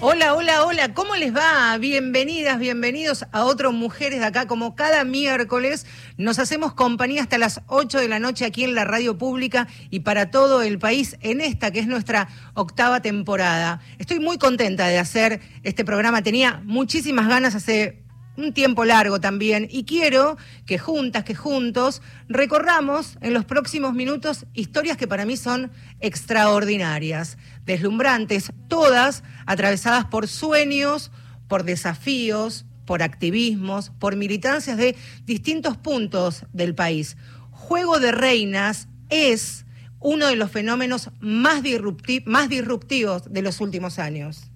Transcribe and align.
Hola, 0.00 0.32
hola, 0.32 0.64
hola, 0.64 0.94
¿cómo 0.94 1.14
les 1.14 1.36
va? 1.36 1.76
Bienvenidas, 1.76 2.58
bienvenidos 2.58 3.26
a 3.32 3.44
otro 3.44 3.70
Mujeres 3.70 4.20
de 4.20 4.24
Acá. 4.24 4.46
Como 4.46 4.74
cada 4.74 5.04
miércoles 5.04 5.84
nos 6.16 6.38
hacemos 6.38 6.72
compañía 6.72 7.20
hasta 7.20 7.36
las 7.36 7.60
8 7.66 7.98
de 7.98 8.08
la 8.08 8.18
noche 8.18 8.46
aquí 8.46 8.64
en 8.64 8.74
la 8.74 8.86
radio 8.86 9.18
pública 9.18 9.68
y 9.90 10.00
para 10.00 10.30
todo 10.30 10.62
el 10.62 10.78
país 10.78 11.18
en 11.20 11.42
esta 11.42 11.70
que 11.70 11.80
es 11.80 11.86
nuestra 11.86 12.28
octava 12.54 13.02
temporada. 13.02 13.82
Estoy 13.98 14.20
muy 14.20 14.38
contenta 14.38 14.86
de 14.86 14.98
hacer 14.98 15.42
este 15.64 15.84
programa. 15.84 16.22
Tenía 16.22 16.62
muchísimas 16.64 17.28
ganas 17.28 17.54
hace 17.54 18.05
un 18.36 18.52
tiempo 18.52 18.84
largo 18.84 19.20
también 19.20 19.68
y 19.70 19.84
quiero 19.84 20.36
que 20.66 20.78
juntas, 20.78 21.24
que 21.24 21.34
juntos 21.34 22.02
recorramos 22.28 23.18
en 23.20 23.32
los 23.32 23.44
próximos 23.44 23.94
minutos 23.94 24.46
historias 24.54 24.96
que 24.96 25.08
para 25.08 25.24
mí 25.24 25.36
son 25.36 25.70
extraordinarias, 26.00 27.38
deslumbrantes, 27.64 28.52
todas 28.68 29.22
atravesadas 29.46 30.04
por 30.06 30.28
sueños, 30.28 31.10
por 31.48 31.64
desafíos, 31.64 32.66
por 32.84 33.02
activismos, 33.02 33.90
por 33.98 34.16
militancias 34.16 34.76
de 34.76 34.96
distintos 35.24 35.76
puntos 35.76 36.44
del 36.52 36.74
país. 36.74 37.16
Juego 37.50 37.98
de 37.98 38.12
Reinas 38.12 38.88
es 39.08 39.64
uno 39.98 40.26
de 40.26 40.36
los 40.36 40.50
fenómenos 40.50 41.10
más, 41.20 41.62
disrupti- 41.62 42.22
más 42.26 42.48
disruptivos 42.48 43.32
de 43.32 43.42
los 43.42 43.60
últimos 43.60 43.98
años. 43.98 44.50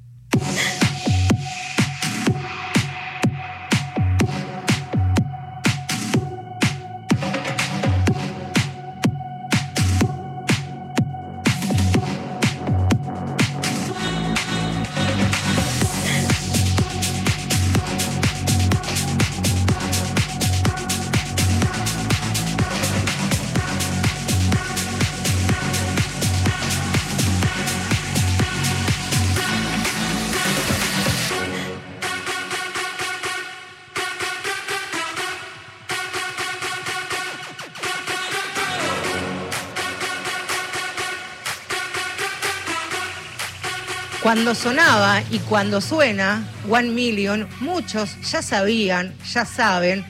Cuando 44.33 44.55
sonaba 44.55 45.25
y 45.33 45.41
cuando 45.41 45.81
suena 45.81 46.45
One 46.69 46.91
Million, 46.91 47.49
muchos 47.59 48.17
ya 48.31 48.43
sabían, 48.43 49.13
ya 49.29 49.45
saben 49.45 50.05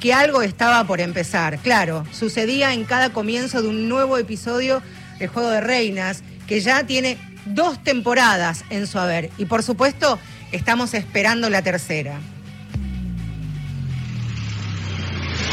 que 0.00 0.14
algo 0.14 0.40
estaba 0.40 0.84
por 0.84 1.02
empezar. 1.02 1.58
Claro, 1.58 2.06
sucedía 2.10 2.72
en 2.72 2.84
cada 2.84 3.10
comienzo 3.10 3.60
de 3.60 3.68
un 3.68 3.86
nuevo 3.86 4.16
episodio 4.16 4.82
de 5.18 5.28
Juego 5.28 5.50
de 5.50 5.60
Reinas, 5.60 6.22
que 6.46 6.60
ya 6.60 6.86
tiene 6.86 7.18
dos 7.44 7.84
temporadas 7.84 8.64
en 8.70 8.86
su 8.86 8.98
haber. 8.98 9.30
Y 9.36 9.44
por 9.44 9.62
supuesto, 9.62 10.18
estamos 10.52 10.94
esperando 10.94 11.50
la 11.50 11.60
tercera. 11.60 12.18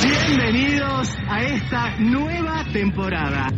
Bienvenidos 0.02 1.10
a 1.30 1.44
esta 1.44 2.00
nueva 2.00 2.64
temporada. 2.72 3.50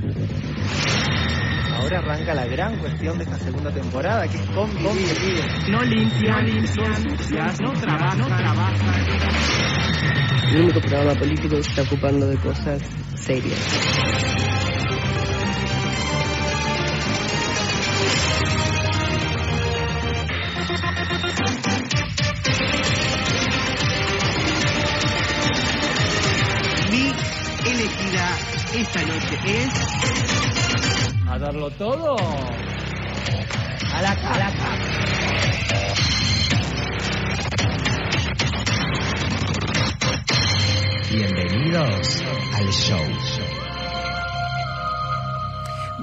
Ahora 1.85 1.99
arranca 1.99 2.33
la 2.33 2.47
gran 2.47 2.79
cuestión 2.79 3.15
de 3.19 3.25
esta 3.25 3.37
segunda 3.37 3.71
temporada, 3.71 4.27
que 4.27 4.37
es 4.37 4.45
convivir. 4.47 5.43
No 5.69 5.83
limpian, 5.83 6.67
son 6.67 6.95
sucias, 7.11 7.61
no 7.61 7.73
trabajan, 7.73 8.17
no 8.17 8.25
trabajan. 8.25 9.05
El 10.49 10.61
único 10.63 10.79
programa 10.81 11.13
político 11.13 11.57
que 11.57 11.61
se 11.61 11.69
está 11.69 11.83
ocupando 11.83 12.25
de 12.25 12.37
cosas 12.37 12.81
serias. 13.13 13.59
Mi 26.89 27.13
elegida 27.69 28.37
esta 28.73 29.01
noche 29.03 29.37
es 29.45 30.34
A 31.35 31.37
darlo 31.37 31.69
todo. 31.71 32.15
A 32.15 34.01
la 34.01 34.15
cara. 34.15 34.53
Bienvenidos 41.11 42.23
al 42.53 42.71
show. 42.71 43.01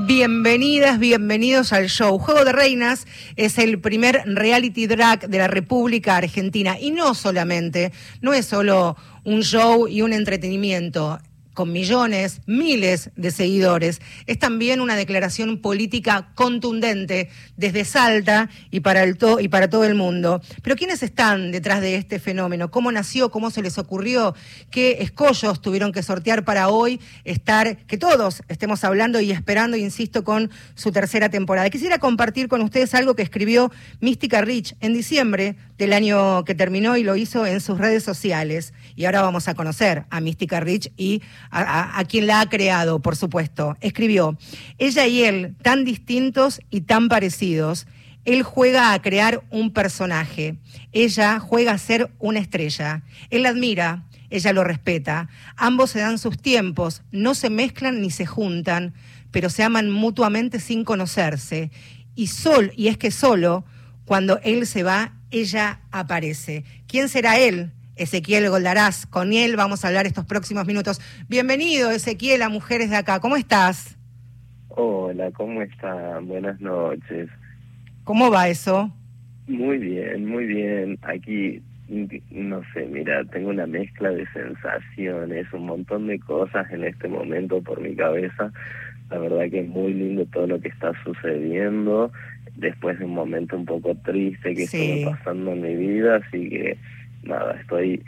Bienvenidas, 0.05 0.99
bienvenidos 0.99 1.73
al 1.73 1.89
show. 1.89 2.19
Juego 2.19 2.45
de 2.45 2.53
Reinas 2.53 3.07
es 3.37 3.57
el 3.57 3.81
primer 3.81 4.21
reality 4.27 4.87
drag 4.87 5.31
de 5.31 5.39
la 5.39 5.49
República 5.49 6.19
Argentina. 6.19 6.79
Y 6.79 6.91
no 6.91 7.15
solamente, 7.15 7.91
no 8.21 8.35
es 8.35 8.45
solo 8.45 8.99
un 9.25 9.41
show 9.41 9.89
y 9.89 10.03
un 10.03 10.13
entretenimiento 10.13 11.21
con 11.55 11.73
millones, 11.73 12.41
miles 12.47 13.11
de 13.17 13.31
seguidores. 13.31 14.01
Es 14.27 14.39
también 14.39 14.81
una 14.81 14.97
declaración 14.97 15.59
política 15.59 16.33
contundente 16.35 17.31
desde 17.57 17.85
Salta 17.85 18.49
y 18.71 18.81
para, 18.81 19.03
el 19.03 19.19
y 19.41 19.49
para 19.49 19.69
todo 19.69 19.85
el 19.85 19.95
mundo. 19.95 20.41
Pero 20.63 20.77
¿quiénes 20.77 21.03
están 21.03 21.53
detrás 21.53 21.81
de 21.81 21.97
este 21.97 22.19
fenómeno? 22.19 22.71
¿Cómo 22.71 22.91
nació? 22.93 23.31
¿Cómo 23.31 23.51
se 23.51 23.63
les 23.63 23.79
ocurrió? 23.79 24.35
¿Qué 24.71 24.99
escollos 25.01 25.61
tuvieron 25.61 25.93
que 25.93 26.03
sortear 26.03 26.45
para 26.45 26.69
hoy 26.69 27.01
estar, 27.25 27.77
que 27.87 27.99
todos 27.99 28.43
estemos 28.49 28.85
hablando 28.85 29.21
y 29.21 29.31
esperando, 29.31 29.77
insisto, 29.77 30.25
con 30.25 30.51
su 30.75 30.93
tercera 30.93 31.29
temporada? 31.29 31.71
Quisiera 31.71 31.99
compartir 31.99 32.49
con 32.49 32.63
ustedes 32.63 32.95
algo 32.95 33.15
que 33.15 33.23
escribió 33.23 33.71
Mística 34.01 34.41
Rich 34.41 34.75
en 34.81 34.95
diciembre 34.95 35.57
del 35.79 35.93
año 35.93 36.45
que 36.45 36.55
terminó 36.55 36.97
y 36.97 37.03
lo 37.03 37.17
hizo 37.17 37.47
en 37.47 37.61
sus 37.61 37.79
redes 37.79 38.03
sociales. 38.03 38.73
Y 38.97 39.05
ahora 39.05 39.23
vamos 39.23 39.49
a 39.49 39.55
conocer 39.55 40.05
a 40.11 40.21
Mística 40.21 40.61
Rich 40.61 40.93
y 40.97 41.23
a, 41.51 41.99
a- 41.99 42.05
quien 42.05 42.27
la 42.27 42.41
ha 42.41 42.49
creado, 42.49 43.01
por 43.01 43.17
supuesto. 43.17 43.77
Escribió, 43.81 44.37
ella 44.79 45.07
y 45.07 45.23
él, 45.25 45.55
tan 45.63 45.85
distintos 45.85 46.61
y 46.71 46.83
tan 46.83 47.09
parecidos, 47.09 47.87
él 48.25 48.43
juega 48.43 48.93
a 48.93 49.03
crear 49.03 49.43
un 49.51 49.73
personaje, 49.73 50.57
ella 50.93 51.41
juega 51.41 51.73
a 51.73 51.79
ser 51.79 52.11
una 52.19 52.39
estrella. 52.39 53.03
Él 53.31 53.43
la 53.43 53.49
admira, 53.49 54.05
ella 54.31 54.53
lo 54.53 54.63
respeta, 54.65 55.29
ambos 55.57 55.91
se 55.91 55.99
dan 56.01 56.19
sus 56.19 56.39
tiempos, 56.39 57.03
no 57.11 57.35
se 57.35 57.51
mezclan 57.51 58.01
ni 58.01 58.11
se 58.11 58.25
juntan, 58.27 58.95
pero 59.31 59.51
se 59.51 59.63
aman 59.65 59.91
mutuamente 59.91 60.61
sin 60.61 60.85
conocerse. 60.85 61.71
Y, 62.15 62.29
sol, 62.29 62.73
y 62.77 62.89
es 62.89 62.97
que 62.99 63.11
solo 63.11 63.65
cuando 64.05 64.39
él 64.45 64.67
se 64.67 64.83
va, 64.83 65.15
ella 65.31 65.81
aparece. 65.91 66.65
¿Quién 66.87 67.09
será 67.09 67.39
él? 67.39 67.73
Ezequiel 68.03 68.49
Goldarás. 68.51 69.07
Con 69.07 69.33
él 69.33 69.57
vamos 69.57 69.85
a 69.85 69.89
hablar 69.89 70.07
estos 70.07 70.25
próximos 70.27 70.67
minutos. 70.67 71.01
Bienvenido, 71.29 71.91
Ezequiel, 71.91 72.43
a 72.43 72.49
Mujeres 72.49 72.91
de 72.91 72.97
Acá. 72.97 73.21
¿Cómo 73.21 73.37
estás? 73.37 73.97
Hola, 74.69 75.31
¿cómo 75.33 75.63
están? 75.63 76.27
Buenas 76.27 76.61
noches. 76.61 77.29
¿Cómo 78.05 78.31
va 78.31 78.49
eso? 78.49 78.93
Muy 79.47 79.79
bien, 79.79 80.27
muy 80.27 80.47
bien. 80.47 80.99
Aquí, 81.03 81.63
no 82.31 82.63
sé, 82.75 82.87
mira, 82.91 83.25
tengo 83.27 83.51
una 83.51 83.67
mezcla 83.67 84.11
de 84.11 84.27
sensaciones, 84.33 85.47
un 85.53 85.67
montón 85.67 86.07
de 86.09 86.19
cosas 86.19 86.71
en 86.73 86.85
este 86.85 87.07
momento 87.09 87.63
por 87.63 87.81
mi 87.81 87.95
cabeza. 87.95 88.53
La 89.11 89.19
verdad 89.19 89.51
que 89.51 89.61
es 89.61 89.69
muy 89.69 89.93
lindo 89.93 90.25
todo 90.27 90.47
lo 90.47 90.61
que 90.61 90.69
está 90.69 90.93
sucediendo 91.05 92.11
después 92.57 92.99
de 92.99 93.05
un 93.05 93.15
momento 93.15 93.57
un 93.57 93.67
poco 93.67 93.95
triste 93.97 94.55
que 94.55 94.67
Sí. 94.67 94.91
estuvo 94.91 95.11
pasando 95.13 95.53
en 95.53 95.61
mi 95.63 95.77
vida, 95.77 96.17
así 96.17 96.49
que 96.49 96.79
nada, 97.23 97.59
estoy 97.61 98.03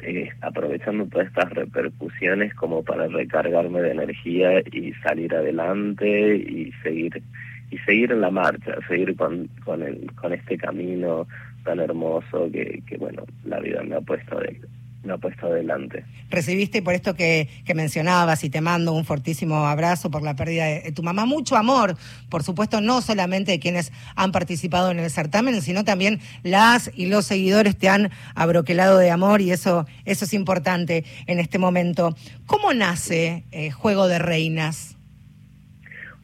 eh, 0.00 0.28
aprovechando 0.40 1.06
todas 1.06 1.26
estas 1.28 1.50
repercusiones 1.50 2.54
como 2.54 2.82
para 2.84 3.08
recargarme 3.08 3.80
de 3.82 3.92
energía 3.92 4.60
y 4.72 4.92
salir 5.02 5.34
adelante 5.34 6.36
y 6.36 6.72
seguir 6.82 7.22
y 7.70 7.78
seguir 7.78 8.12
en 8.12 8.20
la 8.20 8.30
marcha, 8.30 8.74
seguir 8.86 9.16
con 9.16 9.48
con, 9.64 9.82
el, 9.82 10.10
con 10.14 10.32
este 10.32 10.56
camino 10.58 11.26
tan 11.64 11.80
hermoso 11.80 12.50
que, 12.52 12.82
que 12.86 12.96
bueno 12.96 13.22
la 13.44 13.60
vida 13.60 13.82
me 13.82 13.96
ha 13.96 14.00
puedo 14.00 14.38
de- 14.40 14.60
ha 15.10 15.18
puesto 15.18 15.46
adelante. 15.46 16.04
Recibiste 16.30 16.82
por 16.82 16.94
esto 16.94 17.14
que, 17.14 17.48
que, 17.64 17.74
mencionabas 17.74 18.44
y 18.44 18.50
te 18.50 18.60
mando 18.60 18.92
un 18.92 19.04
fortísimo 19.04 19.66
abrazo 19.66 20.10
por 20.10 20.22
la 20.22 20.36
pérdida 20.36 20.66
de, 20.66 20.92
tu 20.92 21.02
mamá. 21.02 21.26
Mucho 21.26 21.56
amor, 21.56 21.96
por 22.28 22.42
supuesto, 22.42 22.80
no 22.80 23.00
solamente 23.00 23.52
de 23.52 23.58
quienes 23.58 23.92
han 24.14 24.32
participado 24.32 24.90
en 24.90 24.98
el 25.00 25.10
certamen, 25.10 25.60
sino 25.60 25.84
también 25.84 26.20
las 26.42 26.90
y 26.94 27.06
los 27.06 27.26
seguidores 27.26 27.76
te 27.76 27.88
han 27.88 28.10
abroquelado 28.34 28.98
de 28.98 29.10
amor 29.10 29.40
y 29.40 29.50
eso, 29.50 29.86
eso 30.04 30.24
es 30.24 30.34
importante 30.34 31.04
en 31.26 31.38
este 31.38 31.58
momento. 31.58 32.14
¿Cómo 32.46 32.72
nace 32.72 33.44
eh, 33.50 33.70
Juego 33.70 34.08
de 34.08 34.18
Reinas? 34.18 34.96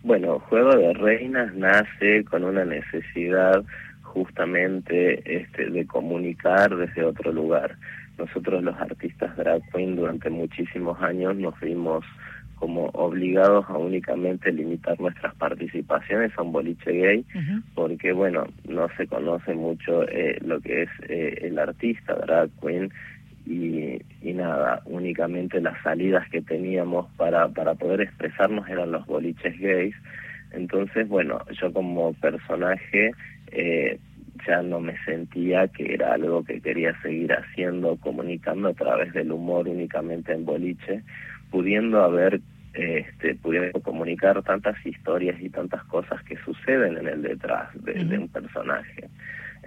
Bueno, 0.03 0.39
Juego 0.39 0.77
de 0.77 0.95
Reinas 0.95 1.55
nace 1.55 2.25
con 2.25 2.45
una 2.45 2.65
necesidad 2.65 3.65
justamente 4.03 5.43
este, 5.43 5.71
de 5.71 5.87
comunicar 5.87 6.75
desde 6.77 7.05
otro 7.05 7.33
lugar. 7.33 7.77
Nosotros 8.19 8.63
los 8.63 8.77
artistas 8.77 9.37
drag 9.37 9.63
queen 9.71 9.97
durante 9.97 10.29
muchísimos 10.29 11.01
años 11.01 11.37
nos 11.37 11.59
vimos 11.61 12.05
como 12.57 12.87
obligados 12.87 13.65
a 13.69 13.79
únicamente 13.79 14.53
limitar 14.53 15.01
nuestras 15.01 15.35
participaciones 15.37 16.33
a 16.37 16.43
un 16.43 16.51
boliche 16.53 16.91
gay, 16.91 17.25
porque 17.75 18.13
bueno, 18.13 18.47
no 18.69 18.89
se 18.97 19.07
conoce 19.07 19.55
mucho 19.55 20.03
eh, 20.09 20.39
lo 20.45 20.61
que 20.61 20.83
es 20.83 20.91
eh, 21.09 21.39
el 21.43 21.59
artista 21.59 22.15
drag 22.15 22.51
queen 22.61 22.91
y, 23.47 24.03
y, 24.21 24.33
nada, 24.35 24.83
únicamente 24.85 25.61
las 25.61 25.81
salidas 25.83 26.29
que 26.31 26.43
teníamos 26.43 27.07
para, 27.17 27.49
para 27.49 27.75
poder 27.75 28.01
expresarnos 28.03 28.69
eran 28.69 28.91
los 28.91 29.07
boliches 29.07 29.59
gays. 29.59 29.95
Entonces, 30.53 31.09
bueno, 31.09 31.41
yo 31.61 31.73
como 31.73 32.13
personaje 32.15 33.13
eh, 33.53 33.99
ya 34.47 34.63
no 34.63 34.81
me 34.81 34.97
sentía 35.05 35.69
que 35.69 35.95
era 35.95 36.15
algo 36.15 36.45
que 36.45 36.61
quería 36.61 37.01
seguir 37.03 37.33
haciendo, 37.33 37.97
comunicando 37.97 38.69
a 38.69 38.75
través 38.75 39.13
del 39.13 39.33
humor 39.33 39.69
únicamente 39.69 40.33
en 40.33 40.45
boliche, 40.45 41.03
pudiendo 41.51 42.03
haber, 42.03 42.41
este, 42.75 43.35
pudiendo 43.37 43.81
comunicar 43.83 44.43
tantas 44.43 44.75
historias 44.85 45.41
y 45.41 45.49
tantas 45.49 45.85
cosas 45.85 46.23
que 46.25 46.37
suceden 46.39 46.99
en 46.99 47.09
el 47.09 47.23
detrás 47.23 47.69
de, 47.83 48.19
un 48.19 48.29
personaje. 48.29 49.09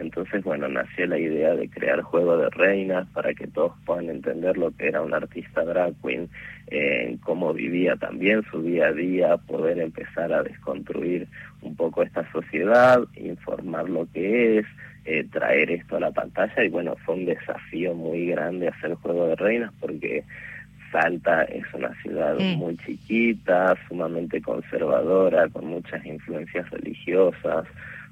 Entonces, 0.01 0.43
bueno, 0.43 0.67
nació 0.67 1.05
la 1.05 1.19
idea 1.19 1.55
de 1.55 1.69
crear 1.69 2.01
Juego 2.01 2.37
de 2.37 2.49
Reinas 2.49 3.07
para 3.13 3.33
que 3.33 3.47
todos 3.47 3.73
puedan 3.85 4.09
entender 4.09 4.57
lo 4.57 4.71
que 4.71 4.87
era 4.87 5.01
un 5.01 5.13
artista 5.13 5.63
drag 5.63 5.93
queen, 6.01 6.27
eh, 6.67 7.17
cómo 7.23 7.53
vivía 7.53 7.95
también 7.95 8.43
su 8.49 8.61
día 8.61 8.87
a 8.87 8.93
día, 8.93 9.37
poder 9.37 9.79
empezar 9.79 10.33
a 10.33 10.43
desconstruir 10.43 11.27
un 11.61 11.75
poco 11.75 12.03
esta 12.03 12.29
sociedad, 12.31 12.99
informar 13.15 13.89
lo 13.89 14.07
que 14.11 14.59
es, 14.59 14.65
eh, 15.05 15.25
traer 15.31 15.71
esto 15.71 15.97
a 15.97 15.99
la 15.99 16.11
pantalla 16.11 16.63
y 16.63 16.69
bueno, 16.69 16.95
fue 17.05 17.15
un 17.15 17.25
desafío 17.25 17.93
muy 17.93 18.27
grande 18.27 18.67
hacer 18.67 18.93
Juego 18.95 19.27
de 19.27 19.35
Reinas 19.35 19.71
porque 19.79 20.23
Salta 20.91 21.43
es 21.43 21.63
una 21.73 21.93
ciudad 22.01 22.37
mm. 22.37 22.57
muy 22.57 22.77
chiquita, 22.77 23.75
sumamente 23.87 24.41
conservadora, 24.41 25.47
con 25.49 25.67
muchas 25.67 26.05
influencias 26.05 26.69
religiosas, 26.69 27.65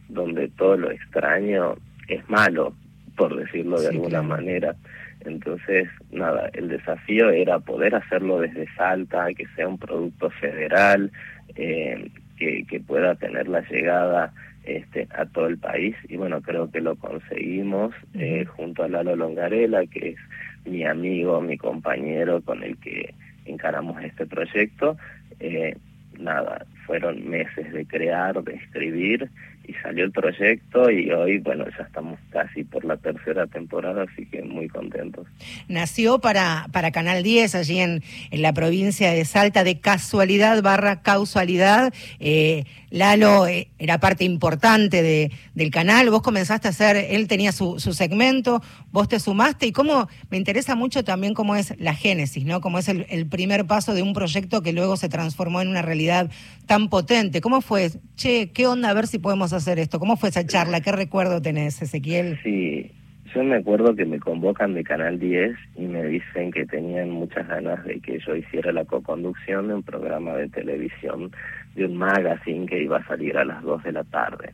donde 0.09 0.49
todo 0.49 0.77
lo 0.77 0.91
extraño 0.91 1.75
es 2.07 2.27
malo, 2.29 2.73
por 3.15 3.35
decirlo 3.35 3.79
de 3.79 3.89
alguna 3.89 4.21
manera. 4.21 4.75
Entonces, 5.21 5.87
nada, 6.11 6.49
el 6.53 6.69
desafío 6.69 7.29
era 7.29 7.59
poder 7.59 7.95
hacerlo 7.95 8.39
desde 8.39 8.67
Salta, 8.75 9.33
que 9.33 9.45
sea 9.55 9.67
un 9.67 9.77
producto 9.77 10.29
federal, 10.29 11.11
eh, 11.55 12.09
que, 12.37 12.65
que 12.65 12.79
pueda 12.79 13.15
tener 13.15 13.47
la 13.47 13.61
llegada 13.61 14.33
este, 14.63 15.07
a 15.11 15.25
todo 15.25 15.47
el 15.47 15.57
país 15.57 15.95
y 16.07 16.17
bueno, 16.17 16.41
creo 16.41 16.69
que 16.69 16.81
lo 16.81 16.95
conseguimos 16.95 17.93
eh, 18.13 18.45
junto 18.45 18.83
a 18.83 18.87
Lalo 18.87 19.15
Longarela, 19.15 19.85
que 19.87 20.09
es 20.09 20.17
mi 20.65 20.85
amigo, 20.85 21.41
mi 21.41 21.57
compañero 21.57 22.41
con 22.41 22.63
el 22.63 22.77
que 22.77 23.13
encaramos 23.45 24.01
este 24.03 24.25
proyecto. 24.25 24.97
Eh, 25.39 25.75
nada, 26.19 26.65
fueron 26.85 27.27
meses 27.27 27.71
de 27.71 27.85
crear, 27.85 28.43
de 28.43 28.55
escribir 28.55 29.29
y 29.69 29.73
salió 29.83 30.03
el 30.03 30.11
proyecto 30.11 30.89
y 30.89 31.11
hoy, 31.11 31.37
bueno, 31.37 31.65
ya 31.77 31.83
estamos 31.83 32.19
casi 32.31 32.63
por 32.63 32.83
la 32.85 32.97
tercera 32.97 33.45
temporada, 33.45 34.05
así 34.11 34.25
que 34.25 34.41
muy 34.41 34.67
contentos. 34.67 35.27
Nació 35.67 36.17
para, 36.19 36.65
para 36.71 36.91
Canal 36.91 37.21
10, 37.21 37.53
allí 37.53 37.79
en, 37.79 38.01
en 38.31 38.41
la 38.41 38.51
provincia 38.53 39.11
de 39.11 39.25
Salta, 39.25 39.63
de 39.63 39.79
casualidad 39.79 40.63
barra 40.63 41.03
causalidad. 41.03 41.93
Eh, 42.19 42.63
Lalo 42.91 43.47
eh, 43.47 43.69
era 43.77 43.99
parte 43.99 44.23
importante 44.23 45.01
de, 45.01 45.31
del 45.53 45.71
canal, 45.71 46.09
vos 46.09 46.21
comenzaste 46.21 46.67
a 46.67 46.71
hacer, 46.71 46.95
él 46.95 47.27
tenía 47.27 47.51
su, 47.51 47.79
su 47.79 47.93
segmento, 47.93 48.61
vos 48.91 49.07
te 49.07 49.19
sumaste 49.19 49.67
y 49.67 49.71
cómo, 49.71 50.07
me 50.29 50.37
interesa 50.37 50.75
mucho 50.75 51.03
también 51.03 51.33
cómo 51.33 51.55
es 51.55 51.79
la 51.79 51.93
génesis, 51.93 52.45
¿no? 52.45 52.61
Cómo 52.61 52.79
es 52.79 52.89
el, 52.89 53.05
el 53.09 53.27
primer 53.27 53.65
paso 53.65 53.93
de 53.93 54.01
un 54.01 54.13
proyecto 54.13 54.61
que 54.61 54.73
luego 54.73 54.97
se 54.97 55.09
transformó 55.09 55.61
en 55.61 55.67
una 55.67 55.81
realidad 55.81 56.29
tan 56.65 56.89
potente. 56.89 57.41
¿Cómo 57.41 57.61
fue? 57.61 57.89
Che, 58.15 58.51
¿qué 58.51 58.67
onda? 58.67 58.89
A 58.89 58.93
ver 58.93 59.07
si 59.07 59.19
podemos 59.19 59.53
hacer 59.53 59.79
esto. 59.79 59.99
¿Cómo 59.99 60.17
fue 60.17 60.29
esa 60.29 60.45
charla? 60.45 60.81
¿Qué 60.81 60.91
recuerdo 60.91 61.41
tenés, 61.41 61.81
Ezequiel? 61.81 62.39
Sí, 62.43 62.91
yo 63.33 63.43
me 63.43 63.57
acuerdo 63.57 63.95
que 63.95 64.05
me 64.05 64.19
convocan 64.19 64.73
de 64.73 64.83
Canal 64.83 65.19
10 65.19 65.55
y 65.75 65.81
me 65.81 66.03
dicen 66.05 66.51
que 66.51 66.65
tenían 66.65 67.11
muchas 67.11 67.47
ganas 67.47 67.83
de 67.85 67.99
que 67.99 68.19
yo 68.25 68.35
hiciera 68.35 68.71
la 68.71 68.85
co-conducción 68.85 69.67
de 69.67 69.75
un 69.75 69.83
programa 69.83 70.35
de 70.35 70.49
televisión, 70.49 71.31
de 71.79 71.85
un 71.85 71.97
magazine 71.97 72.65
que 72.65 72.83
iba 72.83 72.97
a 72.97 73.07
salir 73.07 73.37
a 73.37 73.45
las 73.45 73.63
2 73.63 73.83
de 73.83 73.91
la 73.91 74.03
tarde. 74.03 74.53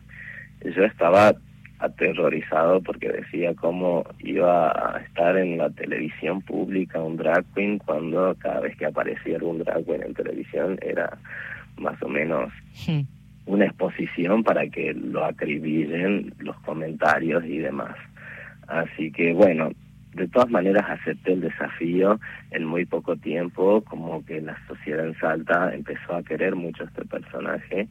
Yo 0.63 0.83
estaba 0.83 1.33
aterrorizado 1.79 2.81
porque 2.81 3.09
decía 3.09 3.53
cómo 3.53 4.05
iba 4.19 4.69
a 4.69 4.99
estar 5.01 5.37
en 5.37 5.57
la 5.57 5.69
televisión 5.69 6.41
pública 6.41 7.03
un 7.03 7.17
drag 7.17 7.43
queen 7.53 7.79
cuando 7.79 8.33
cada 8.39 8.61
vez 8.61 8.77
que 8.77 8.85
aparecía 8.85 9.37
un 9.41 9.59
drag 9.59 9.85
queen 9.85 10.03
en 10.03 10.13
televisión 10.13 10.79
era 10.81 11.17
más 11.77 12.01
o 12.01 12.07
menos 12.07 12.51
hmm 12.87 13.01
una 13.45 13.65
exposición 13.65 14.43
para 14.43 14.67
que 14.67 14.93
lo 14.93 15.23
acribillen 15.23 16.33
los 16.39 16.59
comentarios 16.61 17.43
y 17.45 17.59
demás. 17.59 17.95
Así 18.67 19.11
que 19.11 19.33
bueno, 19.33 19.71
de 20.15 20.27
todas 20.27 20.49
maneras 20.49 20.85
acepté 20.89 21.33
el 21.33 21.41
desafío 21.41 22.19
en 22.51 22.65
muy 22.65 22.85
poco 22.85 23.17
tiempo, 23.17 23.81
como 23.81 24.25
que 24.25 24.41
la 24.41 24.57
sociedad 24.67 25.05
en 25.05 25.17
Salta 25.19 25.73
empezó 25.73 26.15
a 26.15 26.23
querer 26.23 26.55
mucho 26.55 26.85
este 26.85 27.03
personaje 27.05 27.87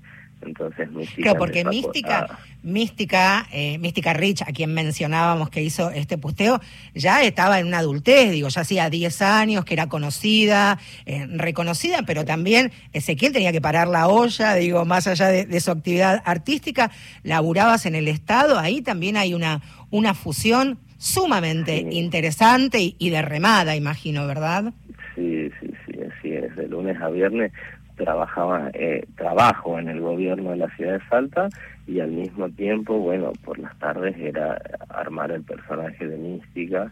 entonces 0.46 0.90
Mística. 0.90 1.22
Claro, 1.22 1.38
porque 1.38 1.64
Mística, 1.64 2.38
Mística, 2.62 3.46
eh, 3.52 3.78
Mística 3.78 4.12
Rich, 4.12 4.42
a 4.42 4.46
quien 4.46 4.72
mencionábamos 4.74 5.50
que 5.50 5.62
hizo 5.62 5.90
este 5.90 6.18
pusteo, 6.18 6.60
ya 6.94 7.22
estaba 7.22 7.58
en 7.60 7.66
una 7.66 7.78
adultez, 7.78 8.30
digo, 8.30 8.48
ya 8.48 8.60
hacía 8.62 8.90
10 8.90 9.22
años 9.22 9.64
que 9.64 9.74
era 9.74 9.88
conocida, 9.88 10.78
eh, 11.06 11.26
reconocida, 11.30 12.02
pero 12.02 12.24
también 12.24 12.72
Ezequiel 12.92 13.32
tenía 13.32 13.52
que 13.52 13.60
parar 13.60 13.88
la 13.88 14.08
olla, 14.08 14.54
digo, 14.54 14.84
más 14.84 15.06
allá 15.06 15.28
de, 15.28 15.60
su 15.60 15.70
actividad 15.70 16.22
artística, 16.24 16.90
laburabas 17.22 17.86
en 17.86 17.94
el 17.94 18.08
Estado, 18.08 18.58
ahí 18.58 18.82
también 18.82 19.16
hay 19.16 19.34
una, 19.34 19.62
una 19.90 20.14
fusión 20.14 20.78
sumamente 21.04 21.76
interesante 21.90 22.80
y, 22.80 22.96
y 22.98 23.10
de 23.10 23.20
remada, 23.20 23.76
imagino, 23.76 24.26
¿verdad? 24.26 24.72
Sí, 25.14 25.50
sí, 25.60 25.70
sí, 25.84 25.92
así 26.00 26.32
es, 26.32 26.56
de 26.56 26.66
lunes 26.66 27.00
a 27.00 27.10
viernes 27.10 27.52
trabajaba 27.96 28.70
eh, 28.72 29.04
trabajo 29.16 29.78
en 29.78 29.88
el 29.88 30.00
gobierno 30.00 30.50
de 30.50 30.56
la 30.56 30.70
ciudad 30.76 30.94
de 30.94 31.08
Salta 31.08 31.48
y 31.86 32.00
al 32.00 32.10
mismo 32.10 32.48
tiempo 32.48 32.98
bueno 32.98 33.32
por 33.44 33.58
las 33.58 33.78
tardes 33.78 34.16
era 34.18 34.60
armar 34.88 35.30
el 35.30 35.42
personaje 35.42 36.06
de 36.06 36.16
mística. 36.16 36.90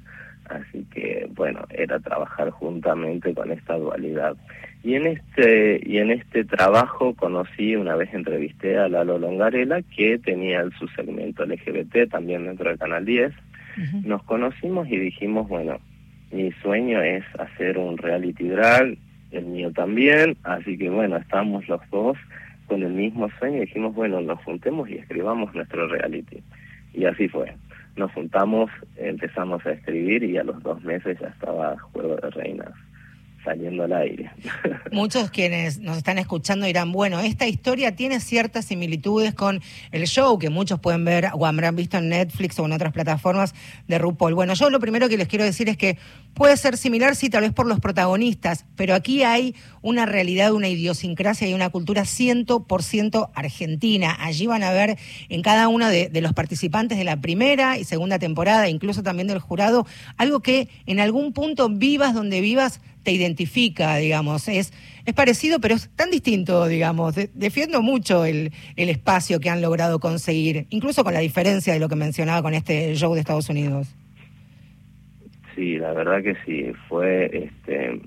Así 0.49 0.87
que 0.93 1.29
bueno 1.35 1.65
era 1.71 1.99
trabajar 1.99 2.51
juntamente 2.51 3.35
con 3.35 3.51
esta 3.51 3.79
dualidad. 3.79 4.37
Y 4.85 4.95
en 4.95 5.07
este 5.07 5.81
y 5.85 5.99
en 5.99 6.11
este 6.11 6.45
trabajo 6.45 7.15
conocí 7.15 7.77
una 7.77 7.97
vez 7.97 8.13
entrevisté 8.13 8.79
a 8.79 8.89
Lalo 8.89 9.19
Longarela 9.19 9.83
que 9.83 10.19
tenía 10.19 10.65
su 10.79 10.87
segmento 10.89 11.45
LGBT 11.47 12.11
también 12.11 12.45
dentro 12.45 12.69
del 12.69 12.79
canal 12.79 13.05
10 13.05 13.33
nos 14.05 14.23
conocimos 14.25 14.89
y 14.89 14.97
dijimos 14.97 15.49
bueno 15.49 15.79
mi 16.33 16.51
sueño 16.63 17.03
es 17.03 17.25
hacer 17.39 17.79
un 17.79 17.99
reality 17.99 18.49
drag 18.49 18.97
el 19.33 19.47
mío 19.47 19.73
también, 19.73 20.37
así 20.45 20.77
que 20.79 20.91
bueno, 20.91 21.17
estamos 21.17 21.67
los 21.69 21.81
dos 21.91 22.17
con 22.67 22.83
el 22.83 22.93
mismo 22.93 23.29
sueño 23.39 23.59
y 23.59 23.67
dijimos, 23.67 23.95
bueno, 23.95 24.21
nos 24.21 24.43
juntemos 24.45 24.89
y 24.89 24.95
escribamos 24.95 25.55
nuestro 25.55 25.89
reality. 25.89 26.43
Y 26.95 27.05
así 27.07 27.29
fue. 27.29 27.55
Nos 27.97 28.13
juntamos, 28.13 28.71
empezamos 28.97 29.65
a 29.67 29.73
escribir 29.73 30.23
y 30.23 30.39
a 30.39 30.45
los 30.45 30.63
dos 30.63 30.83
meses 30.83 31.19
ya 31.21 31.29
estaba 31.29 31.79
Juego 31.79 32.17
de 32.17 32.31
Reinas 32.31 32.73
saliendo 33.45 33.85
al 33.85 33.93
aire. 33.93 34.31
Muchos 34.93 35.31
quienes 35.31 35.81
nos 35.81 35.97
están 35.97 36.19
escuchando 36.19 36.67
dirán, 36.67 36.93
bueno, 36.93 37.21
esta 37.21 37.47
historia 37.47 37.97
tiene 37.97 38.21
ciertas 38.21 38.67
similitudes 38.67 39.35
con 39.35 39.61
el 39.91 40.07
show 40.07 40.39
que 40.39 40.51
muchos 40.51 40.81
pueden 40.81 41.05
ver 41.05 41.29
o 41.33 41.47
habrán 41.47 41.77
visto 41.77 41.99
en 41.99 42.09
Netflix 42.09 42.59
o 42.59 42.67
en 42.67 42.73
otras 42.73 42.93
plataformas 42.93 43.55
de 43.89 43.99
RuPaul. 43.99 44.35
Bueno, 44.35 44.55
yo 44.55 44.71
lo 44.71 44.81
primero 44.81 45.09
que 45.09 45.17
les 45.17 45.29
quiero 45.29 45.45
decir 45.45 45.69
es 45.69 45.77
que 45.77 45.99
puede 46.35 46.57
ser 46.57 46.77
similar, 46.77 47.17
sí, 47.17 47.31
tal 47.31 47.43
vez 47.43 47.53
por 47.53 47.67
los 47.67 47.81
protagonistas, 47.81 48.65
pero 48.77 48.95
aquí 48.95 49.23
hay 49.23 49.55
una 49.81 50.07
realidad, 50.07 50.53
una 50.53 50.69
idiosincrasia 50.69 51.49
y 51.49 51.55
una 51.55 51.71
cultura 51.71 52.03
100% 52.03 53.31
argentina. 53.35 54.17
Allí 54.21 54.47
van 54.47 54.63
a 54.63 54.73
ver 54.73 54.99
en 55.29 55.43
cada 55.43 55.69
uno 55.69 55.89
de, 55.89 56.09
de 56.09 56.21
los 56.21 56.33
participantes 56.33 56.99
de 56.99 57.05
la 57.05 57.21
primera 57.21 57.79
y 57.79 57.85
segunda 57.85 58.19
temporada, 58.19 58.69
incluso 58.69 59.03
también 59.03 59.29
del 59.29 59.39
jurado, 59.39 59.87
algo 60.17 60.41
que 60.41 60.69
en 60.87 61.01
algún 61.01 61.33
punto 61.33 61.69
vivas 61.69 62.15
donde 62.15 62.41
vivas 62.41 62.81
te 63.03 63.13
identifica, 63.13 63.97
digamos. 63.97 64.49
Es, 64.49 64.73
es 65.05 65.15
parecido, 65.15 65.61
pero 65.61 65.75
es 65.75 65.91
tan 65.97 66.11
distinto, 66.11 66.67
digamos. 66.67 67.15
defiendo 67.35 67.83
mucho 67.83 68.25
el, 68.25 68.53
el 68.77 68.89
espacio 68.89 69.41
que 69.41 69.51
han 69.51 69.63
logrado 69.63 69.99
conseguir, 69.99 70.67
incluso 70.71 71.05
con 71.05 71.15
la 71.15 71.21
diferencia 71.21 71.73
de 71.73 71.81
lo 71.81 71.89
que 71.89 71.97
mencionaba 71.97 72.43
con 72.43 72.55
este 72.55 72.95
show 72.95 73.15
de 73.15 73.21
Estados 73.21 73.49
Unidos. 73.49 73.95
Sí, 75.55 75.77
la 75.77 75.93
verdad 75.93 76.23
que 76.23 76.37
sí, 76.47 76.73
fue 76.89 77.31
este 77.33 78.01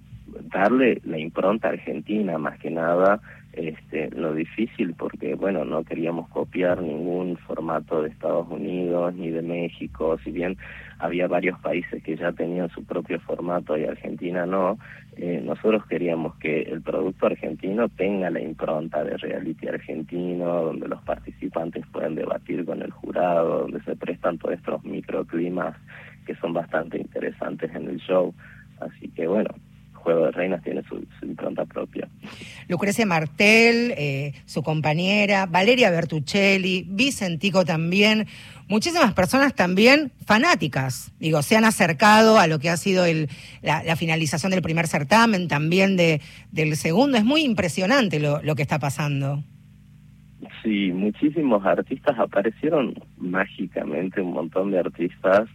darle 0.52 1.02
la 1.06 1.18
impronta 1.18 1.70
argentina 1.70 2.38
más 2.38 2.60
que 2.60 2.70
nada 2.70 3.22
este, 3.54 4.10
lo 4.12 4.34
difícil 4.34 4.94
porque 4.98 5.36
bueno 5.36 5.64
no 5.64 5.84
queríamos 5.84 6.28
copiar 6.30 6.82
ningún 6.82 7.38
formato 7.38 8.02
de 8.02 8.10
Estados 8.10 8.48
Unidos 8.50 9.14
ni 9.16 9.30
de 9.30 9.42
México 9.42 10.18
si 10.24 10.32
bien 10.32 10.58
había 11.00 11.28
varios 11.28 11.60
países 11.60 12.02
que 12.04 12.16
ya 12.16 12.32
tenían 12.32 12.70
su 12.70 12.84
propio 12.84 13.20
formato 13.20 13.78
y 13.78 13.86
Argentina 13.86 14.46
no. 14.46 14.78
Eh, 15.18 15.42
nosotros 15.44 15.86
queríamos 15.88 16.36
que 16.36 16.62
el 16.64 16.82
producto 16.82 17.28
argentino 17.28 17.90
tenga 17.90 18.30
la 18.30 18.42
impronta 18.42 19.04
de 19.04 19.18
reality 19.18 19.68
argentino 19.68 20.64
donde 20.64 20.88
los 20.88 21.02
participantes 21.04 21.86
puedan 21.92 22.16
debatir 22.16 22.66
con 22.66 22.82
el 22.82 22.92
jurado 22.92 23.62
donde 23.62 23.82
se 23.84 23.96
prestan 23.96 24.38
todos 24.38 24.56
estos 24.56 24.84
microclimas 24.84 25.75
que 26.25 26.36
son 26.36 26.54
bastante 26.54 26.98
interesantes 26.98 27.74
en 27.75 27.88
el 27.88 27.98
show. 27.98 28.34
Así 28.80 29.10
que 29.10 29.28
bueno 29.28 29.56
Juego 30.06 30.25
de 30.25 30.32
Reinas 30.34 30.62
tiene 30.62 30.84
su, 30.88 31.04
impronta 31.24 31.66
propia. 31.66 32.08
Lucrecia 32.68 33.08
Martel, 33.08 33.92
eh, 33.98 34.34
su 34.46 34.62
compañera, 34.62 35.48
Valeria 35.48 35.90
Bertuccelli, 35.90 36.86
Vicentico 36.88 37.66
también, 37.66 38.28
muchísimas 38.67 39.13
personas 39.13 39.53
también 39.53 40.12
fanáticas, 40.25 41.13
digo, 41.19 41.41
se 41.41 41.55
han 41.55 41.65
acercado 41.65 42.39
a 42.39 42.48
lo 42.48 42.60
que 42.60 42.69
ha 42.69 42.77
sido 42.77 43.05
el, 43.05 43.29
la, 43.62 43.95
finalización 43.95 44.51
del 44.51 44.62
primer 44.62 44.88
certamen, 44.88 45.48
también 45.48 45.98
de, 45.98 46.22
del 46.51 46.75
segundo, 46.75 47.17
es 47.17 47.24
muy 47.24 47.41
impresionante 47.41 48.19
lo, 48.19 48.41
lo 48.41 48.55
que 48.55 48.62
está 48.62 48.79
pasando. 48.79 49.43
Sí, 50.63 50.91
muchísimos 50.91 51.65
artistas 51.65 52.17
aparecieron 52.17 52.95
mágicamente, 53.17 54.22
un 54.22 54.34
montón 54.34 54.72
de 54.72 54.79
artistas 54.79 55.48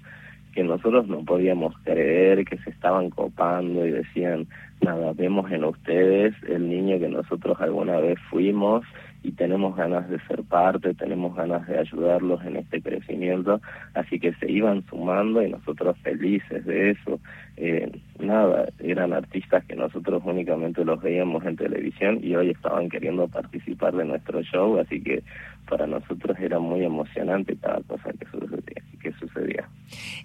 que 0.53 0.63
nosotros 0.65 1.07
no 1.07 1.25
podíamos 1.25 1.75
creer, 1.85 2.45
que 2.45 2.59
se 2.59 2.71
estaban 2.71 3.11
copando 3.11 3.87
y 3.87 3.91
decían, 3.91 4.49
nada, 4.83 5.13
vemos 5.15 5.51
en 5.53 5.65
ustedes 5.65 6.35
el 6.49 6.69
niño 6.69 6.99
que 6.99 7.09
nosotros 7.09 7.61
alguna 7.61 7.99
vez 7.99 8.19
fuimos 8.31 8.85
y 9.23 9.33
tenemos 9.33 9.77
ganas 9.77 10.09
de 10.09 10.19
ser 10.27 10.43
parte, 10.45 10.95
tenemos 10.95 11.37
ganas 11.37 11.67
de 11.67 11.79
ayudarlos 11.79 12.43
en 12.45 12.57
este 12.57 12.81
crecimiento, 12.81 13.61
así 13.95 14.19
que 14.19 14.33
se 14.35 14.51
iban 14.51 14.83
sumando 14.89 15.43
y 15.43 15.51
nosotros 15.51 15.97
felices 15.99 16.65
de 16.65 16.91
eso. 16.91 17.21
Eh, 17.57 17.91
nada, 18.19 18.69
eran 18.79 19.13
artistas 19.13 19.65
que 19.67 19.77
nosotros 19.77 20.23
únicamente 20.25 20.85
los 20.85 21.03
veíamos 21.03 21.45
en 21.45 21.57
televisión 21.57 22.21
y 22.23 22.35
hoy 22.35 22.51
estaban 22.51 22.89
queriendo 22.89 23.29
participar 23.29 23.95
de 23.95 24.07
nuestro 24.07 24.43
show, 24.43 24.79
así 24.79 25.03
que 25.03 25.23
para 25.69 25.87
nosotros 25.87 26.39
era 26.41 26.59
muy 26.59 26.85
emocionante 26.85 27.57
cada 27.57 27.81
cosa 27.83 28.11
que 28.13 28.27
sucedía. 28.27 28.83
Que 29.03 29.13
sucedía. 29.13 29.67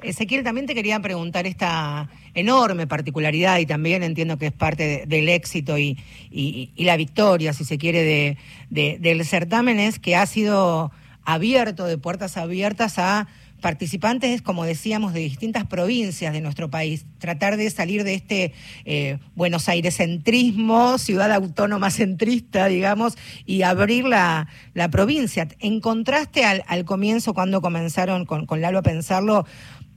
Ezequiel, 0.04 0.44
también 0.44 0.66
te 0.66 0.76
quería 0.76 1.00
preguntar 1.00 1.48
esta 1.48 2.10
enorme 2.36 2.86
particularidad 2.88 3.60
y 3.60 3.65
también 3.65 4.04
entiendo 4.04 4.38
que 4.38 4.48
es 4.48 4.51
parte 4.51 5.06
del 5.08 5.30
éxito 5.30 5.77
y, 5.77 5.98
y, 6.30 6.72
la 6.84 6.98
victoria, 6.98 7.54
si 7.54 7.65
se 7.65 7.77
quiere, 7.77 8.04
de, 8.04 8.38
de, 8.70 8.98
del 9.00 9.25
certamen, 9.25 9.80
es 9.80 10.00
que 10.00 10.15
ha 10.15 10.25
sido 10.25 10.92
abierto, 11.24 11.86
de 11.86 11.98
puertas 11.98 12.38
abiertas 12.38 13.00
a 13.00 13.27
participantes, 13.65 14.44
como 14.44 14.63
decíamos, 14.63 15.12
de 15.13 15.22
distintas 15.22 15.65
provincias 15.65 16.34
de 16.34 16.39
nuestro 16.39 16.70
país, 16.70 17.08
tratar 17.18 17.58
de 17.58 17.68
salir 17.72 18.04
de 18.04 18.13
este 18.13 18.54
eh, 18.86 19.18
Buenos 19.34 19.68
Aires 19.70 19.96
centrismo, 19.96 21.00
ciudad 21.00 21.32
autónoma 21.32 21.89
centrista, 21.89 22.68
digamos, 22.68 23.18
y 23.48 23.63
abrir 23.63 24.06
la, 24.06 24.48
la 24.75 24.89
provincia. 24.89 25.48
En 25.60 25.80
contraste 25.80 26.46
al, 26.46 26.63
al 26.68 26.86
comienzo, 26.86 27.34
cuando 27.34 27.60
comenzaron 27.60 28.25
con, 28.25 28.46
con 28.46 28.62
Lalo 28.62 28.77
a 28.80 28.84
pensarlo, 28.84 29.48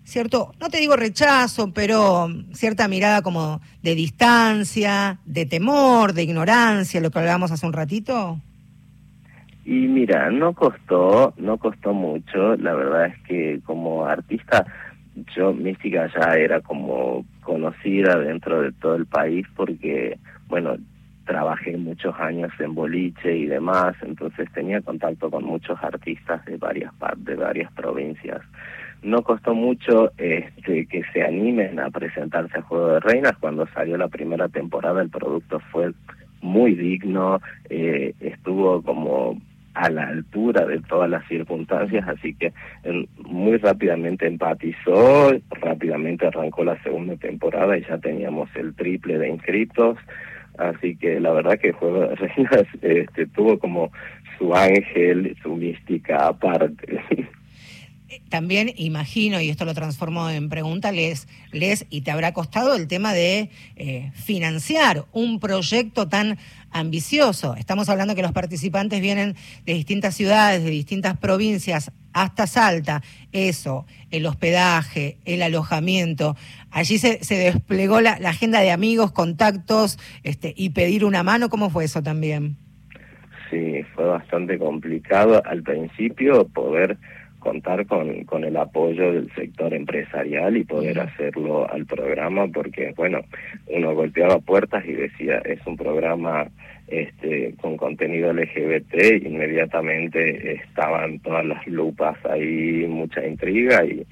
cierto, 0.09 0.53
no 0.61 0.69
te 0.69 0.79
digo 0.79 0.97
rechazo, 0.97 1.73
pero 1.73 2.29
cierta 2.53 2.89
mirada 2.89 3.23
como 3.23 3.61
de 3.83 3.95
distancia, 3.95 5.19
de 5.25 5.47
temor, 5.47 6.13
de 6.13 6.23
ignorancia, 6.23 7.01
lo 7.01 7.11
que 7.11 7.19
hablábamos 7.19 7.53
hace 7.53 7.67
un 7.67 7.73
ratito? 7.73 8.39
Y 9.65 9.87
mira, 9.87 10.31
no 10.31 10.55
costó, 10.55 11.35
no 11.37 11.59
costó 11.59 11.93
mucho, 11.93 12.57
la 12.57 12.75
verdad 12.75 13.07
es 13.07 13.19
que 13.25 13.61
como 13.65 14.07
artista, 14.07 14.65
yo 15.37 15.53
Mística 15.53 16.11
ya 16.19 16.35
era 16.37 16.63
como 16.63 17.27
conocida 17.43 18.19
dentro 18.19 18.63
de 18.63 18.73
todo 18.73 18.95
el 18.95 19.05
país 19.05 19.47
porque, 19.55 20.19
bueno, 20.49 20.77
trabajé 21.27 21.77
muchos 21.77 22.15
años 22.19 22.51
en 22.59 22.75
boliche 22.75 23.37
y 23.37 23.45
demás, 23.45 23.95
entonces 24.01 24.51
tenía 24.55 24.81
contacto 24.81 25.31
con 25.31 25.45
muchos 25.45 25.79
artistas 25.83 26.43
de 26.47 26.57
varias 26.57 26.93
de 27.19 27.35
varias 27.35 27.71
provincias. 27.73 28.41
No 29.03 29.23
costó 29.23 29.55
mucho 29.55 30.11
este, 30.19 30.87
que 30.87 31.03
se 31.13 31.23
animen 31.23 31.79
a 31.79 31.91
presentarse 31.91 32.59
a 32.59 32.63
Juego 32.63 32.89
de 32.89 33.01
Reinas. 33.01 33.37
Cuando 33.39 33.67
salió 33.69 33.97
la 33.97 34.09
primera 34.09 34.49
temporada, 34.49 35.03
el 35.03 35.09
producto 35.09 35.61
fue 35.71 35.93
muy 36.41 36.75
digno, 36.75 37.41
eh, 37.69 38.15
estuvo 38.21 38.83
como 38.83 39.39
a 39.75 39.91
la 39.91 40.09
altura 40.09 40.67
de 40.67 40.81
todas 40.81 41.09
las 41.09 41.27
circunstancias, 41.29 42.07
así 42.09 42.35
que 42.35 42.53
muy 43.19 43.59
rápidamente 43.59 44.27
empatizó, 44.27 45.33
rápidamente 45.51 46.27
arrancó 46.27 46.65
la 46.65 46.83
segunda 46.83 47.17
temporada 47.17 47.79
y 47.79 47.85
ya 47.85 47.99
teníamos 47.99 48.49
el 48.57 48.75
triple 48.75 49.19
de 49.19 49.29
inscritos, 49.29 49.97
así 50.59 50.97
que 50.97 51.21
la 51.21 51.33
verdad 51.33 51.61
que 51.61 51.73
Juego 51.73 52.01
de 52.01 52.17
Reinas 52.17 52.67
este, 52.83 53.27
tuvo 53.27 53.59
como 53.59 53.93
su 54.37 54.53
ángel, 54.55 55.37
su 55.43 55.55
mística 55.55 56.27
aparte. 56.27 57.01
También 58.31 58.73
imagino, 58.77 59.41
y 59.41 59.51
esto 59.51 59.67
lo 59.67 59.75
transformo 59.75 60.31
en 60.31 60.49
pregunta, 60.49 60.93
les, 60.93 61.29
les 61.53 61.87
y 61.91 62.01
te 62.01 62.11
habrá 62.11 62.33
costado 62.33 62.75
el 62.75 62.89
tema 62.89 63.13
de 63.13 63.51
eh, 63.77 64.11
financiar 64.15 65.05
un 65.13 65.41
proyecto 65.41 66.09
tan 66.09 66.39
ambicioso. 66.71 67.55
Estamos 67.57 67.91
hablando 67.91 68.15
que 68.15 68.23
los 68.23 68.33
participantes 68.33 69.03
vienen 69.03 69.35
de 69.67 69.75
distintas 69.75 70.15
ciudades, 70.15 70.65
de 70.65 70.71
distintas 70.71 71.19
provincias, 71.19 71.93
hasta 72.15 72.47
Salta. 72.47 73.03
Eso, 73.33 73.85
el 74.11 74.25
hospedaje, 74.25 75.19
el 75.27 75.43
alojamiento. 75.43 76.35
Allí 76.71 76.99
se, 76.99 77.23
se 77.23 77.37
desplegó 77.37 78.01
la, 78.01 78.19
la, 78.19 78.31
agenda 78.31 78.61
de 78.61 78.71
amigos, 78.71 79.13
contactos 79.13 79.99
este, 80.23 80.55
y 80.57 80.71
pedir 80.71 81.05
una 81.05 81.23
mano. 81.23 81.51
¿Cómo 81.51 81.69
fue 81.69 81.85
eso 81.85 82.03
también? 82.03 82.57
Sí, 83.51 83.83
fue 83.95 84.05
bastante 84.05 84.59
complicado 84.59 85.43
al 85.45 85.63
principio 85.63 86.47
poder 86.49 86.99
contar 87.49 87.87
con, 87.87 88.25
con 88.25 88.45
el 88.45 88.59
apoyo 88.59 89.11
del 89.11 89.33
sector 89.35 89.73
empresarial 89.73 90.55
y 90.59 90.65
poder 90.65 91.01
hacerlo 91.01 91.67
al 91.71 91.87
programa 91.87 92.47
porque 92.49 92.93
bueno 92.95 93.23
uno 93.69 93.95
golpeaba 93.95 94.39
puertas 94.39 94.85
y 94.85 94.93
decía 94.93 95.39
es 95.47 95.59
un 95.67 95.79
programa 95.79 96.47
este 96.89 97.55
con 97.59 97.79
contenido 97.79 98.35
LGBT 98.35 99.25
inmediatamente 99.25 100.57
estaban 100.57 101.21
todas 101.21 101.47
las 101.47 101.67
lupas 101.67 102.19
ahí 102.27 102.87
mucha 102.87 103.27
intriga 103.27 103.83
y 103.83 104.07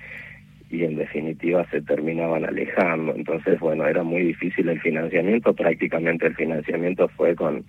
y 0.68 0.82
en 0.82 0.96
definitiva 0.96 1.64
se 1.70 1.80
terminaban 1.80 2.44
alejando. 2.44 3.14
Entonces 3.14 3.60
bueno 3.60 3.86
era 3.86 4.02
muy 4.02 4.22
difícil 4.22 4.70
el 4.70 4.80
financiamiento 4.80 5.52
prácticamente 5.52 6.26
el 6.26 6.34
financiamiento 6.34 7.06
fue 7.08 7.36
con 7.36 7.66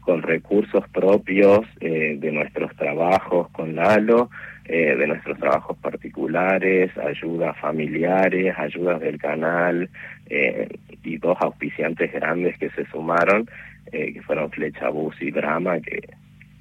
con 0.00 0.22
recursos 0.22 0.88
propios 0.88 1.60
eh, 1.80 2.16
de 2.18 2.32
nuestros 2.32 2.74
trabajos 2.74 3.48
con 3.50 3.76
Lalo 3.76 4.30
eh, 4.72 4.94
de 4.94 5.08
nuestros 5.08 5.36
trabajos 5.36 5.76
particulares, 5.78 6.96
ayudas 6.96 7.58
familiares, 7.58 8.54
ayudas 8.56 9.00
del 9.00 9.18
canal 9.18 9.90
eh, 10.26 10.68
y 11.02 11.16
dos 11.18 11.36
auspiciantes 11.40 12.12
grandes 12.12 12.56
que 12.56 12.70
se 12.70 12.86
sumaron, 12.86 13.50
eh, 13.90 14.12
que 14.12 14.22
fueron 14.22 14.48
Flecha 14.52 14.88
Bus 14.90 15.20
y 15.20 15.32
Drama, 15.32 15.80
que, 15.80 16.08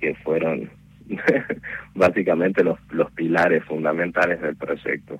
que 0.01 0.15
fueron 0.15 0.71
básicamente 1.93 2.63
los, 2.63 2.79
los 2.89 3.11
pilares 3.11 3.63
fundamentales 3.65 4.41
del 4.41 4.55
proyecto. 4.55 5.19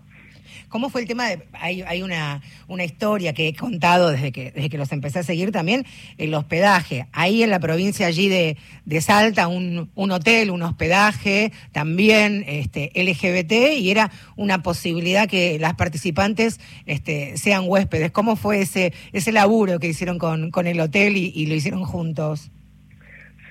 ¿Cómo 0.70 0.90
fue 0.90 1.02
el 1.02 1.08
tema 1.08 1.28
de, 1.28 1.44
hay, 1.54 1.82
hay 1.82 2.02
una, 2.02 2.42
una 2.68 2.84
historia 2.84 3.34
que 3.34 3.48
he 3.48 3.56
contado 3.56 4.12
desde 4.12 4.32
que, 4.32 4.52
desde 4.52 4.70
que 4.70 4.78
los 4.78 4.92
empecé 4.92 5.20
a 5.20 5.24
seguir 5.24 5.52
también, 5.52 5.86
el 6.18 6.34
hospedaje. 6.34 7.08
Ahí 7.12 7.44
en 7.44 7.50
la 7.50 7.60
provincia 7.60 8.08
allí 8.08 8.30
de, 8.30 8.58
de 8.86 9.02
Salta, 9.02 9.48
un, 9.48 9.90
un 9.96 10.12
hotel, 10.12 10.52
un 10.52 10.62
hospedaje, 10.62 11.52
también 11.72 12.44
este, 12.48 12.92
LGBT, 12.96 13.80
y 13.80 13.92
era 13.92 14.12
una 14.36 14.62
posibilidad 14.62 15.28
que 15.28 15.58
las 15.60 15.76
participantes 15.76 16.60
este, 16.86 17.38
sean 17.38 17.64
huéspedes. 17.66 18.12
¿Cómo 18.12 18.36
fue 18.36 18.62
ese, 18.62 18.94
ese 19.14 19.32
laburo 19.32 19.80
que 19.80 19.88
hicieron 19.88 20.18
con, 20.18 20.52
con 20.52 20.68
el 20.68 20.80
hotel 20.80 21.18
y, 21.18 21.46
lo 21.48 21.56
hicieron 21.56 21.84
juntos? 21.84 22.52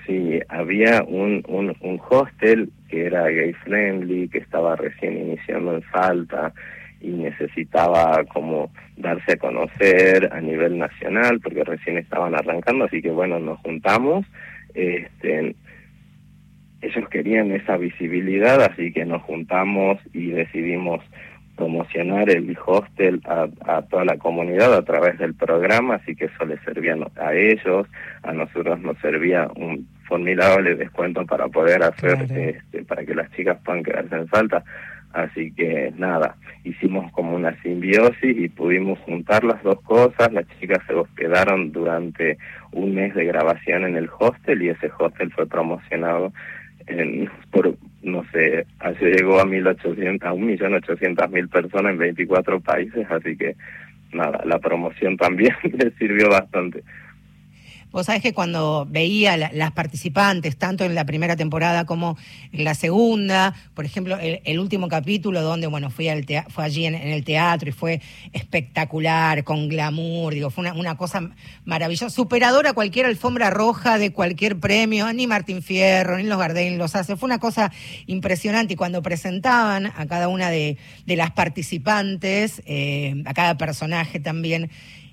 Sí, 0.05 0.39
había 0.47 1.03
un, 1.03 1.43
un, 1.47 1.75
un 1.81 2.01
hostel 2.09 2.71
que 2.87 3.05
era 3.05 3.27
gay 3.27 3.53
friendly, 3.53 4.27
que 4.29 4.39
estaba 4.39 4.75
recién 4.75 5.17
iniciando 5.17 5.75
en 5.75 5.83
Salta 5.91 6.53
y 7.01 7.09
necesitaba 7.09 8.23
como 8.25 8.71
darse 8.97 9.33
a 9.33 9.37
conocer 9.37 10.29
a 10.31 10.41
nivel 10.41 10.77
nacional 10.77 11.39
porque 11.41 11.63
recién 11.63 11.97
estaban 11.97 12.35
arrancando, 12.35 12.85
así 12.85 13.01
que 13.01 13.11
bueno, 13.11 13.39
nos 13.39 13.59
juntamos, 13.59 14.25
este, 14.73 15.55
ellos 16.81 17.09
querían 17.09 17.51
esa 17.51 17.77
visibilidad, 17.77 18.61
así 18.61 18.91
que 18.91 19.05
nos 19.05 19.21
juntamos 19.23 19.99
y 20.13 20.31
decidimos 20.31 21.03
promocionar 21.55 22.29
el 22.29 22.57
hostel 22.65 23.21
a, 23.25 23.49
a, 23.65 23.81
toda 23.81 24.05
la 24.05 24.17
comunidad 24.17 24.73
a 24.73 24.85
través 24.85 25.17
del 25.17 25.35
programa, 25.35 25.95
así 25.95 26.15
que 26.15 26.25
eso 26.25 26.45
les 26.45 26.61
servía 26.61 26.95
a 27.17 27.33
ellos, 27.33 27.85
a 28.23 28.31
nosotros 28.31 28.79
nos 28.79 28.97
servía 28.99 29.49
un 29.55 29.85
formidable 30.07 30.75
descuento 30.75 31.25
para 31.25 31.49
poder 31.49 31.83
hacer, 31.83 32.25
claro. 32.27 32.41
este, 32.41 32.83
para 32.85 33.05
que 33.05 33.13
las 33.13 33.29
chicas 33.31 33.57
puedan 33.63 33.83
quedarse 33.83 34.15
en 34.15 34.27
Salta. 34.29 34.63
Así 35.13 35.51
que 35.51 35.91
nada, 35.97 36.35
hicimos 36.63 37.11
como 37.13 37.35
una 37.35 37.59
simbiosis 37.61 38.37
y 38.37 38.47
pudimos 38.49 38.99
juntar 38.99 39.43
las 39.43 39.61
dos 39.63 39.81
cosas. 39.81 40.31
Las 40.31 40.45
chicas 40.59 40.79
se 40.87 40.93
hospedaron 40.93 41.71
durante 41.71 42.37
un 42.71 42.93
mes 42.93 43.15
de 43.15 43.25
grabación 43.25 43.85
en 43.85 43.97
el 43.97 44.09
hostel 44.19 44.61
y 44.61 44.69
ese 44.69 44.91
hostel 44.97 45.31
fue 45.31 45.47
promocionado 45.47 46.31
en, 46.87 47.29
por, 47.51 47.75
no 48.01 48.23
sé, 48.31 48.65
llegó 49.01 49.39
a 49.39 49.45
1.800, 49.45 50.23
a 50.23 50.33
1.800.000 50.33 51.49
personas 51.49 51.93
en 51.93 51.97
24 51.97 52.59
países, 52.61 53.07
así 53.09 53.37
que 53.37 53.55
nada, 54.11 54.41
la 54.45 54.59
promoción 54.59 55.17
también 55.17 55.55
le 55.63 55.91
sirvió 55.91 56.29
bastante. 56.29 56.83
Vos 57.91 58.05
sabés 58.05 58.21
que 58.21 58.33
cuando 58.33 58.85
veía 58.89 59.35
la, 59.35 59.51
las 59.53 59.71
participantes, 59.71 60.57
tanto 60.57 60.85
en 60.85 60.93
la 60.93 61.05
primera 61.05 61.35
temporada 61.35 61.85
como 61.85 62.17
en 62.51 62.63
la 62.63 62.75
segunda, 62.75 63.55
por 63.73 63.85
ejemplo, 63.85 64.17
el, 64.19 64.59
último 64.59 64.87
capítulo 64.87 65.41
donde, 65.41 65.67
bueno, 65.67 65.89
fui, 65.89 66.07
al 66.07 66.25
fue 66.49 66.63
allí 66.63 66.85
en, 66.85 66.93
en, 66.95 67.07
el 67.07 67.23
teatro 67.23 67.69
y 67.69 67.71
fue 67.71 68.01
espectacular, 68.31 69.43
con 69.43 69.69
glamour, 69.69 70.33
digo, 70.33 70.49
fue 70.51 70.61
una, 70.61 70.73
una 70.73 70.97
cosa 70.97 71.31
maravillosa, 71.65 72.09
superadora 72.09 72.71
a 72.71 72.73
cualquier 72.73 73.07
alfombra 73.07 73.49
roja 73.49 73.97
de 73.97 74.11
cualquier 74.11 74.59
premio, 74.59 75.11
ni 75.13 75.25
Martín 75.25 75.63
Fierro, 75.63 76.17
ni 76.17 76.23
los 76.23 76.37
Gardel 76.37 76.77
los 76.77 76.95
hace, 76.95 77.15
fue 77.15 77.27
una 77.27 77.39
cosa 77.39 77.71
impresionante. 78.05 78.73
Y 78.73 78.77
cuando 78.77 79.01
presentaban 79.01 79.87
a 79.87 80.05
cada 80.07 80.27
una 80.27 80.49
de, 80.49 80.77
de 81.05 81.15
las 81.15 81.31
participantes, 81.31 82.61
eh, 82.65 83.23
a 83.25 83.33
cada 83.33 83.57
personaje 83.57 84.19
también, 84.19 84.69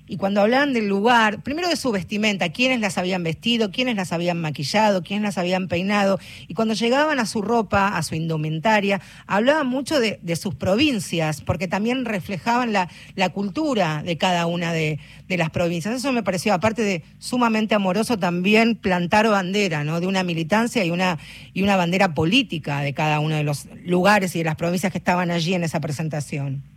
y 0.07 0.17
cuando 0.17 0.41
hablaban 0.41 0.73
del 0.73 0.87
lugar, 0.87 1.43
primero 1.43 1.67
de 1.67 1.75
su 1.75 1.91
vestimenta, 1.91 2.49
quiénes 2.49 2.79
las 2.79 2.97
habían 2.97 3.23
vestido, 3.23 3.71
quiénes 3.71 3.95
las 3.95 4.13
habían 4.13 4.39
maquillado, 4.39 5.03
quiénes 5.03 5.23
las 5.23 5.37
habían 5.37 5.67
peinado, 5.67 6.19
y 6.47 6.53
cuando 6.53 6.73
llegaban 6.73 7.19
a 7.19 7.25
su 7.25 7.41
ropa, 7.41 7.97
a 7.97 8.03
su 8.03 8.15
indumentaria, 8.15 9.01
hablaban 9.25 9.67
mucho 9.67 9.99
de, 9.99 10.19
sus 10.37 10.55
provincias, 10.55 11.41
porque 11.41 11.67
también 11.67 12.05
reflejaban 12.05 12.71
la, 12.71 12.89
cultura 13.33 14.03
de 14.03 14.17
cada 14.17 14.45
una 14.45 14.71
de, 14.71 14.99
de, 15.27 15.37
las 15.37 15.49
provincias. 15.49 15.93
Eso 15.93 16.13
me 16.13 16.23
pareció, 16.23 16.53
aparte 16.53 16.81
de 16.81 17.03
sumamente 17.19 17.75
amoroso, 17.75 18.17
también 18.17 18.75
plantar 18.75 19.27
bandera, 19.27 19.83
¿no? 19.83 19.99
De 19.99 20.07
una 20.07 20.23
militancia 20.23 20.85
y 20.85 20.91
una, 20.91 21.17
y 21.53 21.63
una 21.63 21.75
bandera 21.75 22.13
política 22.13 22.81
de 22.81 22.93
cada 22.93 23.19
uno 23.19 23.35
de 23.35 23.43
los 23.43 23.67
lugares 23.83 24.35
y 24.35 24.39
de 24.39 24.45
las 24.45 24.55
provincias 24.55 24.91
que 24.91 24.97
estaban 24.97 25.31
allí 25.31 25.53
en 25.53 25.63
esa 25.63 25.81
presentación 25.81 26.76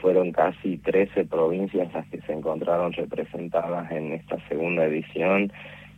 fueron 0.00 0.32
casi 0.32 0.78
13 0.78 1.24
provincias 1.24 1.92
las 1.92 2.06
que 2.08 2.20
se 2.22 2.32
encontraron 2.32 2.92
representadas 2.92 3.90
en 3.90 4.12
esta 4.12 4.36
segunda 4.48 4.84
edición. 4.84 5.52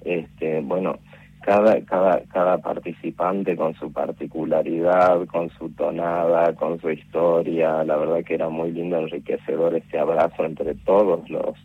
Este, 0.05 0.61
bueno, 0.61 0.99
cada, 1.43 1.81
cada, 1.81 2.59
participante 2.59 3.57
con 3.57 3.75
su 3.75 3.93
particularidad, 3.93 5.27
con 5.27 5.51
su 5.51 5.71
tonada, 5.71 6.55
con 6.55 6.81
su 6.81 6.91
historia, 6.91 7.85
la 7.85 7.97
verdad 7.97 8.25
que 8.25 8.35
era 8.35 8.49
muy 8.49 8.71
lindo, 8.73 8.99
enriquecedor 8.99 9.75
este 9.75 9.99
abrazo 9.99 10.45
entre 10.45 10.75
todos 10.75 11.29
los, 11.29 11.57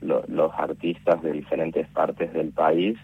los 0.00 0.52
artistas 0.56 1.22
de 1.22 1.32
diferentes 1.32 1.86
partes 1.88 2.32
del 2.32 2.50
país 2.50 2.96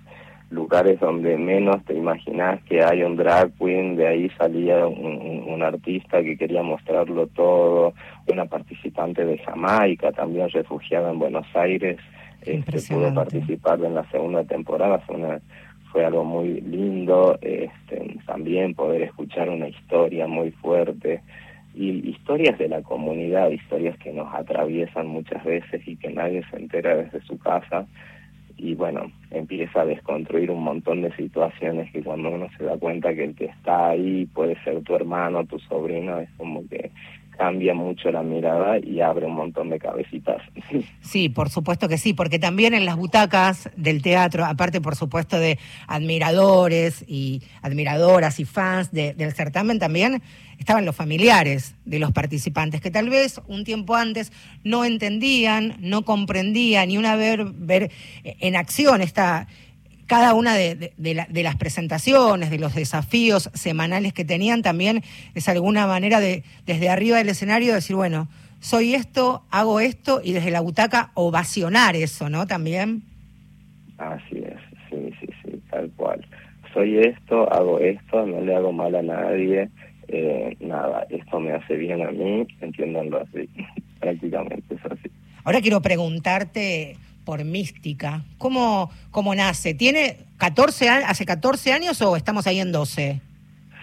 lugares 0.51 1.01
donde 1.01 1.37
menos 1.37 1.85
te 1.85 1.95
imaginas 1.95 2.63
que 2.65 2.83
hay 2.83 3.03
un 3.03 3.17
drag 3.17 3.53
queen, 3.59 3.97
de 3.97 4.07
ahí 4.07 4.31
salía 4.39 4.87
un, 4.87 5.45
un, 5.49 5.63
artista 5.63 6.23
que 6.23 6.37
quería 6.37 6.63
mostrarlo 6.63 7.27
todo, 7.29 7.95
una 8.29 8.45
participante 8.47 9.25
de 9.25 9.39
Jamaica, 9.39 10.13
también 10.13 10.49
refugiada 10.51 11.11
en 11.11 11.19
Buenos 11.19 11.47
Aires, 11.55 11.99
este, 12.43 12.95
pudo 12.95 13.13
participar 13.13 13.83
en 13.85 13.95
la 13.95 14.09
segunda 14.11 14.45
temporada, 14.45 15.01
fue, 15.01 15.17
una, 15.17 15.41
fue 15.91 16.05
algo 16.05 16.25
muy 16.25 16.61
lindo, 16.61 17.37
este, 17.43 18.17
también 18.25 18.75
poder 18.75 19.03
escuchar 19.03 19.49
una 19.49 19.69
historia 19.69 20.29
muy 20.29 20.53
fuerte 20.53 21.23
y 21.75 22.09
historias 22.09 22.57
de 22.59 22.69
la 22.69 22.83
comunidad, 22.83 23.51
historias 23.51 23.99
que 23.99 24.13
nos 24.13 24.33
atraviesan 24.33 25.09
muchas 25.09 25.45
veces 25.45 25.87
y 25.87 25.97
que 25.97 26.11
nadie 26.11 26.43
se 26.51 26.57
entera 26.57 26.97
desde 26.97 27.21
su 27.23 27.37
casa 27.39 27.87
y 28.57 28.75
bueno, 28.75 29.13
empieza 29.31 29.83
a 29.83 29.85
desconstruir 29.85 30.51
un 30.51 30.63
montón 30.63 31.03
de 31.03 31.15
situaciones 31.17 31.91
que 31.93 32.03
cuando 32.03 32.31
uno 32.31 32.49
se 32.57 32.65
da 32.65 32.77
cuenta 32.79 33.15
que 33.15 33.25
el 33.25 33.35
que 33.35 33.47
está 33.47 33.89
ahí 33.89 34.27
puede 34.27 34.57
ser 34.65 34.83
tu 34.83 34.95
hermano, 34.95 35.45
tu 35.45 35.59
sobrino, 35.59 36.21
es 36.21 36.31
como 36.37 36.67
que 36.69 36.91
cambia 37.37 37.75
mucho 37.75 38.11
la 38.11 38.23
mirada 38.23 38.79
y 38.79 39.01
abre 39.01 39.27
un 39.27 39.35
montón 39.35 39.71
de 39.71 39.79
cabecitas. 39.79 40.43
Sí, 41.01 41.29
por 41.29 41.51
supuesto 41.51 41.89
que 41.89 41.99
sí, 41.99 42.15
porque 42.15 42.39
también 42.39 42.75
en 42.75 42.85
las 42.85 42.97
butacas 42.97 43.71
del 43.77 44.03
teatro, 44.03 44.45
aparte 44.45 44.81
por 44.81 44.97
supuesto 44.97 45.39
de 45.39 45.59
admiradores 45.87 47.05
y 47.07 47.43
admiradoras 47.63 48.41
y 48.41 48.45
fans 48.45 48.91
de, 48.91 49.15
del 49.15 49.33
certamen, 49.33 49.79
también 49.79 50.21
estaban 50.59 50.85
los 50.85 50.97
familiares 50.97 51.77
de 51.85 51.99
los 51.99 52.13
participantes 52.13 52.81
que 52.81 52.91
tal 52.91 53.09
vez 53.09 53.41
un 53.47 53.65
tiempo 53.65 53.95
antes 53.95 54.33
no 54.65 54.85
entendían, 54.85 55.77
no 55.79 56.05
comprendían 56.05 56.91
y 56.91 56.99
una 56.99 57.15
vez 57.15 57.39
ver 57.55 57.91
en 58.25 58.57
acción 58.57 59.01
esta 59.01 59.47
cada 60.07 60.35
una 60.35 60.55
de, 60.55 60.75
de, 60.75 60.93
de, 60.97 61.15
la, 61.15 61.27
de, 61.27 61.43
las 61.43 61.57
presentaciones, 61.57 62.51
de 62.51 62.59
los 62.59 62.75
desafíos 62.75 63.51
semanales 63.55 64.13
que 64.13 64.25
tenían, 64.25 64.63
también 64.63 65.03
es 65.35 65.49
alguna 65.49 65.87
manera 65.87 66.21
de, 66.21 66.45
desde 66.65 66.89
arriba 66.89 67.19
del 67.19 67.29
escenario, 67.29 67.75
decir, 67.75 67.97
bueno, 67.97 68.29
soy 68.61 68.95
esto, 68.95 69.43
hago 69.51 69.81
esto, 69.81 70.21
y 70.23 70.33
desde 70.33 70.51
la 70.51 70.61
butaca 70.61 71.11
ovacionar 71.15 71.97
eso, 71.97 72.29
¿no? 72.29 72.47
También. 72.47 73.03
Así 73.99 74.39
es, 74.39 74.59
sí, 74.91 75.11
sí, 75.21 75.29
sí, 75.45 75.63
tal 75.71 75.91
cual. 75.97 76.27
Soy 76.73 76.99
esto, 76.99 77.53
hago 77.53 77.79
esto, 77.79 78.27
no 78.27 78.41
le 78.41 78.55
hago 78.55 78.73
mal 78.73 78.95
a 78.95 79.03
nadie, 79.03 79.71
eh, 80.09 80.57
nada, 80.61 81.07
esto 81.11 81.41
me 81.41 81.53
hace 81.53 81.77
bien 81.77 82.03
a 82.03 82.11
mí, 82.11 82.47
entiéndanlo 82.61 83.23
así, 83.23 83.49
prácticamente 84.01 84.75
es 84.75 84.85
así. 84.85 85.11
Ahora 85.45 85.61
quiero 85.61 85.81
preguntarte 85.81 86.97
por 87.27 87.45
mística. 87.45 88.23
¿Cómo, 88.39 88.91
cómo 89.11 89.35
nace? 89.35 89.75
¿Tiene 89.75 90.17
14 90.39 90.89
años, 90.89 91.11
hace 91.11 91.27
14 91.27 91.73
años 91.73 92.01
o 92.01 92.17
estamos 92.17 92.47
ahí 92.47 92.61
en 92.61 92.73
12? 92.73 93.21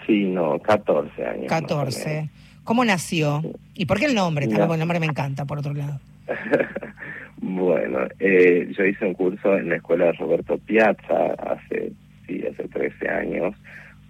Sí, 0.07 0.23
no, 0.23 0.57
14 0.59 1.25
años. 1.25 1.47
14. 1.47 2.29
¿Cómo 2.63 2.85
nació? 2.85 3.43
¿Y 3.75 3.85
por 3.85 3.99
qué 3.99 4.05
el 4.05 4.15
nombre? 4.15 4.47
No. 4.47 4.73
El 4.73 4.79
nombre 4.79 4.99
me 4.99 5.05
encanta, 5.05 5.45
por 5.45 5.59
otro 5.59 5.73
lado. 5.73 5.99
bueno, 7.37 8.07
eh, 8.19 8.71
yo 8.75 8.85
hice 8.85 9.05
un 9.05 9.13
curso 9.13 9.57
en 9.57 9.69
la 9.69 9.75
escuela 9.75 10.05
de 10.05 10.13
Roberto 10.13 10.57
Piazza 10.57 11.35
hace, 11.37 11.91
sí, 12.25 12.41
hace 12.49 12.67
13 12.69 13.09
años 13.09 13.53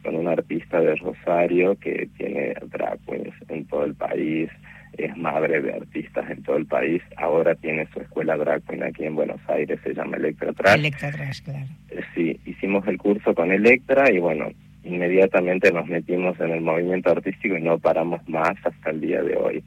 con 0.03 0.15
un 0.15 0.27
artista 0.27 0.79
de 0.79 0.95
Rosario 0.95 1.75
que 1.79 2.07
tiene 2.17 2.53
drag 2.67 2.99
queens 3.07 3.33
en 3.49 3.65
todo 3.65 3.85
el 3.85 3.95
país 3.95 4.49
es 4.97 5.15
madre 5.17 5.61
de 5.61 5.73
artistas 5.73 6.29
en 6.29 6.43
todo 6.43 6.57
el 6.57 6.65
país, 6.65 7.01
ahora 7.17 7.55
tiene 7.55 7.87
su 7.93 7.99
escuela 7.99 8.37
drag 8.37 8.61
queen 8.63 8.83
aquí 8.83 9.05
en 9.05 9.15
Buenos 9.15 9.41
Aires, 9.47 9.79
se 9.83 9.93
llama 9.93 10.17
Electra 10.17 10.53
Trash. 10.53 10.79
Electra 10.79 11.11
Trash, 11.11 11.41
claro. 11.43 11.65
Sí, 12.13 12.39
hicimos 12.45 12.87
el 12.87 12.97
curso 12.97 13.33
con 13.33 13.51
Electra 13.51 14.11
y 14.11 14.19
bueno, 14.19 14.49
inmediatamente 14.83 15.71
nos 15.71 15.87
metimos 15.87 16.39
en 16.39 16.51
el 16.51 16.61
movimiento 16.61 17.11
artístico 17.11 17.57
y 17.57 17.61
no 17.61 17.79
paramos 17.79 18.27
más 18.27 18.55
hasta 18.63 18.89
el 18.91 19.01
día 19.01 19.21
de 19.21 19.35
hoy. 19.35 19.63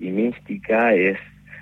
Y 0.00 0.10
mística 0.10 0.94
es, 0.94 1.18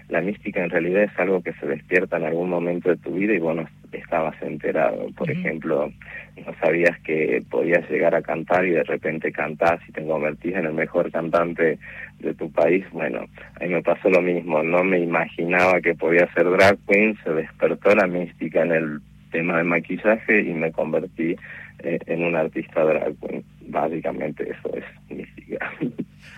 la 0.08 0.20
mística 0.20 0.62
en 0.62 0.70
realidad 0.70 1.04
es 1.04 1.18
algo 1.18 1.42
que 1.42 1.52
se 1.54 1.66
despierta 1.66 2.16
en 2.16 2.24
algún 2.24 2.50
momento 2.50 2.90
de 2.90 2.96
tu 2.96 3.12
vida 3.12 3.34
y 3.34 3.38
bueno, 3.38 3.68
estabas 4.14 4.40
enterado. 4.42 5.08
Por 5.16 5.28
ejemplo, 5.28 5.90
no 6.36 6.54
sabías 6.60 6.96
que 7.00 7.42
podías 7.50 7.88
llegar 7.90 8.14
a 8.14 8.22
cantar 8.22 8.64
y 8.64 8.70
de 8.70 8.84
repente 8.84 9.32
cantás 9.32 9.80
y 9.88 9.92
te 9.92 10.06
convertís 10.06 10.54
en 10.54 10.66
el 10.66 10.72
mejor 10.72 11.10
cantante 11.10 11.78
de 12.20 12.34
tu 12.34 12.48
país. 12.52 12.84
Bueno, 12.92 13.26
a 13.60 13.64
mí 13.64 13.70
me 13.70 13.82
pasó 13.82 14.08
lo 14.08 14.22
mismo, 14.22 14.62
no 14.62 14.84
me 14.84 15.00
imaginaba 15.00 15.80
que 15.80 15.94
podía 15.94 16.32
ser 16.32 16.48
drag 16.48 16.78
queen, 16.86 17.16
se 17.24 17.30
despertó 17.30 17.92
la 17.94 18.06
mística 18.06 18.62
en 18.62 18.72
el 18.72 19.00
tema 19.32 19.58
de 19.58 19.64
maquillaje 19.64 20.42
y 20.42 20.52
me 20.52 20.70
convertí 20.70 21.34
eh, 21.80 21.98
en 22.06 22.22
un 22.22 22.36
artista 22.36 22.84
drag 22.84 23.14
queen. 23.18 23.42
Básicamente 23.66 24.48
eso 24.48 24.76
es 24.76 24.84
mística. 25.10 25.72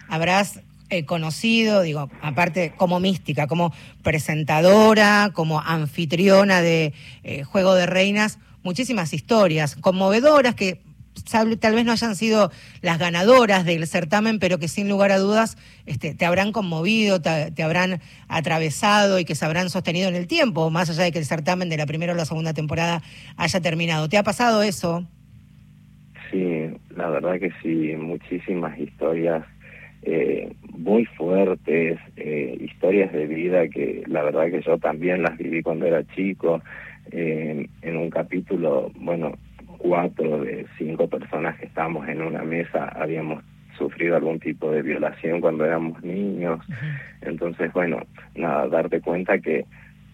Habrás 0.08 0.62
eh, 0.88 1.04
conocido, 1.04 1.82
digo, 1.82 2.08
aparte 2.22 2.72
como 2.76 3.00
mística, 3.00 3.46
como 3.46 3.72
presentadora, 4.02 5.30
como 5.34 5.60
anfitriona 5.60 6.60
de 6.60 6.92
eh, 7.24 7.42
Juego 7.42 7.74
de 7.74 7.86
Reinas, 7.86 8.38
muchísimas 8.62 9.12
historias 9.12 9.76
conmovedoras 9.76 10.54
que 10.54 10.80
tal 11.24 11.74
vez 11.74 11.84
no 11.84 11.92
hayan 11.92 12.14
sido 12.14 12.50
las 12.82 12.98
ganadoras 12.98 13.64
del 13.64 13.86
certamen, 13.86 14.38
pero 14.38 14.58
que 14.58 14.68
sin 14.68 14.88
lugar 14.88 15.10
a 15.10 15.18
dudas 15.18 15.56
este, 15.86 16.14
te 16.14 16.24
habrán 16.24 16.52
conmovido, 16.52 17.20
te, 17.20 17.50
te, 17.50 17.62
habrán 17.62 18.00
atravesado 18.28 19.18
y 19.18 19.24
que 19.24 19.34
se 19.34 19.44
habrán 19.44 19.70
sostenido 19.70 20.08
en 20.08 20.14
el 20.14 20.26
tiempo, 20.26 20.70
más 20.70 20.90
allá 20.90 21.04
de 21.04 21.12
que 21.12 21.18
el 21.18 21.24
certamen 21.24 21.68
de 21.68 21.78
la 21.78 21.86
primera 21.86 22.12
o 22.12 22.16
la 22.16 22.26
segunda 22.26 22.54
temporada 22.54 23.02
haya 23.36 23.60
terminado. 23.60 24.08
¿Te 24.08 24.18
ha 24.18 24.22
pasado 24.22 24.62
eso? 24.62 25.04
Sí, 26.30 26.70
la 26.94 27.08
verdad 27.08 27.38
que 27.38 27.50
sí, 27.62 27.94
muchísimas 27.96 28.78
historias 28.78 29.44
eh, 30.08 30.54
muy 30.70 31.04
fuertes, 31.04 31.98
eh, 32.16 32.56
historias 32.60 33.12
de 33.12 33.26
vida 33.26 33.66
que 33.66 34.04
la 34.06 34.22
verdad 34.22 34.48
que 34.52 34.62
yo 34.62 34.78
también 34.78 35.24
las 35.24 35.36
viví 35.36 35.62
cuando 35.64 35.84
era 35.84 36.06
chico. 36.14 36.62
Eh, 37.10 37.68
en 37.82 37.96
un 37.96 38.08
capítulo, 38.08 38.92
bueno, 39.00 39.32
cuatro 39.78 40.40
de 40.44 40.64
cinco 40.78 41.08
personas 41.08 41.58
que 41.58 41.66
estábamos 41.66 42.08
en 42.08 42.22
una 42.22 42.42
mesa 42.42 42.88
habíamos 42.88 43.42
sufrido 43.76 44.14
algún 44.14 44.38
tipo 44.38 44.70
de 44.70 44.82
violación 44.82 45.40
cuando 45.40 45.64
éramos 45.64 46.00
niños. 46.04 46.64
Entonces, 47.22 47.72
bueno, 47.72 47.98
nada, 48.36 48.68
darte 48.68 49.00
cuenta 49.00 49.38
que 49.40 49.64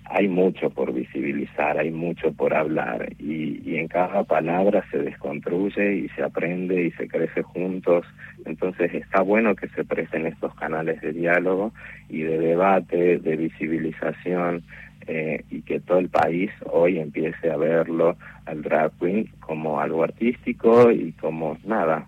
hay 0.06 0.28
mucho 0.28 0.70
por 0.70 0.92
visibilizar, 0.92 1.78
hay 1.78 1.90
mucho 1.90 2.32
por 2.32 2.54
hablar 2.54 3.12
y, 3.18 3.62
y, 3.64 3.76
en 3.76 3.88
cada 3.88 4.24
palabra 4.24 4.84
se 4.90 4.98
desconstruye 4.98 5.96
y 5.96 6.08
se 6.10 6.22
aprende 6.22 6.84
y 6.84 6.90
se 6.92 7.08
crece 7.08 7.42
juntos. 7.42 8.04
Entonces 8.46 8.92
está 8.94 9.22
bueno 9.22 9.54
que 9.54 9.68
se 9.68 9.84
presten 9.84 10.26
estos 10.26 10.54
canales 10.54 11.00
de 11.00 11.12
diálogo 11.12 11.72
y 12.08 12.22
de 12.22 12.38
debate, 12.38 13.18
de 13.18 13.36
visibilización 13.36 14.64
eh, 15.06 15.44
y 15.50 15.62
que 15.62 15.80
todo 15.80 15.98
el 15.98 16.08
país 16.08 16.50
hoy 16.70 16.98
empiece 16.98 17.50
a 17.50 17.56
verlo 17.56 18.16
al 18.46 18.62
drag 18.62 18.92
queen 19.00 19.28
como 19.40 19.80
algo 19.80 20.04
artístico 20.04 20.90
y 20.90 21.12
como 21.12 21.58
nada, 21.64 22.06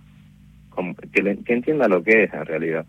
que, 1.12 1.38
que 1.44 1.52
entienda 1.52 1.88
lo 1.88 2.02
que 2.02 2.24
es 2.24 2.34
en 2.34 2.46
realidad. 2.46 2.86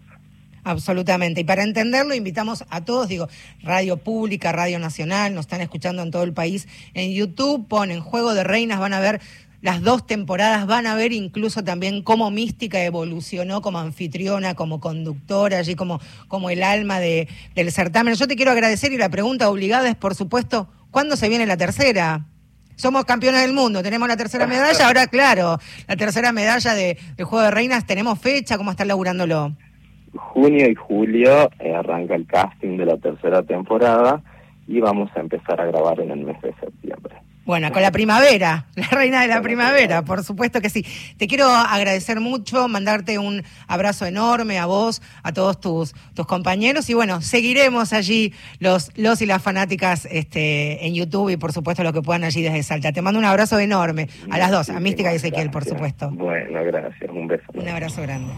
Absolutamente. 0.65 1.41
Y 1.41 1.43
para 1.43 1.61
entenderlo, 1.61 2.15
invitamos 2.15 2.65
a 2.71 2.83
todos, 2.83 3.07
digo, 3.07 3.27
Radio 3.61 3.97
Pública, 3.97 4.51
Radio 4.51 4.79
Nacional, 4.79 5.35
nos 5.35 5.45
están 5.45 5.61
escuchando 5.61 6.01
en 6.01 6.09
todo 6.09 6.23
el 6.23 6.33
país. 6.33 6.67
En 6.95 7.13
YouTube 7.13 7.67
ponen 7.67 8.01
Juego 8.01 8.33
de 8.33 8.43
Reinas, 8.43 8.79
van 8.79 8.93
a 8.93 8.99
ver 8.99 9.21
las 9.65 9.81
dos 9.81 10.05
temporadas, 10.05 10.67
van 10.67 10.85
a 10.85 10.93
ver 10.93 11.11
incluso 11.11 11.63
también 11.63 12.03
cómo 12.03 12.29
Mística 12.29 12.83
evolucionó 12.83 13.63
como 13.63 13.79
anfitriona, 13.79 14.53
como 14.53 14.79
conductora, 14.79 15.57
allí 15.57 15.73
como, 15.73 15.99
como 16.27 16.51
el 16.51 16.61
alma 16.61 16.99
de, 16.99 17.27
del 17.55 17.71
certamen. 17.71 18.13
Yo 18.13 18.27
te 18.27 18.35
quiero 18.35 18.51
agradecer 18.51 18.93
y 18.93 18.97
la 18.99 19.09
pregunta 19.09 19.49
obligada 19.49 19.89
es, 19.89 19.95
por 19.95 20.13
supuesto, 20.13 20.67
¿cuándo 20.91 21.15
se 21.15 21.29
viene 21.29 21.47
la 21.47 21.57
tercera? 21.57 22.27
Somos 22.75 23.05
campeones 23.05 23.41
del 23.41 23.53
mundo, 23.53 23.81
tenemos 23.81 24.07
la 24.07 24.15
tercera 24.15 24.45
medalla, 24.45 24.85
ahora 24.85 25.07
claro, 25.07 25.57
la 25.87 25.95
tercera 25.95 26.31
medalla 26.31 26.75
de, 26.75 26.99
Juego 27.17 27.41
de 27.41 27.49
Reinas, 27.49 27.87
¿tenemos 27.87 28.19
fecha? 28.19 28.59
¿Cómo 28.59 28.69
están 28.69 28.87
laburándolo? 28.87 29.55
junio 30.15 30.69
y 30.69 30.75
julio 30.75 31.49
eh, 31.59 31.73
arranca 31.73 32.13
el 32.13 32.27
casting 32.27 32.77
de 32.77 32.85
la 32.85 32.97
tercera 32.97 33.41
temporada 33.41 34.21
y 34.67 34.79
vamos 34.79 35.09
a 35.15 35.21
empezar 35.21 35.59
a 35.59 35.65
grabar 35.65 35.99
en 36.01 36.11
el 36.11 36.19
mes 36.19 36.39
de 36.41 36.53
septiembre. 36.53 37.15
Bueno, 37.45 37.71
con 37.71 37.81
la 37.83 37.91
primavera, 37.91 38.65
la 38.75 38.87
reina 38.87 39.21
de 39.21 39.27
la 39.27 39.41
primavera, 39.41 40.03
por 40.03 40.23
supuesto 40.23 40.61
que 40.61 40.69
sí. 40.69 40.85
Te 41.17 41.27
quiero 41.27 41.47
agradecer 41.47 42.19
mucho, 42.19 42.67
mandarte 42.67 43.19
un 43.19 43.43
abrazo 43.67 44.05
enorme 44.05 44.57
a 44.57 44.65
vos, 44.65 45.01
a 45.21 45.31
todos 45.31 45.59
tus, 45.59 45.93
tus 46.15 46.25
compañeros 46.25 46.89
y 46.89 46.95
bueno, 46.95 47.21
seguiremos 47.21 47.93
allí 47.93 48.33
los, 48.59 48.91
los 48.97 49.21
y 49.21 49.27
las 49.27 49.43
fanáticas 49.43 50.07
este, 50.09 50.87
en 50.87 50.95
YouTube 50.95 51.29
y 51.29 51.37
por 51.37 51.53
supuesto 51.53 51.83
lo 51.83 51.93
que 51.93 52.01
puedan 52.01 52.23
allí 52.23 52.41
desde 52.41 52.63
Salta. 52.63 52.91
Te 52.91 53.01
mando 53.03 53.19
un 53.19 53.25
abrazo 53.25 53.59
enorme 53.59 54.09
a 54.31 54.39
las 54.39 54.49
dos, 54.49 54.69
a 54.69 54.79
Mística 54.79 55.13
y 55.13 55.17
Ezequiel, 55.17 55.51
por 55.51 55.65
supuesto. 55.65 56.09
Bueno, 56.11 56.63
gracias, 56.63 57.11
un 57.11 57.27
beso. 57.27 57.43
Un 57.53 57.67
abrazo 57.67 58.01
grande. 58.01 58.33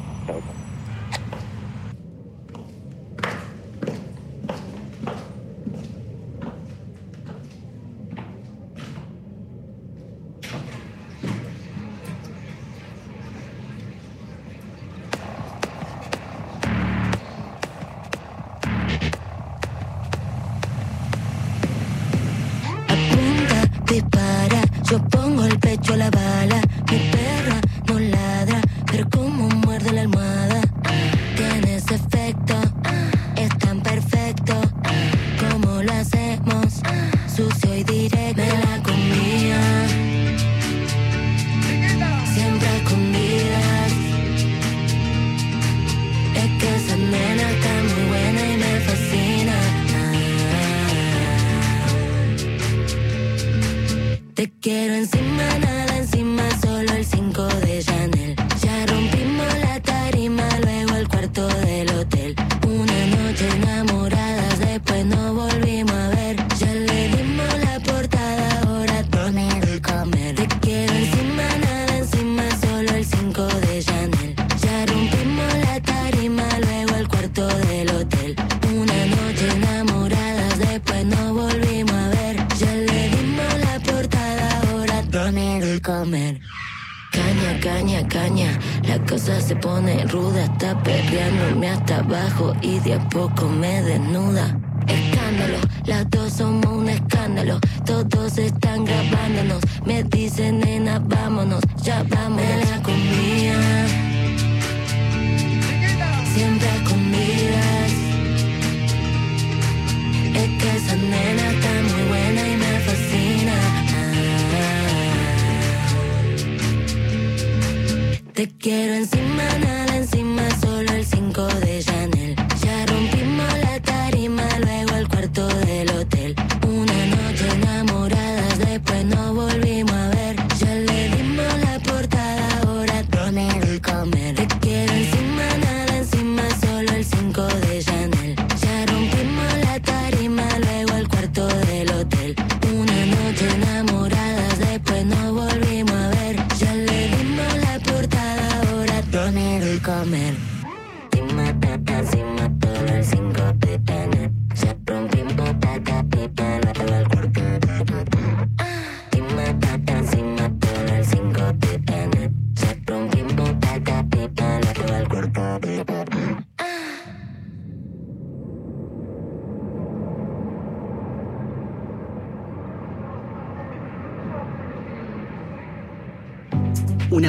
Yo 24.90 25.04
pongo 25.10 25.44
el 25.44 25.60
pecho 25.60 25.94
a 25.94 25.98
la 25.98 26.10
bala. 26.10 26.62
Mi 26.90 26.98
perra 27.12 27.60
no 27.88 28.00
ladra, 28.00 28.62
pero 28.90 29.10
como 29.10 29.50
muerde 29.50 29.92
la 29.92 30.02
almohada. 30.02 30.62
Tiene 31.36 31.76
ese 31.76 31.96
efecto, 31.96 32.56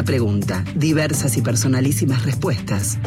pregunta, 0.08 0.64
diversas 0.74 1.36
y 1.36 1.42
personalísimas 1.42 2.24
respuestas. 2.24 2.98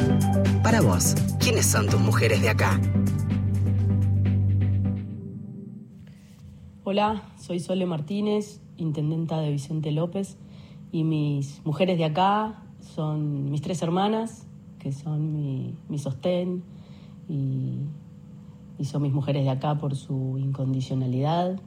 Para 0.62 0.82
vos, 0.82 1.16
¿quiénes 1.40 1.66
son 1.66 1.88
tus 1.88 2.00
mujeres 2.00 2.44
de 2.44 2.50
acá? 2.50 2.80
Hola, 6.84 7.24
soy 7.40 7.60
Sole 7.60 7.88
Martínez, 7.88 8.62
intendenta 8.78 9.40
de 9.40 9.50
Vicente 9.50 9.90
López, 9.90 10.38
y 10.92 11.04
mis 11.04 11.66
mujeres 11.66 11.98
de 11.98 12.06
acá 12.06 12.62
son 12.94 13.50
mis 13.50 13.62
tres 13.62 13.82
hermanas, 13.82 14.46
que 14.78 14.92
son 14.92 15.34
mi, 15.34 15.98
sostén, 15.98 16.62
y 17.28 18.86
son 18.86 19.02
mis 19.02 19.12
mujeres 19.12 19.44
de 19.44 19.50
acá 19.50 19.74
por 19.80 19.96
su 19.96 20.38
incondicionalidad. 20.38 21.60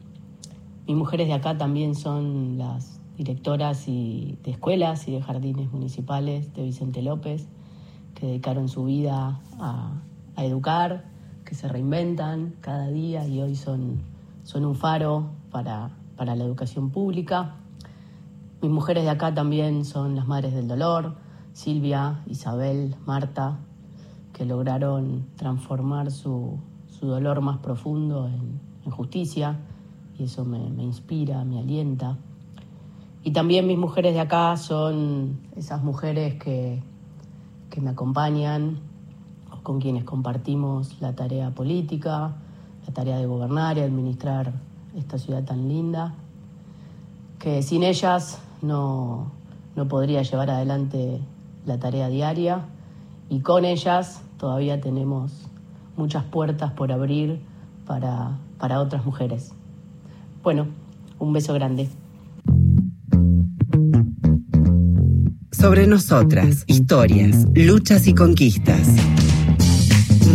Mis 0.86 0.96
mujeres 0.96 1.26
de 1.26 1.32
acá 1.32 1.58
también 1.58 1.96
son 1.96 2.56
las 2.56 2.93
directoras 3.16 3.88
y 3.88 4.38
de 4.42 4.52
escuelas 4.52 5.08
y 5.08 5.12
de 5.12 5.22
jardines 5.22 5.72
municipales 5.72 6.52
de 6.54 6.62
Vicente 6.62 7.02
López, 7.02 7.46
que 8.14 8.26
dedicaron 8.26 8.68
su 8.68 8.84
vida 8.84 9.40
a, 9.58 10.02
educar, 10.36 11.04
que 11.44 11.54
se 11.54 11.68
reinventan 11.68 12.54
cada 12.60 12.88
día 12.88 13.26
y 13.26 13.40
hoy 13.40 13.54
son, 13.54 14.02
son 14.42 14.64
un 14.64 14.74
faro 14.74 15.30
para, 15.50 15.90
para 16.16 16.34
la 16.34 16.44
educación 16.44 16.90
pública. 16.90 17.54
Mis 18.60 18.70
mujeres 18.70 19.04
de 19.04 19.10
acá 19.10 19.32
también 19.32 19.84
son 19.84 20.16
las 20.16 20.26
madres 20.26 20.54
del 20.54 20.66
dolor, 20.66 21.16
Silvia, 21.52 22.22
Isabel, 22.26 22.96
Marta, 23.06 23.58
que 24.32 24.44
lograron 24.44 25.26
transformar 25.36 26.10
su, 26.10 26.58
su 26.88 27.06
dolor 27.06 27.40
más 27.40 27.58
profundo 27.58 28.26
en, 28.26 28.60
en 28.84 28.90
justicia 28.90 29.60
y 30.18 30.24
eso 30.24 30.44
me, 30.44 30.70
me 30.70 30.82
inspira, 30.82 31.44
me 31.44 31.58
alienta. 31.58 32.18
Y 33.24 33.32
también 33.32 33.66
mis 33.66 33.78
mujeres 33.78 34.12
de 34.12 34.20
acá 34.20 34.54
son 34.58 35.40
esas 35.56 35.82
mujeres 35.82 36.34
que, 36.34 36.82
que 37.70 37.80
me 37.80 37.90
acompañan 37.90 38.80
con 39.62 39.80
quienes 39.80 40.04
compartimos 40.04 41.00
la 41.00 41.14
tarea 41.14 41.50
política, 41.50 42.34
la 42.86 42.92
tarea 42.92 43.16
de 43.16 43.24
gobernar 43.24 43.78
y 43.78 43.80
administrar 43.80 44.52
esta 44.94 45.16
ciudad 45.16 45.42
tan 45.42 45.68
linda, 45.68 46.14
que 47.38 47.62
sin 47.62 47.82
ellas 47.82 48.42
no, 48.60 49.32
no 49.74 49.88
podría 49.88 50.20
llevar 50.20 50.50
adelante 50.50 51.18
la 51.64 51.78
tarea 51.78 52.08
diaria 52.08 52.66
y 53.30 53.40
con 53.40 53.64
ellas 53.64 54.22
todavía 54.38 54.82
tenemos 54.82 55.48
muchas 55.96 56.24
puertas 56.24 56.72
por 56.72 56.92
abrir 56.92 57.40
para, 57.86 58.38
para 58.58 58.80
otras 58.80 59.06
mujeres. 59.06 59.54
Bueno, 60.42 60.66
un 61.18 61.32
beso 61.32 61.54
grande. 61.54 61.88
Sobre 65.64 65.86
nosotras, 65.86 66.64
historias, 66.66 67.46
luchas 67.54 68.06
y 68.06 68.14
conquistas. 68.14 68.86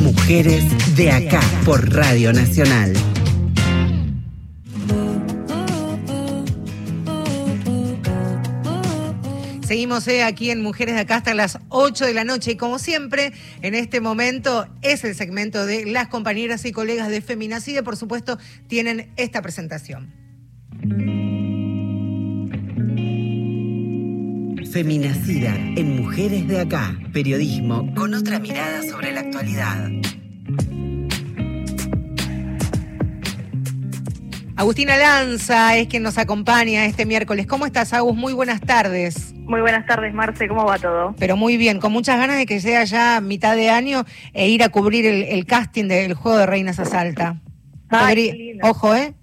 Mujeres 0.02 0.63
de 0.96 1.12
acá 1.12 1.39
por 1.65 1.94
Radio 1.94 2.34
Nacional. 2.34 2.94
Seguimos 9.68 10.08
eh, 10.08 10.24
aquí 10.24 10.50
en 10.50 10.63
Mujeres 10.63 10.96
de 10.96 11.02
Acá 11.02 11.18
hasta 11.18 11.36
las 11.36 11.60
8 11.70 12.06
de 12.06 12.13
la 12.15 12.24
noche 12.24 12.54
y 12.54 12.56
como 12.56 12.80
siempre, 12.80 13.32
en 13.62 13.76
este 13.76 14.02
momento 14.02 14.68
es 14.82 15.04
el 15.04 15.13
segmento 15.13 15.68
de 15.68 15.86
las 15.86 16.08
compañeras 16.08 16.65
y 16.65 16.72
colegas 16.72 17.08
de 17.10 17.22
Feminacide, 17.22 17.84
por 17.84 17.98
supuesto, 17.98 18.39
tienen 18.65 19.13
esta 19.15 19.44
presentación. 19.44 20.12
Feminacida 24.71 25.55
en 25.55 25.97
Mujeres 26.03 26.47
de 26.47 26.60
Acá. 26.62 26.95
Periodismo 27.12 27.93
con 27.95 28.13
otra 28.13 28.39
mirada 28.39 28.84
sobre 28.84 29.12
la 29.12 29.21
actualidad. 29.21 29.89
Agustina 34.55 34.97
Lanza 34.97 35.77
es 35.77 35.88
quien 35.88 36.03
nos 36.03 36.17
acompaña 36.17 36.86
este 36.86 37.05
miércoles. 37.05 37.47
¿Cómo 37.47 37.65
estás, 37.65 37.93
Agus? 37.93 38.15
Muy 38.15 38.34
buenas 38.34 38.62
tardes. 38.62 39.34
Muy 39.36 39.62
buenas 39.62 39.86
tardes, 39.88 40.13
Marce. 40.13 40.47
¿Cómo 40.47 40.65
va 40.65 40.77
todo? 40.77 41.15
Pero 41.17 41.36
muy 41.38 41.58
bien, 41.58 41.79
con 41.79 41.91
muchas 41.91 42.17
ganas 42.19 42.38
de 42.38 42.45
que 42.45 42.60
sea 42.60 42.84
ya 42.84 43.21
mitad 43.21 43.55
de 43.55 43.69
año 43.69 44.05
e 44.34 44.49
ir 44.49 44.62
a 44.63 44.69
cubrir 44.69 45.05
el, 45.05 45.23
el 45.23 45.45
casting 45.45 45.88
del 45.88 46.13
juego 46.13 46.38
de 46.38 46.45
Reinas 46.45 46.79
a 46.79 46.86
Salta. 46.86 47.38
Ay, 47.89 47.99
Podría- 48.15 48.32
qué 48.34 48.38
lindo. 48.38 48.67
Ojo, 48.69 48.93
¿eh? 48.95 49.13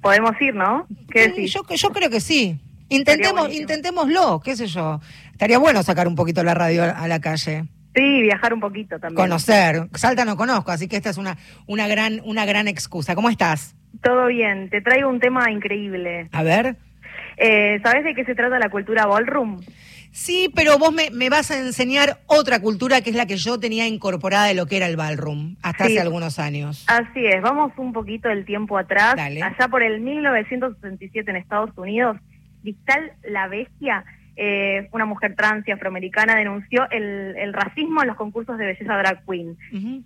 Podemos 0.00 0.32
ir, 0.40 0.54
¿no? 0.54 0.86
¿Qué 1.10 1.24
Sí, 1.24 1.28
decís? 1.30 1.52
yo, 1.52 1.62
yo 1.74 1.90
creo 1.90 2.08
que 2.08 2.20
sí. 2.20 2.58
Intentemos, 2.88 3.52
intentémoslo, 3.52 4.40
qué 4.40 4.56
sé 4.56 4.66
yo. 4.66 5.00
Estaría 5.32 5.58
bueno 5.58 5.82
sacar 5.82 6.06
un 6.08 6.14
poquito 6.14 6.42
la 6.44 6.54
radio 6.54 6.84
a, 6.84 6.90
a 6.90 7.08
la 7.08 7.20
calle. 7.20 7.64
Sí, 7.94 8.22
viajar 8.22 8.52
un 8.52 8.60
poquito 8.60 8.98
también. 8.98 9.16
Conocer. 9.16 9.88
Salta 9.94 10.24
no 10.24 10.36
conozco, 10.36 10.70
así 10.70 10.86
que 10.86 10.96
esta 10.96 11.10
es 11.10 11.16
una, 11.18 11.36
una, 11.66 11.88
gran, 11.88 12.20
una 12.24 12.44
gran 12.44 12.68
excusa. 12.68 13.14
¿Cómo 13.14 13.30
estás? 13.30 13.74
Todo 14.02 14.26
bien. 14.26 14.68
Te 14.70 14.82
traigo 14.82 15.08
un 15.08 15.18
tema 15.20 15.50
increíble. 15.50 16.28
A 16.32 16.42
ver. 16.42 16.76
Eh, 17.38 17.80
¿Sabes 17.82 18.04
de 18.04 18.14
qué 18.14 18.24
se 18.24 18.34
trata 18.34 18.58
la 18.58 18.68
cultura 18.70 19.06
ballroom? 19.06 19.60
Sí, 20.12 20.50
pero 20.54 20.78
vos 20.78 20.92
me, 20.94 21.10
me 21.10 21.28
vas 21.28 21.50
a 21.50 21.58
enseñar 21.58 22.20
otra 22.26 22.60
cultura 22.60 23.02
que 23.02 23.10
es 23.10 23.16
la 23.16 23.26
que 23.26 23.36
yo 23.36 23.58
tenía 23.60 23.86
incorporada 23.86 24.46
de 24.46 24.54
lo 24.54 24.64
que 24.66 24.78
era 24.78 24.86
el 24.86 24.96
ballroom 24.96 25.56
hasta 25.62 25.84
Sí. 25.86 25.92
hace 25.92 26.00
algunos 26.00 26.38
años. 26.38 26.84
Así 26.88 27.26
es. 27.26 27.42
Vamos 27.42 27.72
un 27.76 27.92
poquito 27.92 28.28
del 28.28 28.46
tiempo 28.46 28.78
atrás. 28.78 29.14
Dale. 29.16 29.42
Allá 29.42 29.68
por 29.68 29.82
el 29.82 30.00
1967 30.00 31.30
en 31.30 31.36
Estados 31.36 31.70
Unidos, 31.76 32.16
Cristal 32.66 33.12
la 33.28 33.46
Bestia, 33.48 34.04
eh, 34.38 34.88
una 34.92 35.06
mujer 35.06 35.34
trans 35.34 35.66
y 35.66 35.70
afroamericana, 35.70 36.34
denunció 36.34 36.86
el, 36.90 37.34
el 37.38 37.52
racismo 37.54 38.02
en 38.02 38.08
los 38.08 38.16
concursos 38.16 38.58
de 38.58 38.66
belleza 38.66 38.98
drag 38.98 39.24
queen. 39.24 39.56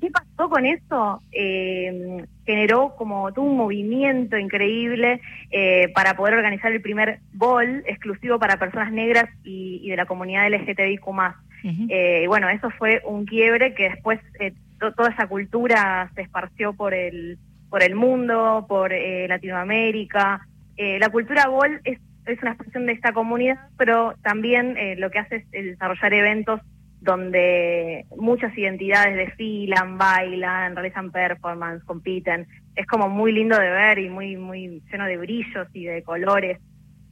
¿Qué 0.01 0.09
pasó 0.11 0.49
con 0.51 0.67
eso? 0.67 1.21
Eh, 1.33 2.25
generó 2.47 2.95
como 2.97 3.33
todo 3.33 3.45
un 3.47 3.57
movimiento 3.57 4.37
increíble 4.39 5.21
eh, 5.51 5.89
para 5.95 6.15
poder 6.15 6.35
organizar 6.35 6.71
el 6.71 6.81
primer 6.81 7.19
ball 7.33 7.83
exclusivo 7.87 8.39
para 8.39 8.57
personas 8.59 8.93
negras 8.93 9.25
y, 9.43 9.81
y 9.83 9.91
de 9.91 9.97
la 9.97 10.07
comunidad 10.07 10.49
LGTBIQ+. 10.49 11.09
Ujú. 11.09 11.87
Eh, 11.89 12.23
y 12.25 12.27
bueno, 12.29 12.49
eso 12.51 12.71
fue 12.79 13.03
un 13.05 13.25
quiebre 13.27 13.75
que 13.75 13.89
después 13.91 14.21
eh, 14.39 14.53
to- 14.79 14.93
toda 14.93 15.11
esa 15.11 15.27
cultura 15.27 16.09
se 16.15 16.23
esparció 16.23 16.73
por 16.75 16.95
el, 16.95 17.37
por 17.69 17.83
el 17.83 17.95
mundo, 17.97 18.65
por 18.69 18.93
Latinoamérica. 19.29 20.47
La 20.77 21.09
cultura 21.11 21.47
ball 21.49 21.81
es, 21.85 21.99
es 22.27 22.41
una 22.43 22.53
expresión 22.53 22.87
de 22.87 22.93
esta 22.93 23.13
comunidad, 23.13 23.59
pero 23.79 24.15
también 24.23 24.77
eh, 24.77 24.97
lo 24.97 25.11
que 25.11 25.19
hace 25.21 25.37
es 25.37 25.45
el 25.53 25.67
desarrollar 25.71 26.13
eventos 26.15 26.61
donde 27.01 28.05
muchas 28.19 28.57
identidades 28.59 29.17
desfilan, 29.17 29.97
bailan, 29.97 30.75
realizan 30.77 31.11
performance, 31.11 31.83
compiten. 31.85 32.47
Es 32.77 32.87
como 32.87 33.09
muy 33.09 33.33
lindo 33.33 33.59
de 33.59 33.71
ver 33.71 33.99
y 33.99 34.11
muy, 34.11 34.37
muy 34.37 34.83
lleno 34.93 35.07
de 35.07 35.17
brillos 35.17 35.67
y 35.73 35.87
de 35.87 36.03
colores. 36.03 36.59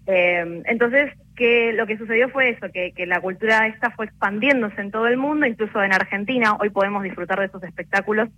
Eh, 0.07 0.63
entonces, 0.67 1.11
que 1.37 1.73
lo 1.73 1.87
que 1.87 1.97
sucedió 1.97 2.29
fue 2.29 2.51
eso, 2.51 2.67
que, 2.73 2.93
que 2.93 3.07
la 3.07 3.21
cultura 3.21 3.67
esta 3.67 3.91
fue 3.93 4.07
expandiéndose 4.07 4.81
en 4.81 4.91
todo 4.91 5.07
el 5.07 5.17
mundo, 5.17 5.47
incluso 5.47 5.83
en 5.83 5.93
Argentina. 5.95 6.55
Hoy 6.61 6.69
podemos 6.71 7.03
disfrutar 7.03 7.39
de 7.41 7.47
esos 7.47 7.63
espectáculos 7.63 8.29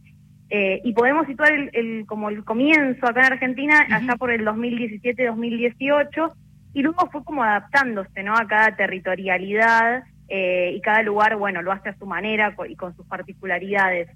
eh, 0.50 0.80
y 0.84 0.92
podemos 0.92 1.26
situar 1.26 1.52
el, 1.52 1.70
el- 1.72 2.06
como 2.06 2.28
el 2.28 2.44
comienzo 2.44 3.06
acá 3.06 3.26
en 3.26 3.32
Argentina 3.32 3.86
allá 3.90 4.14
por 4.16 4.30
el 4.30 4.44
2017-2018 4.46 6.32
y 6.72 6.82
luego 6.82 7.08
fue 7.10 7.24
como 7.24 7.42
adaptándose, 7.42 8.22
¿no? 8.22 8.34
A 8.34 8.46
cada 8.46 8.76
territorialidad 8.76 10.04
eh, 10.28 10.72
y 10.74 10.80
cada 10.80 11.02
lugar, 11.02 11.36
bueno, 11.36 11.62
lo 11.62 11.72
hace 11.72 11.88
a 11.88 11.98
su 11.98 12.06
manera 12.06 12.54
y 12.68 12.76
con 12.76 12.94
sus 12.96 13.06
particularidades. 13.06 14.08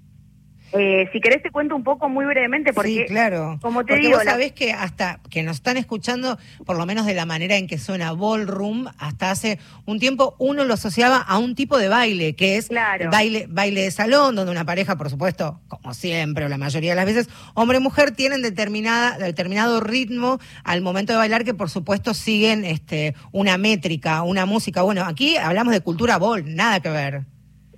Eh, 0.73 1.07
si 1.13 1.21
querés 1.21 1.41
te 1.41 1.51
cuento 1.51 1.75
un 1.75 1.83
poco 1.83 2.09
muy 2.09 2.25
brevemente 2.25 2.73
porque 2.73 2.89
sí, 2.89 3.05
claro. 3.07 3.59
como 3.61 3.85
te 3.85 3.93
Porque 3.93 4.07
digo, 4.07 4.17
vos 4.17 4.25
la- 4.25 4.31
sabés 4.31 4.51
que 4.51 4.73
hasta 4.73 5.19
que 5.29 5.41
nos 5.43 5.57
están 5.57 5.77
escuchando, 5.77 6.37
por 6.65 6.75
lo 6.77 6.85
menos 6.85 7.05
de 7.05 7.13
la 7.13 7.25
manera 7.25 7.55
en 7.55 7.67
que 7.67 7.77
suena 7.77 8.11
ballroom, 8.11 8.87
hasta 8.97 9.31
hace 9.31 9.57
un 9.85 9.99
tiempo 9.99 10.35
uno 10.37 10.65
lo 10.65 10.73
asociaba 10.73 11.17
a 11.17 11.37
un 11.37 11.55
tipo 11.55 11.77
de 11.77 11.87
baile, 11.87 12.35
que 12.35 12.57
es 12.57 12.67
Claro. 12.67 13.09
baile, 13.09 13.45
baile 13.47 13.83
de 13.83 13.91
salón, 13.91 14.35
donde 14.35 14.51
una 14.51 14.65
pareja, 14.65 14.97
por 14.97 15.09
supuesto, 15.09 15.61
como 15.69 15.93
siempre, 15.93 16.45
o 16.45 16.49
la 16.49 16.57
mayoría 16.57 16.91
de 16.91 16.95
las 16.97 17.05
veces, 17.05 17.29
hombre 17.53 17.77
y 17.77 17.81
mujer 17.81 18.11
tienen 18.11 18.41
determinada, 18.41 19.17
determinado 19.17 19.79
ritmo 19.79 20.39
al 20.63 20.81
momento 20.81 21.13
de 21.13 21.19
bailar, 21.19 21.45
que 21.45 21.53
por 21.53 21.69
supuesto 21.69 22.13
siguen 22.13 22.65
este, 22.65 23.13
una 23.31 23.57
métrica, 23.57 24.23
una 24.23 24.45
música. 24.45 24.81
Bueno, 24.81 25.05
aquí 25.05 25.37
hablamos 25.37 25.73
de 25.73 25.81
cultura 25.81 26.17
ball, 26.17 26.53
nada 26.55 26.79
que 26.81 26.89
ver. 26.89 27.21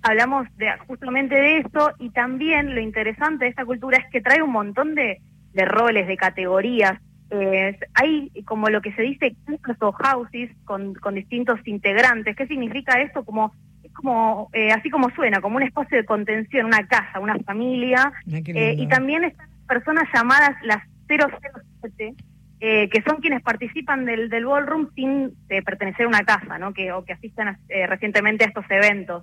Hablamos 0.08 0.48
de, 0.58 0.68
justamente 0.88 1.36
de 1.36 1.60
eso 1.60 1.92
y 2.00 2.10
también 2.12 2.74
lo 2.74 2.82
interesante 2.82 3.46
de 3.46 3.50
esta 3.50 3.66
cultura 3.66 3.98
es 3.98 4.06
que 4.12 4.22
trae 4.22 4.42
un 4.42 4.52
montón 4.52 4.96
de, 4.96 5.22
de 5.54 5.66
roles, 5.66 6.08
de 6.08 6.18
categorías. 6.18 7.00
Eh, 7.30 7.78
hay 7.94 8.32
como 8.46 8.70
lo 8.70 8.82
que 8.82 8.94
se 8.94 9.02
dice 9.02 9.36
casas 9.62 9.82
o 9.82 9.92
houses 9.92 10.50
con, 10.64 10.94
con 10.96 11.16
distintos 11.16 11.60
integrantes. 11.66 12.36
¿Qué 12.36 12.48
significa 12.48 13.02
esto? 13.02 13.26
Como 13.26 13.54
es 13.84 13.92
como 13.94 14.50
eh, 14.54 14.72
así 14.72 14.90
como 14.90 15.10
suena, 15.10 15.42
como 15.42 15.58
un 15.58 15.64
espacio 15.64 15.98
de 15.98 16.06
contención, 16.06 16.68
una 16.68 16.88
casa, 16.88 17.20
una 17.20 17.38
familia. 17.40 18.14
Eh, 18.28 18.76
y 18.78 18.88
también 18.88 19.26
están 19.26 19.50
personas 19.68 20.08
llamadas 20.14 20.56
las 20.64 20.84
007, 21.08 22.16
eh, 22.60 22.90
que 22.90 23.02
son 23.04 23.18
quienes 23.22 23.42
participan 23.44 24.06
del, 24.06 24.30
del 24.30 24.46
ballroom 24.46 24.90
sin 24.96 25.34
eh, 25.50 25.62
pertenecer 25.62 26.06
a 26.06 26.10
una 26.10 26.24
casa, 26.24 26.58
¿no? 26.58 26.74
Que, 26.74 26.92
o 26.92 27.04
que 27.06 27.14
asisten 27.14 27.50
a- 27.50 27.60
eh, 27.70 27.86
recientemente 27.88 28.44
a 28.44 28.48
estos 28.48 28.66
eventos. 28.70 29.22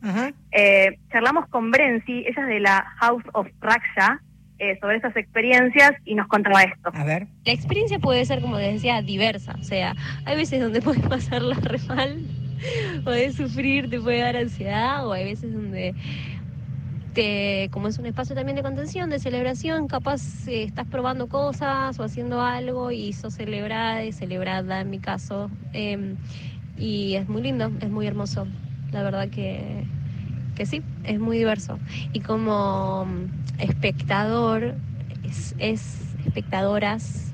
Eh, 0.52 0.98
charlamos 1.10 1.46
con 1.48 1.70
Brenzi, 1.70 2.20
ella 2.26 2.42
es 2.42 2.46
de 2.46 2.60
la 2.60 2.84
House 3.00 3.24
of 3.32 3.48
Raksha, 3.60 4.20
eh, 4.60 4.78
sobre 4.80 4.96
estas 4.96 5.16
experiencias 5.16 5.92
y 6.04 6.14
nos 6.14 6.28
contaba 6.28 6.62
esto. 6.62 6.90
A 6.94 7.02
ver. 7.04 7.26
La 7.44 7.52
experiencia 7.52 7.98
puede 7.98 8.24
ser, 8.24 8.40
como 8.40 8.56
les 8.56 8.74
decía, 8.74 9.02
diversa. 9.02 9.56
O 9.58 9.64
sea, 9.64 9.94
hay 10.26 10.36
veces 10.36 10.60
donde 10.60 10.80
puedes 10.82 11.02
pasarla 11.02 11.56
re 11.60 11.78
mal, 11.88 12.20
podés 13.04 13.34
sufrir, 13.34 13.90
te 13.90 14.00
puede 14.00 14.20
dar 14.20 14.36
ansiedad, 14.36 15.04
o 15.06 15.12
hay 15.12 15.24
veces 15.24 15.52
donde, 15.52 15.92
te, 17.14 17.70
como 17.72 17.88
es 17.88 17.98
un 17.98 18.06
espacio 18.06 18.34
también 18.34 18.56
de 18.56 18.62
contención, 18.62 19.08
de 19.08 19.18
celebración, 19.18 19.88
capaz 19.88 20.46
eh, 20.48 20.64
estás 20.64 20.86
probando 20.86 21.28
cosas 21.28 21.98
o 21.98 22.02
haciendo 22.04 22.42
algo 22.42 22.90
y 22.90 23.12
sos 23.12 23.34
celebrada 23.34 24.04
y 24.04 24.12
celebrada 24.12 24.80
en 24.80 24.90
mi 24.90 24.98
caso. 24.98 25.50
Eh, 25.72 26.16
y 26.76 27.14
es 27.14 27.28
muy 27.28 27.42
lindo, 27.42 27.70
es 27.80 27.90
muy 27.90 28.06
hermoso. 28.06 28.46
La 28.92 29.02
verdad 29.02 29.28
que, 29.28 29.84
que 30.56 30.66
sí, 30.66 30.82
es 31.04 31.20
muy 31.20 31.38
diverso. 31.38 31.78
Y 32.12 32.20
como 32.20 33.06
mm, 33.06 33.60
espectador, 33.60 34.74
es, 35.22 35.54
es 35.58 36.00
espectadoras, 36.26 37.32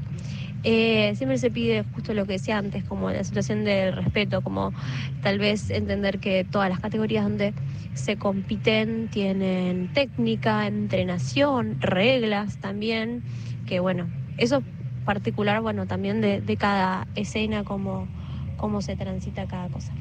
eh, 0.63 1.15
siempre 1.17 1.39
se 1.39 1.51
pide 1.51 1.85
justo 1.95 2.13
lo 2.13 2.27
que 2.27 2.33
decía 2.35 2.59
antes, 2.59 2.85
como 2.85 3.11
la 3.11 3.25
situación 3.25 3.65
del 3.65 3.95
respeto, 3.95 4.43
como 4.43 4.75
tal 5.23 5.39
vez 5.39 5.71
entender 5.71 6.21
que 6.21 6.45
todas 6.45 6.69
las 6.69 6.81
categorías 6.81 7.25
donde 7.25 7.55
se 8.01 8.17
compiten 8.17 9.09
tienen 9.09 9.93
técnica, 9.93 10.67
entrenación, 10.67 11.81
reglas 11.81 12.59
también, 12.59 13.23
que 13.67 13.81
bueno, 13.81 14.09
eso 14.39 14.63
particular, 15.05 15.61
bueno, 15.61 15.87
también 15.87 16.21
de, 16.21 16.41
de 16.41 16.57
cada 16.57 17.07
escena, 17.15 17.65
cómo, 17.65 18.09
cómo 18.57 18.83
se 18.83 18.97
transita 18.97 19.47
cada 19.47 19.69
cosa. 19.69 19.93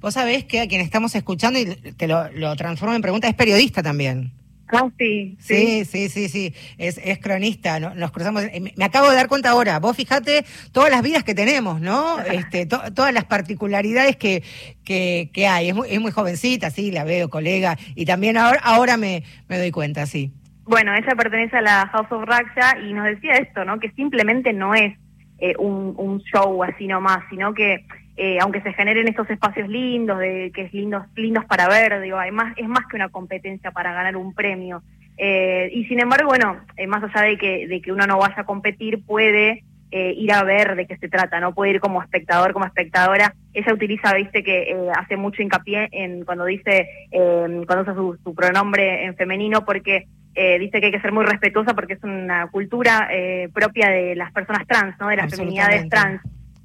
Vos 0.00 0.14
sabés 0.14 0.44
que 0.44 0.60
a 0.60 0.68
quien 0.68 0.80
estamos 0.80 1.14
escuchando 1.14 1.58
y 1.58 1.66
te 1.66 2.08
lo, 2.08 2.30
lo 2.32 2.56
transformo 2.56 2.94
en 2.94 3.02
pregunta 3.02 3.28
es 3.28 3.34
periodista 3.34 3.82
también. 3.82 4.32
Ah, 4.72 4.88
sí, 4.98 5.36
Sí, 5.40 5.84
sí, 5.84 6.08
sí, 6.08 6.28
sí, 6.28 6.54
es, 6.78 6.98
es 7.02 7.18
cronista, 7.18 7.80
no- 7.80 7.94
nos 7.94 8.12
cruzamos, 8.12 8.44
eh, 8.44 8.60
me 8.60 8.72
me 8.76 8.84
acabo 8.84 9.10
de 9.10 9.16
dar 9.16 9.26
cuenta 9.28 9.50
ahora, 9.50 9.78
vos 9.80 9.96
fijate 9.96 10.44
todas 10.72 10.90
las 10.90 11.02
vidas 11.02 11.24
que 11.24 11.34
tenemos, 11.34 11.80
¿no? 11.80 12.18
Este, 12.24 12.66
to- 12.66 12.92
todas 12.94 13.12
las 13.12 13.24
particularidades 13.24 14.16
que, 14.16 14.42
que, 14.84 15.30
que 15.32 15.46
hay, 15.46 15.68
es 15.70 15.74
muy, 15.74 15.88
es 15.90 16.00
muy 16.00 16.12
jovencita, 16.12 16.70
sí, 16.70 16.90
la 16.90 17.04
veo, 17.04 17.28
colega, 17.30 17.76
y 17.94 18.04
también 18.04 18.36
ahora, 18.36 18.60
ahora 18.62 18.96
me, 18.96 19.24
me 19.48 19.58
doy 19.58 19.70
cuenta, 19.70 20.06
sí. 20.06 20.32
Bueno, 20.64 20.94
ella 20.94 21.14
pertenece 21.16 21.56
a 21.56 21.62
la 21.62 21.86
House 21.88 22.06
of 22.12 22.24
Raksha 22.24 22.78
y 22.78 22.92
nos 22.92 23.06
decía 23.06 23.32
esto, 23.34 23.64
¿no? 23.64 23.80
Que 23.80 23.90
simplemente 23.92 24.52
no 24.52 24.74
es 24.74 24.96
eh, 25.40 25.54
un, 25.58 25.94
un 25.96 26.20
show 26.22 26.62
así 26.62 26.86
nomás, 26.86 27.24
sino 27.28 27.52
que 27.54 27.84
eh, 28.22 28.36
aunque 28.38 28.60
se 28.60 28.74
generen 28.74 29.08
estos 29.08 29.30
espacios 29.30 29.66
lindos, 29.66 30.18
de 30.18 30.52
que 30.54 30.64
es 30.64 30.74
lindos, 30.74 31.06
lindos 31.16 31.46
para 31.46 31.68
ver, 31.68 32.02
digo, 32.02 32.18
hay 32.18 32.30
más, 32.30 32.52
es 32.58 32.68
más 32.68 32.86
que 32.86 32.96
una 32.96 33.08
competencia 33.08 33.70
para 33.70 33.94
ganar 33.94 34.14
un 34.14 34.34
premio. 34.34 34.82
Eh, 35.16 35.70
y 35.72 35.86
sin 35.86 36.00
embargo, 36.00 36.28
bueno, 36.28 36.60
eh, 36.76 36.86
más 36.86 37.02
allá 37.02 37.22
de 37.22 37.38
que, 37.38 37.66
de 37.66 37.80
que 37.80 37.90
uno 37.90 38.06
no 38.06 38.18
vaya 38.18 38.42
a 38.42 38.44
competir, 38.44 39.06
puede 39.06 39.64
eh, 39.90 40.12
ir 40.18 40.34
a 40.34 40.44
ver 40.44 40.76
de 40.76 40.86
qué 40.86 40.98
se 40.98 41.08
trata, 41.08 41.40
¿no? 41.40 41.54
Puede 41.54 41.70
ir 41.70 41.80
como 41.80 42.02
espectador, 42.02 42.52
como 42.52 42.66
espectadora. 42.66 43.32
Ella 43.54 43.72
utiliza, 43.72 44.12
viste, 44.12 44.44
que 44.44 44.64
eh, 44.64 44.76
hace 44.94 45.16
mucho 45.16 45.40
hincapié 45.40 45.88
en 45.90 46.26
cuando 46.26 46.44
dice, 46.44 46.90
eh, 47.10 47.62
cuando 47.66 47.84
usa 47.84 47.94
su, 47.94 48.18
su 48.22 48.34
pronombre 48.34 49.06
en 49.06 49.16
femenino, 49.16 49.64
porque 49.64 50.08
eh, 50.34 50.58
dice 50.58 50.78
que 50.78 50.86
hay 50.86 50.92
que 50.92 51.00
ser 51.00 51.12
muy 51.12 51.24
respetuosa 51.24 51.72
porque 51.72 51.94
es 51.94 52.04
una 52.04 52.48
cultura 52.48 53.08
eh, 53.10 53.48
propia 53.52 53.88
de 53.88 54.14
las 54.14 54.30
personas 54.30 54.66
trans, 54.66 54.94
¿no? 55.00 55.08
De 55.08 55.16
las 55.16 55.34
feminidades 55.34 55.88
trans. 55.88 56.20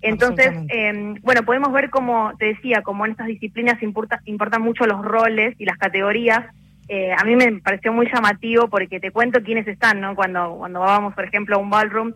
Entonces, 0.05 0.53
eh, 0.69 1.15
bueno, 1.21 1.43
podemos 1.43 1.71
ver 1.71 1.89
como 1.89 2.33
te 2.37 2.45
decía, 2.45 2.81
como 2.81 3.05
en 3.05 3.11
estas 3.11 3.27
disciplinas 3.27 3.81
importa, 3.81 4.21
importan 4.25 4.61
mucho 4.61 4.85
los 4.85 5.03
roles 5.03 5.55
y 5.57 5.65
las 5.65 5.77
categorías. 5.77 6.45
Eh, 6.87 7.11
a 7.17 7.23
mí 7.23 7.35
me 7.35 7.59
pareció 7.61 7.91
muy 7.91 8.07
llamativo 8.11 8.69
porque 8.69 8.99
te 8.99 9.11
cuento 9.11 9.41
quiénes 9.41 9.67
están, 9.67 10.01
¿no? 10.01 10.15
Cuando, 10.15 10.55
cuando 10.57 10.81
vamos, 10.81 11.15
por 11.15 11.25
ejemplo, 11.25 11.55
a 11.55 11.59
un 11.59 11.71
ballroom, 11.71 12.13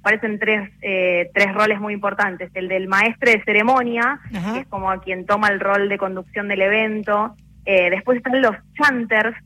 aparecen 0.00 0.38
tres, 0.38 0.68
eh, 0.82 1.30
tres 1.32 1.54
roles 1.54 1.80
muy 1.80 1.94
importantes. 1.94 2.50
El 2.54 2.68
del 2.68 2.88
maestre 2.88 3.32
de 3.32 3.44
ceremonia, 3.44 4.20
Ajá. 4.34 4.52
que 4.52 4.60
es 4.60 4.66
como 4.66 4.90
quien 5.00 5.24
toma 5.24 5.48
el 5.48 5.60
rol 5.60 5.88
de 5.88 5.96
conducción 5.96 6.48
del 6.48 6.60
evento. 6.60 7.34
Eh, 7.64 7.88
después 7.88 8.18
están 8.18 8.42
los 8.42 8.56
chanters, 8.74 9.36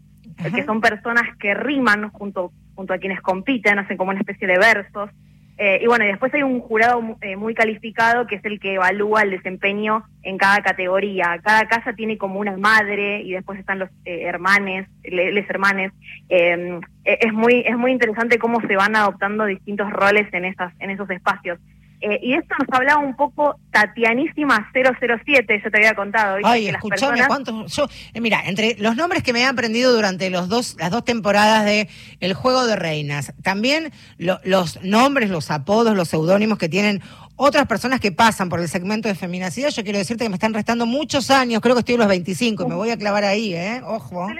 que 0.54 0.64
son 0.64 0.80
personas 0.80 1.24
que 1.38 1.54
riman 1.54 2.10
junto, 2.10 2.52
junto 2.74 2.92
a 2.92 2.98
quienes 2.98 3.20
compiten, 3.20 3.78
hacen 3.78 3.96
como 3.96 4.10
una 4.10 4.20
especie 4.20 4.46
de 4.46 4.58
versos. 4.58 5.10
Eh, 5.58 5.80
y 5.82 5.86
bueno, 5.86 6.04
y 6.04 6.08
después 6.08 6.32
hay 6.34 6.42
un 6.42 6.60
jurado 6.60 7.02
eh, 7.22 7.34
muy 7.36 7.54
calificado 7.54 8.26
que 8.26 8.34
es 8.36 8.44
el 8.44 8.60
que 8.60 8.74
evalúa 8.74 9.22
el 9.22 9.30
desempeño 9.30 10.04
en 10.22 10.36
cada 10.36 10.60
categoría. 10.60 11.40
Cada 11.42 11.66
casa 11.66 11.94
tiene 11.94 12.18
como 12.18 12.38
una 12.40 12.56
madre 12.58 13.22
y 13.22 13.32
después 13.32 13.58
están 13.58 13.78
los 13.78 13.88
eh, 14.04 14.22
hermanes, 14.24 14.86
le- 15.02 15.32
les 15.32 15.48
hermanes. 15.48 15.92
Eh, 16.28 16.78
eh, 17.04 17.18
es 17.22 17.32
muy 17.32 17.64
es 17.66 17.76
muy 17.78 17.90
interesante 17.92 18.38
cómo 18.38 18.60
se 18.62 18.76
van 18.76 18.96
adoptando 18.96 19.46
distintos 19.46 19.90
roles 19.90 20.26
en 20.34 20.44
esas 20.44 20.72
en 20.80 20.90
esos 20.90 21.08
espacios. 21.10 21.58
Eh, 22.00 22.18
y 22.22 22.34
esto 22.34 22.54
nos 22.58 22.68
hablaba 22.78 23.00
un 23.00 23.16
poco 23.16 23.58
Tatianísima 23.70 24.70
007, 24.72 25.60
yo 25.64 25.70
te 25.70 25.76
había 25.78 25.94
contado. 25.94 26.36
¿viste? 26.36 26.50
Ay, 26.50 26.68
escuchame 26.68 27.12
personas- 27.18 27.26
cuántos. 27.28 27.74
Yo, 27.74 27.88
eh, 28.14 28.20
mira, 28.20 28.42
entre 28.46 28.76
los 28.78 28.96
nombres 28.96 29.22
que 29.22 29.32
me 29.32 29.40
he 29.40 29.46
aprendido 29.46 29.92
durante 29.94 30.28
los 30.30 30.48
dos, 30.48 30.76
las 30.78 30.90
dos 30.90 31.04
temporadas 31.04 31.64
de 31.64 31.88
El 32.20 32.34
Juego 32.34 32.66
de 32.66 32.76
Reinas, 32.76 33.32
también 33.42 33.92
lo- 34.18 34.40
los 34.44 34.82
nombres, 34.82 35.30
los 35.30 35.50
apodos, 35.50 35.96
los 35.96 36.08
seudónimos 36.08 36.58
que 36.58 36.68
tienen 36.68 37.00
otras 37.36 37.66
personas 37.66 38.00
que 38.00 38.12
pasan 38.12 38.48
por 38.48 38.60
el 38.60 38.68
segmento 38.68 39.08
de 39.08 39.14
feminacidad, 39.14 39.68
yo 39.68 39.84
quiero 39.84 39.98
decirte 39.98 40.24
que 40.24 40.30
me 40.30 40.36
están 40.36 40.54
restando 40.54 40.86
muchos 40.86 41.30
años, 41.30 41.60
creo 41.60 41.74
que 41.74 41.80
estoy 41.80 41.94
en 41.94 42.00
los 42.00 42.08
25 42.08 42.64
y 42.64 42.66
me 42.66 42.74
voy 42.74 42.90
a 42.90 42.96
clavar 42.96 43.24
ahí, 43.24 43.54
¿eh? 43.54 43.80
Ojo. 43.84 44.26
Yo 44.28 44.34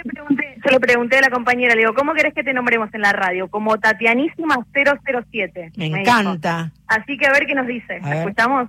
le 0.73 0.81
pregunté 0.81 1.19
a 1.19 1.21
la 1.21 1.31
compañera, 1.31 1.75
le 1.75 1.83
digo, 1.83 1.95
¿cómo 1.95 2.13
querés 2.15 2.35
que 2.35 2.43
te 2.43 2.53
nombremos 2.53 2.93
en 2.93 3.03
la 3.03 3.13
radio? 3.13 3.49
Como 3.49 3.79
Tatianísima 3.79 4.67
007. 4.73 5.73
Me 5.77 5.87
encanta. 5.87 6.73
Así 6.89 7.17
que 7.17 7.27
a 7.27 7.33
ver 7.33 7.47
qué 7.47 7.55
nos 7.55 7.67
dice. 7.69 8.01
A 8.03 8.09
¿La 8.09 8.19
escuchamos? 8.23 8.69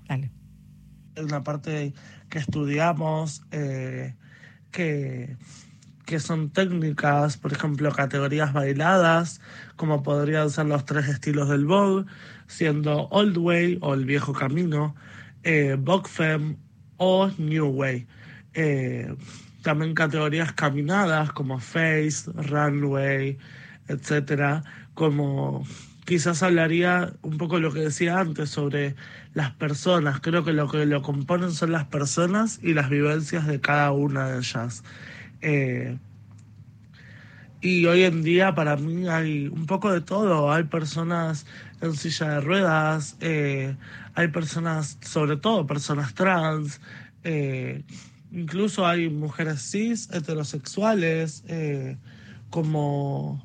Es 1.15 1.23
una 1.23 1.43
parte 1.43 1.93
que 2.29 2.37
estudiamos, 2.37 3.41
eh, 3.51 4.13
que, 4.71 5.37
que 6.05 6.19
son 6.19 6.51
técnicas, 6.51 7.37
por 7.37 7.53
ejemplo, 7.53 7.91
categorías 7.91 8.53
bailadas, 8.53 9.41
como 9.75 10.03
podrían 10.03 10.49
ser 10.51 10.67
los 10.67 10.85
tres 10.85 11.07
estilos 11.07 11.49
del 11.49 11.65
Vogue, 11.65 12.05
siendo 12.47 13.07
Old 13.09 13.37
Way 13.37 13.79
o 13.81 13.93
el 13.93 14.05
viejo 14.05 14.33
camino, 14.33 14.95
eh, 15.43 15.77
Femme 16.05 16.57
o 16.97 17.29
New 17.37 17.67
Way. 17.67 18.07
Eh, 18.53 19.13
también 19.61 19.93
categorías 19.93 20.53
caminadas 20.53 21.31
como 21.33 21.59
Face, 21.59 22.31
Runway, 22.33 23.37
etcétera, 23.87 24.63
como 24.93 25.65
quizás 26.05 26.41
hablaría 26.41 27.13
un 27.21 27.37
poco 27.37 27.59
lo 27.59 27.73
que 27.73 27.81
decía 27.81 28.19
antes 28.19 28.49
sobre 28.49 28.95
las 29.33 29.51
personas. 29.51 30.21
Creo 30.21 30.45
que 30.45 30.53
lo 30.53 30.69
que 30.69 30.85
lo 30.85 31.01
componen 31.01 31.51
son 31.51 31.73
las 31.73 31.85
personas 31.85 32.59
y 32.63 32.73
las 32.73 32.89
vivencias 32.89 33.45
de 33.45 33.59
cada 33.59 33.91
una 33.91 34.29
de 34.29 34.39
ellas. 34.39 34.83
Eh, 35.41 35.97
y 37.61 37.85
hoy 37.85 38.03
en 38.03 38.21
día 38.23 38.53
para 38.53 38.75
mí 38.77 39.07
hay 39.07 39.47
un 39.47 39.65
poco 39.65 39.91
de 39.91 40.01
todo. 40.01 40.51
Hay 40.51 40.65
personas 40.65 41.45
en 41.81 41.95
silla 41.95 42.29
de 42.29 42.41
ruedas, 42.41 43.17
eh, 43.19 43.75
hay 44.13 44.27
personas, 44.27 44.97
sobre 45.01 45.37
todo 45.37 45.65
personas 45.65 46.13
trans, 46.13 46.81
eh, 47.23 47.83
incluso 48.31 48.85
hay 48.85 49.09
mujeres 49.09 49.61
cis, 49.71 50.09
heterosexuales, 50.11 51.43
eh, 51.47 51.97
como 52.49 53.43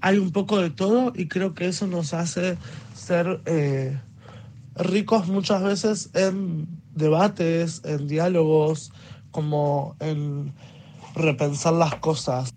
hay 0.00 0.18
un 0.18 0.32
poco 0.32 0.58
de 0.60 0.70
todo 0.70 1.12
y 1.14 1.28
creo 1.28 1.54
que 1.54 1.68
eso 1.68 1.86
nos 1.86 2.14
hace 2.14 2.56
ser 2.94 3.40
ricos 4.74 5.28
muchas 5.28 5.62
veces 5.62 6.10
en 6.14 6.66
debates, 6.94 7.82
en 7.84 8.08
diálogos, 8.08 8.92
como 9.30 9.96
en 10.00 10.52
repensar 11.14 11.74
las 11.74 11.96
cosas. 11.96 12.54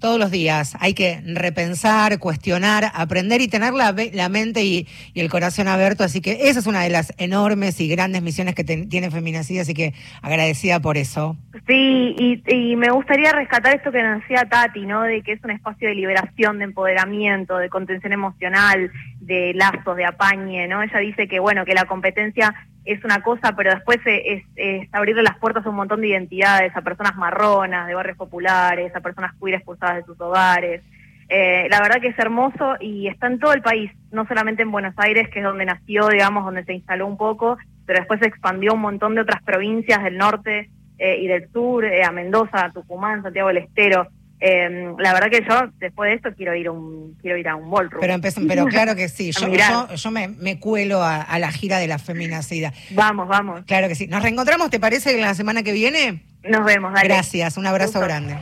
Todos 0.00 0.18
los 0.18 0.30
días 0.30 0.76
hay 0.80 0.94
que 0.94 1.20
repensar, 1.26 2.18
cuestionar, 2.18 2.84
aprender 2.94 3.40
y 3.40 3.48
tener 3.48 3.72
la, 3.72 3.94
la 4.12 4.28
mente 4.28 4.64
y, 4.64 4.86
el 5.14 5.28
corazón 5.28 5.66
abierto. 5.66 6.04
Así 6.04 6.20
que 6.20 6.48
esa 6.48 6.60
es 6.60 6.66
una 6.66 6.82
de 6.82 6.90
las 6.90 7.12
enormes 7.18 7.80
y 7.80 7.88
grandes 7.88 8.22
misiones 8.22 8.54
que 8.54 8.62
tiene 8.62 9.10
Feminacida, 9.10 9.62
así 9.62 9.74
que 9.74 9.94
agradecida 10.22 10.80
por 10.80 10.96
eso. 10.96 11.36
Sí, 11.66 12.14
y, 12.18 12.42
y 12.46 12.76
me 12.76 12.90
gustaría 12.90 13.32
rescatar 13.32 13.74
esto 13.74 13.90
que 13.90 13.98
decía 13.98 14.48
Tati, 14.48 14.86
¿no? 14.86 15.02
De 15.02 15.22
que 15.22 15.32
es 15.32 15.44
un 15.44 15.50
espacio 15.50 15.88
de 15.88 15.94
liberación, 15.94 16.58
de 16.58 16.64
empoderamiento, 16.64 17.58
de 17.58 17.68
contención 17.68 18.12
emocional, 18.12 18.90
de 19.20 19.52
lazos, 19.54 19.96
de 19.96 20.04
apañe, 20.04 20.68
¿no? 20.68 20.82
Ella 20.82 20.98
dice 21.00 21.26
que, 21.26 21.40
bueno, 21.40 21.64
que 21.64 21.74
la 21.74 21.86
competencia 21.86 22.54
es 22.88 23.04
una 23.04 23.20
cosa, 23.20 23.54
pero 23.54 23.70
después 23.70 23.98
es, 24.06 24.42
es 24.56 24.88
abrirle 24.92 25.22
las 25.22 25.38
puertas 25.38 25.64
a 25.64 25.68
un 25.68 25.76
montón 25.76 26.00
de 26.00 26.08
identidades, 26.08 26.74
a 26.74 26.80
personas 26.80 27.16
marronas, 27.16 27.86
de 27.86 27.94
barrios 27.94 28.16
populares, 28.16 28.96
a 28.96 29.00
personas 29.00 29.34
queer 29.38 29.56
expulsadas 29.56 29.96
de 29.96 30.04
sus 30.04 30.18
hogares. 30.18 30.82
Eh, 31.28 31.66
la 31.70 31.82
verdad 31.82 32.00
que 32.00 32.08
es 32.08 32.18
hermoso 32.18 32.76
y 32.80 33.06
está 33.08 33.26
en 33.26 33.38
todo 33.38 33.52
el 33.52 33.60
país, 33.60 33.92
no 34.10 34.26
solamente 34.26 34.62
en 34.62 34.70
Buenos 34.70 34.94
Aires, 34.96 35.28
que 35.28 35.40
es 35.40 35.44
donde 35.44 35.66
nació, 35.66 36.08
digamos, 36.08 36.46
donde 36.46 36.64
se 36.64 36.72
instaló 36.72 37.06
un 37.06 37.18
poco, 37.18 37.58
pero 37.84 37.98
después 37.98 38.20
se 38.20 38.26
expandió 38.26 38.72
un 38.72 38.80
montón 38.80 39.14
de 39.14 39.20
otras 39.20 39.42
provincias 39.42 40.02
del 40.02 40.16
norte 40.16 40.70
eh, 40.96 41.18
y 41.20 41.26
del 41.26 41.52
sur, 41.52 41.84
eh, 41.84 42.02
a 42.04 42.10
Mendoza, 42.10 42.64
a 42.64 42.72
Tucumán, 42.72 43.22
Santiago 43.22 43.48
del 43.48 43.58
Estero. 43.58 44.08
Eh, 44.40 44.92
la 44.98 45.12
verdad 45.14 45.30
que 45.30 45.44
yo 45.48 45.68
después 45.78 46.10
de 46.10 46.16
esto 46.16 46.30
quiero 46.36 46.54
ir 46.54 46.68
a 46.68 46.72
un 46.72 47.16
quiero 47.20 47.36
ir 47.38 47.48
a 47.48 47.56
un 47.56 47.70
ballroom. 47.70 48.00
Pero, 48.00 48.14
empecé- 48.14 48.46
pero 48.46 48.66
claro 48.66 48.94
que 48.94 49.08
sí, 49.08 49.32
yo, 49.38 49.48
yo, 49.48 49.94
yo 49.94 50.10
me, 50.10 50.28
me 50.28 50.60
cuelo 50.60 51.02
a, 51.02 51.22
a 51.22 51.38
la 51.38 51.50
gira 51.50 51.78
de 51.78 51.88
la 51.88 51.98
feminacida. 51.98 52.72
Vamos, 52.90 53.26
vamos. 53.28 53.62
Claro 53.66 53.88
que 53.88 53.94
sí. 53.94 54.06
¿Nos 54.06 54.22
reencontramos, 54.22 54.70
te 54.70 54.78
parece, 54.78 55.18
la 55.20 55.34
semana 55.34 55.62
que 55.62 55.72
viene? 55.72 56.22
Nos 56.44 56.64
vemos, 56.64 56.92
dale. 56.92 57.08
Gracias, 57.08 57.56
un 57.56 57.66
abrazo 57.66 57.92
Gusto. 57.94 58.06
grande. 58.06 58.36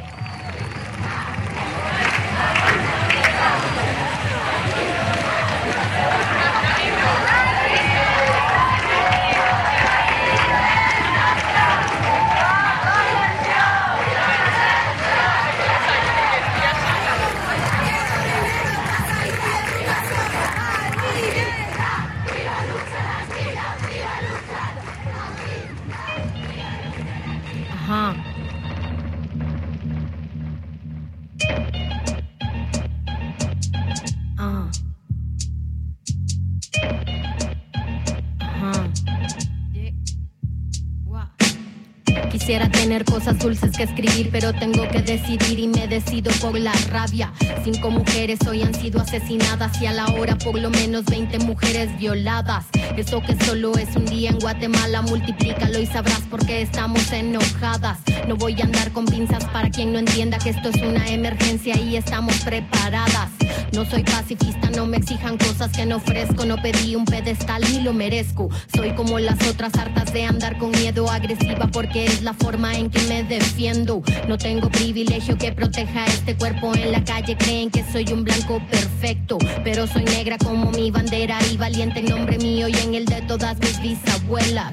Cosas 43.27 43.43
dulces 43.43 43.77
que 43.77 43.83
escribir, 43.83 44.29
pero 44.31 44.53
tengo 44.53 44.87
que 44.89 45.03
decidir 45.03 45.59
y 45.59 45.66
me 45.66 45.89
decido 45.89 46.31
por 46.41 46.57
la 46.57 46.72
rabia. 46.91 47.33
Cinco 47.64 47.91
mujeres 47.91 48.39
hoy 48.47 48.62
han 48.62 48.72
sido 48.72 49.01
asesinadas 49.01 49.83
y 49.83 49.87
a 49.87 49.93
la 49.93 50.07
hora 50.07 50.39
por 50.39 50.57
lo 50.57 50.70
menos 50.70 51.05
20 51.07 51.41
mujeres 51.41 51.89
violadas. 51.99 52.66
Eso 52.97 53.20
que 53.22 53.35
solo 53.45 53.77
es 53.79 53.97
un 53.97 54.05
día 54.05 54.31
en 54.31 54.39
Guatemala, 54.39 55.03
multiplícalo 55.03 55.81
y 55.81 55.87
sabrás 55.87 56.20
por 56.31 56.47
qué 56.47 56.62
estamos 56.62 57.11
enojadas. 57.11 57.99
No 58.29 58.37
voy 58.37 58.61
a 58.61 58.64
andar 58.64 58.93
con 58.93 59.07
pinzas 59.07 59.45
para 59.47 59.70
quien 59.70 59.93
no 59.93 59.99
entienda 59.99 60.39
que 60.39 60.51
esto 60.51 60.68
es 60.68 60.81
una 60.81 61.09
emergencia 61.09 61.77
y 61.77 61.97
estamos 61.97 62.37
preparadas. 62.45 63.36
No 63.77 63.85
soy 63.85 64.03
pacifista, 64.05 64.70
no 64.70 64.87
me 64.87 64.97
exijan 64.97 65.37
cosas 65.37 65.70
que 65.70 65.85
no 65.85 65.97
ofrezco. 65.97 66.47
No 66.47 66.57
pedí 66.57 66.97
un 66.97 67.05
pedestal 67.05 67.62
ni 67.70 67.83
lo 67.83 67.93
merezco. 67.93 68.49
Soy 68.74 68.95
como 68.95 69.18
las 69.18 69.37
otras 69.47 69.74
hartas 69.74 70.14
de 70.14 70.24
andar 70.24 70.57
con 70.57 70.70
miedo 70.70 71.11
agresiva 71.11 71.66
porque 71.70 72.07
es 72.07 72.22
la 72.22 72.33
forma 72.33 72.74
en 72.74 72.89
que 72.89 73.03
me 73.03 73.22
defiendo. 73.22 74.03
No 74.29 74.39
tengo 74.39 74.70
privilegio 74.70 75.37
que 75.37 75.53
proteja 75.53 76.07
este 76.07 76.35
cuerpo 76.35 76.74
en 76.74 76.91
la 76.91 77.05
calle. 77.05 77.37
Creen 77.37 77.70
que 77.70 77.85
soy 77.93 78.11
un 78.14 78.24
blanco 78.24 78.62
perfecto, 78.70 79.37
pero 79.62 79.87
soy 79.87 80.05
negra 80.05 80.39
como 80.39 80.72
mi 80.72 80.91
bandera 80.91 81.39
y 81.53 81.59
valiente 81.59 82.01
en 82.01 82.07
nombre 82.07 82.39
mío 82.39 82.68
y 82.68 82.77
en 82.79 82.95
el 82.95 83.05
de 83.05 83.20
todas 83.22 83.59
mis 83.59 83.79
bisabuelas. 83.83 84.72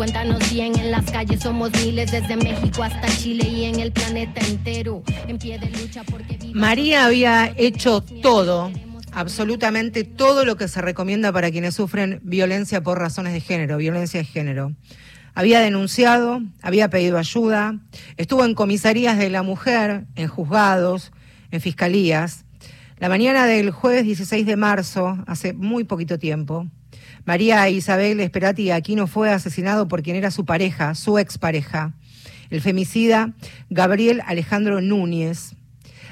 Cuéntanos 0.00 0.50
bien, 0.50 0.74
en 0.78 0.90
las 0.90 1.04
calles 1.10 1.40
somos 1.40 1.70
miles, 1.84 2.10
desde 2.10 2.34
México 2.34 2.82
hasta 2.82 3.06
Chile 3.18 3.46
y 3.46 3.64
en 3.66 3.80
el 3.80 3.92
planeta 3.92 4.40
entero. 4.46 5.02
En 5.28 5.36
pie 5.36 5.58
de 5.58 5.66
lucha 5.78 6.02
porque 6.04 6.38
viva- 6.38 6.58
María 6.58 7.04
había 7.04 7.52
hecho 7.54 8.00
todo, 8.00 8.72
absolutamente 9.12 10.04
todo 10.04 10.46
lo 10.46 10.56
que 10.56 10.68
se 10.68 10.80
recomienda 10.80 11.32
para 11.34 11.50
quienes 11.50 11.74
sufren 11.74 12.18
violencia 12.22 12.82
por 12.82 12.98
razones 12.98 13.34
de 13.34 13.42
género, 13.42 13.76
violencia 13.76 14.20
de 14.20 14.24
género. 14.24 14.74
Había 15.34 15.60
denunciado, 15.60 16.40
había 16.62 16.88
pedido 16.88 17.18
ayuda, 17.18 17.78
estuvo 18.16 18.46
en 18.46 18.54
comisarías 18.54 19.18
de 19.18 19.28
la 19.28 19.42
mujer, 19.42 20.06
en 20.14 20.28
juzgados, 20.28 21.12
en 21.50 21.60
fiscalías. 21.60 22.46
La 22.96 23.10
mañana 23.10 23.44
del 23.44 23.70
jueves 23.70 24.04
16 24.04 24.46
de 24.46 24.56
marzo, 24.56 25.22
hace 25.26 25.52
muy 25.52 25.84
poquito 25.84 26.18
tiempo, 26.18 26.68
María 27.24 27.68
Isabel 27.68 28.20
Esperati 28.20 28.70
Aquino 28.70 29.06
fue 29.06 29.30
asesinado 29.30 29.88
por 29.88 30.02
quien 30.02 30.16
era 30.16 30.30
su 30.30 30.44
pareja, 30.44 30.94
su 30.94 31.18
expareja, 31.18 31.94
el 32.50 32.60
femicida 32.60 33.34
Gabriel 33.68 34.22
Alejandro 34.26 34.80
Núñez. 34.80 35.54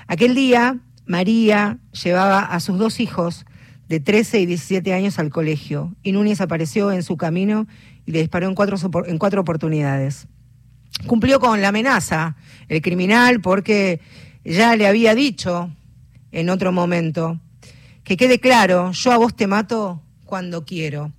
Aquel 0.07 0.35
día, 0.35 0.79
María 1.07 1.79
llevaba 2.03 2.41
a 2.41 2.61
sus 2.61 2.79
dos 2.79 3.01
hijos 3.01 3.47
de 3.89 4.01
13 4.01 4.41
y 4.41 4.47
17 4.47 4.93
años 4.93 5.19
al 5.19 5.31
colegio 5.31 5.95
y 6.03 6.13
Núñez 6.13 6.41
apareció 6.41 6.93
en 6.93 7.03
su 7.03 7.17
camino 7.17 7.67
y 8.05 8.13
le 8.13 8.21
disparó 8.21 8.47
en 8.47 8.55
cuatro, 8.55 8.77
en 9.07 9.19
cuatro 9.19 9.41
oportunidades. 9.41 10.29
Cumplió 11.07 11.41
con 11.41 11.63
la 11.63 11.69
amenaza 11.69 12.37
el 12.69 12.83
criminal 12.83 13.41
porque 13.41 14.01
ya 14.45 14.77
le 14.77 14.87
había 14.87 15.15
dicho 15.15 15.71
en 16.33 16.51
otro 16.51 16.73
momento 16.73 17.41
que 18.05 18.17
quede 18.17 18.39
claro, 18.39 18.93
yo 18.93 19.13
a 19.13 19.19
vos 19.19 19.35
te 19.35 19.47
mato 19.47 20.03
cuando 20.29 20.65
quiero. 20.65 21.13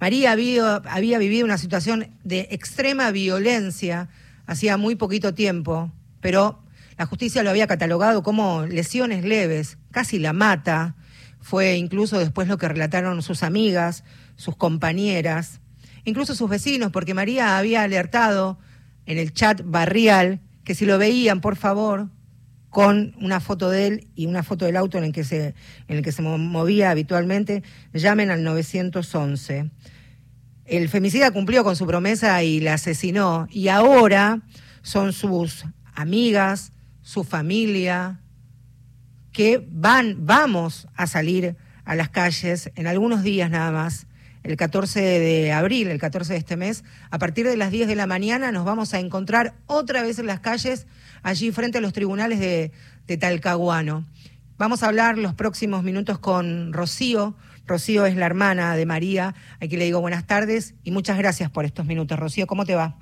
María 0.00 0.32
había, 0.32 0.76
había 0.76 1.18
vivido 1.18 1.44
una 1.44 1.58
situación 1.58 2.08
de 2.24 2.48
extrema 2.50 3.12
violencia 3.12 4.08
hacía 4.46 4.76
muy 4.76 4.96
poquito 4.96 5.34
tiempo, 5.34 5.92
pero 6.20 6.62
la 6.98 7.06
justicia 7.06 7.42
lo 7.42 7.50
había 7.50 7.66
catalogado 7.66 8.22
como 8.22 8.66
lesiones 8.66 9.24
leves, 9.24 9.78
casi 9.90 10.18
la 10.18 10.32
mata. 10.32 10.96
Fue 11.40 11.76
incluso 11.76 12.18
después 12.18 12.48
lo 12.48 12.58
que 12.58 12.68
relataron 12.68 13.22
sus 13.22 13.42
amigas, 13.42 14.04
sus 14.36 14.56
compañeras, 14.56 15.60
incluso 16.04 16.34
sus 16.34 16.48
vecinos, 16.48 16.90
porque 16.90 17.14
María 17.14 17.58
había 17.58 17.82
alertado 17.82 18.58
en 19.06 19.18
el 19.18 19.32
chat 19.32 19.62
barrial 19.64 20.40
que 20.64 20.74
si 20.74 20.86
lo 20.86 20.98
veían, 20.98 21.40
por 21.40 21.56
favor, 21.56 22.08
con 22.74 23.14
una 23.20 23.38
foto 23.38 23.70
de 23.70 23.86
él 23.86 24.08
y 24.16 24.26
una 24.26 24.42
foto 24.42 24.64
del 24.64 24.76
auto 24.76 24.98
en 24.98 25.04
el 25.04 25.12
que 25.12 25.22
se, 25.22 25.54
en 25.86 25.96
el 25.96 26.02
que 26.02 26.10
se 26.10 26.22
mo- 26.22 26.38
movía 26.38 26.90
habitualmente, 26.90 27.62
llamen 27.92 28.32
al 28.32 28.42
911. 28.42 29.70
El 30.64 30.88
femicida 30.88 31.30
cumplió 31.30 31.62
con 31.62 31.76
su 31.76 31.86
promesa 31.86 32.42
y 32.42 32.58
la 32.58 32.74
asesinó. 32.74 33.46
Y 33.48 33.68
ahora 33.68 34.40
son 34.82 35.12
sus 35.12 35.66
amigas, 35.94 36.72
su 37.00 37.22
familia, 37.22 38.18
que 39.30 39.64
van, 39.70 40.26
vamos 40.26 40.88
a 40.96 41.06
salir 41.06 41.54
a 41.84 41.94
las 41.94 42.08
calles 42.08 42.72
en 42.74 42.88
algunos 42.88 43.22
días 43.22 43.50
nada 43.52 43.70
más. 43.70 44.08
El 44.42 44.56
14 44.56 45.00
de 45.00 45.52
abril, 45.52 45.86
el 45.88 46.00
14 46.00 46.32
de 46.32 46.38
este 46.40 46.56
mes, 46.56 46.82
a 47.12 47.20
partir 47.20 47.46
de 47.46 47.56
las 47.56 47.70
10 47.70 47.86
de 47.86 47.94
la 47.94 48.08
mañana 48.08 48.50
nos 48.50 48.64
vamos 48.64 48.94
a 48.94 48.98
encontrar 48.98 49.54
otra 49.66 50.02
vez 50.02 50.18
en 50.18 50.26
las 50.26 50.40
calles, 50.40 50.88
allí 51.24 51.50
frente 51.50 51.78
a 51.78 51.80
los 51.80 51.92
tribunales 51.92 52.38
de, 52.38 52.70
de 53.08 53.16
Talcahuano. 53.16 54.04
Vamos 54.56 54.84
a 54.84 54.86
hablar 54.86 55.18
los 55.18 55.34
próximos 55.34 55.82
minutos 55.82 56.20
con 56.20 56.72
Rocío. 56.72 57.34
Rocío 57.66 58.06
es 58.06 58.14
la 58.14 58.26
hermana 58.26 58.76
de 58.76 58.86
María, 58.86 59.34
a 59.56 59.66
quien 59.66 59.80
le 59.80 59.86
digo 59.86 60.00
buenas 60.00 60.26
tardes 60.26 60.74
y 60.84 60.92
muchas 60.92 61.18
gracias 61.18 61.50
por 61.50 61.64
estos 61.64 61.86
minutos. 61.86 62.18
Rocío, 62.18 62.46
¿cómo 62.46 62.64
te 62.64 62.76
va? 62.76 62.96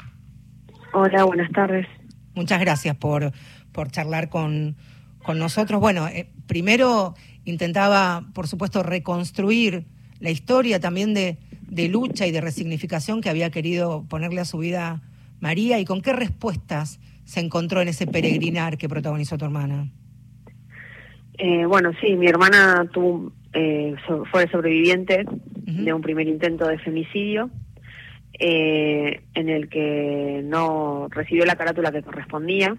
Hola, 0.94 1.24
buenas 1.24 1.50
tardes. 1.52 1.86
Muchas 2.34 2.60
gracias 2.60 2.96
por, 2.96 3.32
por 3.72 3.90
charlar 3.90 4.30
con, 4.30 4.76
con 5.22 5.38
nosotros. 5.38 5.80
Bueno, 5.80 6.06
eh, 6.06 6.30
primero 6.46 7.14
intentaba, 7.44 8.24
por 8.34 8.46
supuesto, 8.46 8.82
reconstruir 8.82 9.84
la 10.20 10.30
historia 10.30 10.78
también 10.78 11.12
de, 11.12 11.38
de 11.62 11.88
lucha 11.88 12.26
y 12.26 12.30
de 12.30 12.40
resignificación 12.40 13.20
que 13.20 13.28
había 13.28 13.50
querido 13.50 14.04
ponerle 14.08 14.40
a 14.40 14.44
su 14.44 14.58
vida 14.58 15.02
María 15.40 15.80
y 15.80 15.84
con 15.84 16.02
qué 16.02 16.12
respuestas 16.12 17.00
se 17.24 17.40
encontró 17.40 17.80
en 17.80 17.88
ese 17.88 18.06
peregrinar 18.06 18.76
que 18.78 18.88
protagonizó 18.88 19.38
tu 19.38 19.44
hermana. 19.44 19.88
Eh, 21.38 21.64
bueno, 21.66 21.90
sí, 22.00 22.14
mi 22.14 22.26
hermana 22.26 22.86
tuvo, 22.92 23.32
eh, 23.52 23.94
so- 24.06 24.24
fue 24.26 24.48
sobreviviente 24.48 25.24
de 25.56 25.92
un 25.92 26.02
primer 26.02 26.28
intento 26.28 26.66
de 26.68 26.78
femicidio 26.78 27.50
eh, 28.38 29.20
en 29.34 29.48
el 29.48 29.68
que 29.68 30.42
no 30.44 31.08
recibió 31.10 31.44
la 31.44 31.56
carátula 31.56 31.90
que 31.92 32.02
correspondía. 32.02 32.76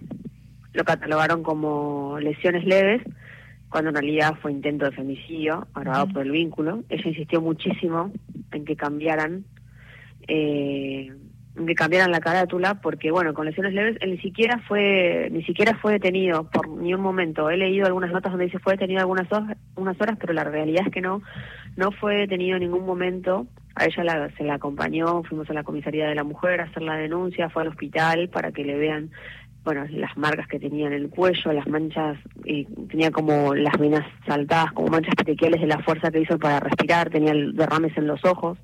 Lo 0.74 0.84
catalogaron 0.84 1.44
como 1.44 2.18
lesiones 2.20 2.66
leves, 2.66 3.02
cuando 3.70 3.90
en 3.90 3.96
realidad 3.96 4.36
fue 4.42 4.52
intento 4.52 4.86
de 4.86 4.92
femicidio, 4.92 5.68
agravado 5.74 6.08
por 6.10 6.22
el 6.24 6.32
vínculo. 6.32 6.84
Ella 6.90 7.08
insistió 7.10 7.42
muchísimo 7.42 8.12
en 8.52 8.66
que 8.66 8.76
cambiaran 8.76 9.46
eh, 10.28 11.12
que 11.56 11.76
cambiaran 11.76 12.12
la 12.12 12.20
carátula 12.20 12.82
porque 12.82 13.12
bueno 13.12 13.34
con 13.34 13.46
lesiones 13.46 13.74
leves 13.74 13.98
él 14.02 14.12
ni 14.12 14.18
siquiera 14.18 14.60
fue 14.68 15.30
ni 15.32 15.44
siquiera 15.44 15.78
fue 15.82 15.94
detenido 15.94 16.50
por 16.50 16.68
ni 16.68 16.94
un 16.94 17.02
momento. 17.02 17.50
He 17.50 17.58
leído 17.58 17.86
algunas 17.86 18.12
notas 18.12 18.32
donde 18.32 18.46
dice 18.46 18.60
fue 18.60 18.74
detenido 18.74 19.02
algunas 19.02 19.28
unas 19.76 20.02
horas 20.02 20.18
pero 20.20 20.34
la 20.34 20.44
realidad 20.44 20.84
es 20.88 20.92
que 20.94 21.02
no 21.02 21.22
no 21.78 21.92
fue 21.92 22.16
detenido 22.18 22.58
en 22.58 22.64
ningún 22.64 22.86
momento. 22.86 23.46
A 23.76 23.86
ella 23.86 24.04
la- 24.04 24.30
se 24.38 24.44
la 24.44 24.56
acompañó 24.56 25.24
fuimos 25.24 25.50
a 25.50 25.54
la 25.54 25.64
comisaría 25.64 26.08
de 26.08 26.16
la 26.16 26.24
mujer 26.24 26.62
a 26.62 26.66
hacer 26.66 26.82
la 26.84 26.96
denuncia 26.96 27.50
fue 27.50 27.62
al 27.64 27.70
hospital 27.70 28.30
para 28.30 28.52
que 28.52 28.64
le 28.64 28.76
vean 28.78 29.10
bueno 29.64 29.86
las 29.92 30.18
marcas 30.18 30.48
que 30.48 30.60
tenía 30.60 30.88
en 30.88 30.94
el 30.94 31.10
cuello 31.10 31.54
las 31.54 31.68
manchas 31.68 32.18
y 32.46 32.66
tenía 32.90 33.12
como 33.12 33.54
las 33.56 33.78
venas 33.80 34.06
saltadas 34.28 34.72
como 34.74 34.88
manchas 34.90 35.16
petequiales 35.16 35.62
de 35.62 35.68
la 35.68 35.80
fuerza 35.80 36.12
que 36.12 36.20
hizo 36.20 36.38
para 36.38 36.60
respirar 36.60 37.10
tenía 37.10 37.34
derrames 37.54 37.96
en 37.98 38.08
los 38.08 38.24
ojos 38.26 38.58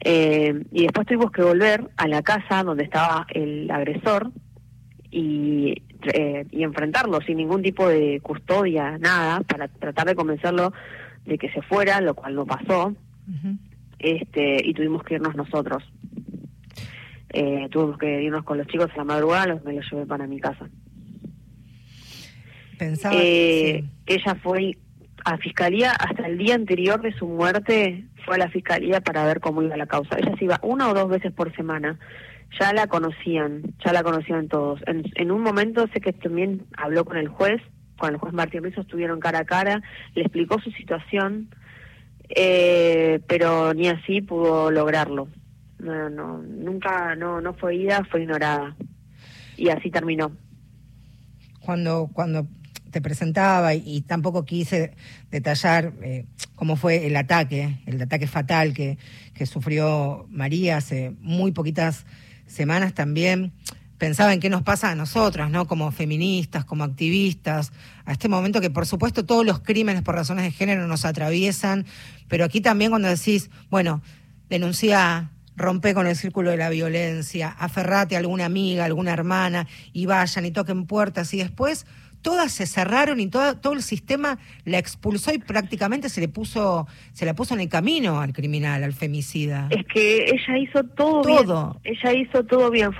eh, 0.00 0.64
y 0.72 0.82
después 0.84 1.06
tuvimos 1.06 1.30
que 1.30 1.42
volver 1.42 1.90
a 1.96 2.08
la 2.08 2.22
casa 2.22 2.62
donde 2.64 2.84
estaba 2.84 3.26
el 3.30 3.70
agresor 3.70 4.30
y, 5.10 5.82
eh, 6.14 6.46
y 6.50 6.62
enfrentarlo 6.62 7.20
sin 7.20 7.36
ningún 7.36 7.62
tipo 7.62 7.88
de 7.88 8.20
custodia, 8.20 8.96
nada, 8.98 9.40
para 9.40 9.68
tratar 9.68 10.06
de 10.06 10.14
convencerlo 10.14 10.72
de 11.26 11.36
que 11.36 11.50
se 11.50 11.62
fuera, 11.62 12.00
lo 12.00 12.14
cual 12.14 12.34
no 12.34 12.46
pasó. 12.46 12.94
este 13.98 14.66
Y 14.66 14.72
tuvimos 14.74 15.02
que 15.04 15.14
irnos 15.14 15.36
nosotros. 15.36 15.82
Eh, 17.32 17.68
tuvimos 17.70 17.98
que 17.98 18.22
irnos 18.22 18.44
con 18.44 18.58
los 18.58 18.66
chicos 18.66 18.90
a 18.94 18.96
la 18.98 19.04
madrugada, 19.04 19.46
los 19.46 19.64
me 19.64 19.74
los 19.74 19.88
llevé 19.90 20.06
para 20.06 20.26
mi 20.26 20.40
casa. 20.40 20.68
Pensaba, 22.78 23.14
Eh, 23.16 23.84
Ella 24.06 24.34
fue 24.42 24.78
a 25.24 25.36
fiscalía 25.36 25.92
hasta 25.92 26.26
el 26.26 26.38
día 26.38 26.54
anterior 26.54 27.02
de 27.02 27.12
su 27.12 27.28
muerte, 27.28 28.06
fue 28.24 28.36
a 28.36 28.38
la 28.38 28.50
fiscalía 28.50 29.00
para 29.00 29.24
ver 29.24 29.40
cómo 29.40 29.62
iba 29.62 29.76
la 29.76 29.86
causa. 29.86 30.18
Ella 30.18 30.36
se 30.38 30.44
iba 30.44 30.60
una 30.62 30.88
o 30.88 30.94
dos 30.94 31.08
veces 31.08 31.32
por 31.32 31.54
semana. 31.54 31.98
Ya 32.58 32.72
la 32.72 32.86
conocían, 32.86 33.74
ya 33.84 33.92
la 33.92 34.02
conocían 34.02 34.48
todos. 34.48 34.80
En, 34.86 35.04
en 35.14 35.30
un 35.30 35.42
momento 35.42 35.86
sé 35.92 36.00
que 36.00 36.12
también 36.12 36.66
habló 36.76 37.04
con 37.04 37.16
el 37.16 37.28
juez, 37.28 37.62
con 37.98 38.10
el 38.10 38.16
juez 38.16 38.32
Martín 38.32 38.64
Rizzo 38.64 38.80
estuvieron 38.80 39.20
cara 39.20 39.40
a 39.40 39.44
cara, 39.44 39.82
le 40.14 40.22
explicó 40.22 40.58
su 40.60 40.70
situación, 40.72 41.54
eh, 42.30 43.20
pero 43.28 43.72
ni 43.74 43.88
así 43.88 44.20
pudo 44.20 44.70
lograrlo. 44.70 45.28
No, 45.78 46.10
no, 46.10 46.38
nunca, 46.42 47.14
no, 47.14 47.40
no 47.40 47.54
fue 47.54 47.76
ida, 47.76 48.04
fue 48.10 48.22
ignorada. 48.22 48.74
Y 49.56 49.68
así 49.68 49.90
terminó. 49.90 50.32
cuando, 51.60 52.10
cuando 52.12 52.46
te 52.90 53.00
presentaba 53.00 53.74
y, 53.74 54.02
tampoco 54.02 54.44
quise 54.44 54.92
detallar 55.30 55.92
eh, 56.02 56.26
cómo 56.56 56.76
fue 56.76 57.06
el 57.06 57.16
ataque, 57.16 57.78
el 57.86 58.00
ataque 58.02 58.26
fatal 58.26 58.74
que, 58.74 58.98
que 59.34 59.46
sufrió 59.46 60.26
María 60.30 60.76
hace 60.78 61.12
muy 61.20 61.52
poquitas 61.52 62.06
semanas 62.46 62.94
también. 62.94 63.52
Pensaba 63.98 64.32
en 64.32 64.40
qué 64.40 64.48
nos 64.48 64.62
pasa 64.62 64.90
a 64.90 64.94
nosotras, 64.94 65.50
¿no? 65.50 65.66
Como 65.66 65.92
feministas, 65.92 66.64
como 66.64 66.84
activistas, 66.84 67.70
a 68.06 68.12
este 68.12 68.28
momento 68.28 68.60
que 68.60 68.70
por 68.70 68.86
supuesto 68.86 69.26
todos 69.26 69.44
los 69.44 69.60
crímenes 69.60 70.02
por 70.02 70.14
razones 70.14 70.44
de 70.44 70.50
género 70.50 70.86
nos 70.86 71.04
atraviesan, 71.04 71.84
pero 72.28 72.44
aquí 72.44 72.60
también 72.60 72.90
cuando 72.90 73.08
decís, 73.08 73.50
bueno, 73.68 74.02
denuncia, 74.48 75.30
rompe 75.54 75.92
con 75.92 76.06
el 76.06 76.16
círculo 76.16 76.50
de 76.50 76.56
la 76.56 76.70
violencia, 76.70 77.50
aferrate 77.50 78.16
a 78.16 78.18
alguna 78.20 78.46
amiga, 78.46 78.86
alguna 78.86 79.12
hermana 79.12 79.66
y 79.92 80.06
vayan 80.06 80.46
y 80.46 80.50
toquen 80.50 80.86
puertas 80.86 81.32
y 81.34 81.38
después 81.38 81.86
todas 82.22 82.52
se 82.52 82.66
cerraron 82.66 83.20
y 83.20 83.28
todo, 83.28 83.56
todo 83.58 83.72
el 83.72 83.82
sistema 83.82 84.38
la 84.64 84.78
expulsó 84.78 85.32
y 85.32 85.38
prácticamente 85.38 86.08
se 86.08 86.20
le 86.20 86.28
puso, 86.28 86.86
se 87.12 87.24
la 87.26 87.34
puso 87.34 87.54
en 87.54 87.60
el 87.60 87.68
camino 87.68 88.20
al 88.20 88.32
criminal, 88.32 88.82
al 88.84 88.92
femicida. 88.92 89.68
Es 89.70 89.84
que 89.86 90.24
ella 90.24 90.58
hizo 90.58 90.82
todo, 90.84 91.22
Todo. 91.22 91.78
bien. 91.82 91.96
Ella 92.02 92.12
hizo 92.12 92.44
todo 92.44 92.70
bien. 92.70 92.90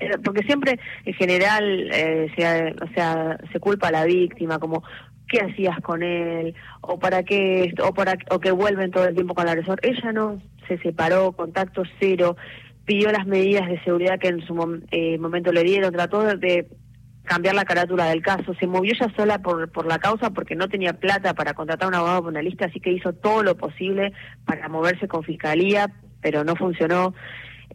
Eh, 0.00 0.10
porque 0.24 0.42
siempre, 0.42 0.78
en 1.04 1.14
general, 1.14 1.90
eh, 1.92 2.28
se, 2.36 2.44
o 2.84 2.88
sea, 2.94 3.38
se 3.52 3.60
culpa 3.60 3.88
a 3.88 3.92
la 3.92 4.04
víctima, 4.04 4.58
como 4.58 4.82
qué 5.28 5.40
hacías 5.40 5.78
con 5.82 6.02
él 6.02 6.54
o 6.80 6.98
para 6.98 7.22
qué 7.22 7.64
esto, 7.64 7.86
o 7.86 7.92
para 7.92 8.16
o 8.30 8.40
que 8.40 8.50
vuelven 8.50 8.90
todo 8.90 9.04
el 9.04 9.14
tiempo 9.14 9.34
con 9.34 9.44
el 9.44 9.50
agresor. 9.50 9.78
Ella 9.82 10.12
no 10.12 10.40
se 10.66 10.78
separó, 10.78 11.32
contacto 11.32 11.82
cero, 12.00 12.36
pidió 12.86 13.12
las 13.12 13.26
medidas 13.26 13.68
de 13.68 13.78
seguridad 13.84 14.18
que 14.18 14.28
en 14.28 14.46
su 14.46 14.54
mom- 14.54 14.82
eh, 14.90 15.18
momento 15.18 15.52
le 15.52 15.62
dieron, 15.64 15.92
trató 15.92 16.22
de 16.22 16.66
cambiar 17.28 17.54
la 17.54 17.64
carátula 17.64 18.06
del 18.06 18.22
caso, 18.22 18.54
se 18.54 18.66
movió 18.66 18.92
ella 18.92 19.12
sola 19.14 19.38
por, 19.38 19.70
por 19.70 19.86
la 19.86 19.98
causa 19.98 20.30
porque 20.30 20.56
no 20.56 20.68
tenía 20.68 20.94
plata 20.94 21.34
para 21.34 21.54
contratar 21.54 21.86
a 21.86 21.88
un 21.88 21.94
abogado 21.94 22.24
penalista, 22.24 22.64
así 22.64 22.80
que 22.80 22.90
hizo 22.90 23.12
todo 23.12 23.44
lo 23.44 23.56
posible 23.56 24.12
para 24.44 24.68
moverse 24.68 25.06
con 25.06 25.22
fiscalía, 25.22 25.92
pero 26.20 26.42
no 26.42 26.56
funcionó. 26.56 27.14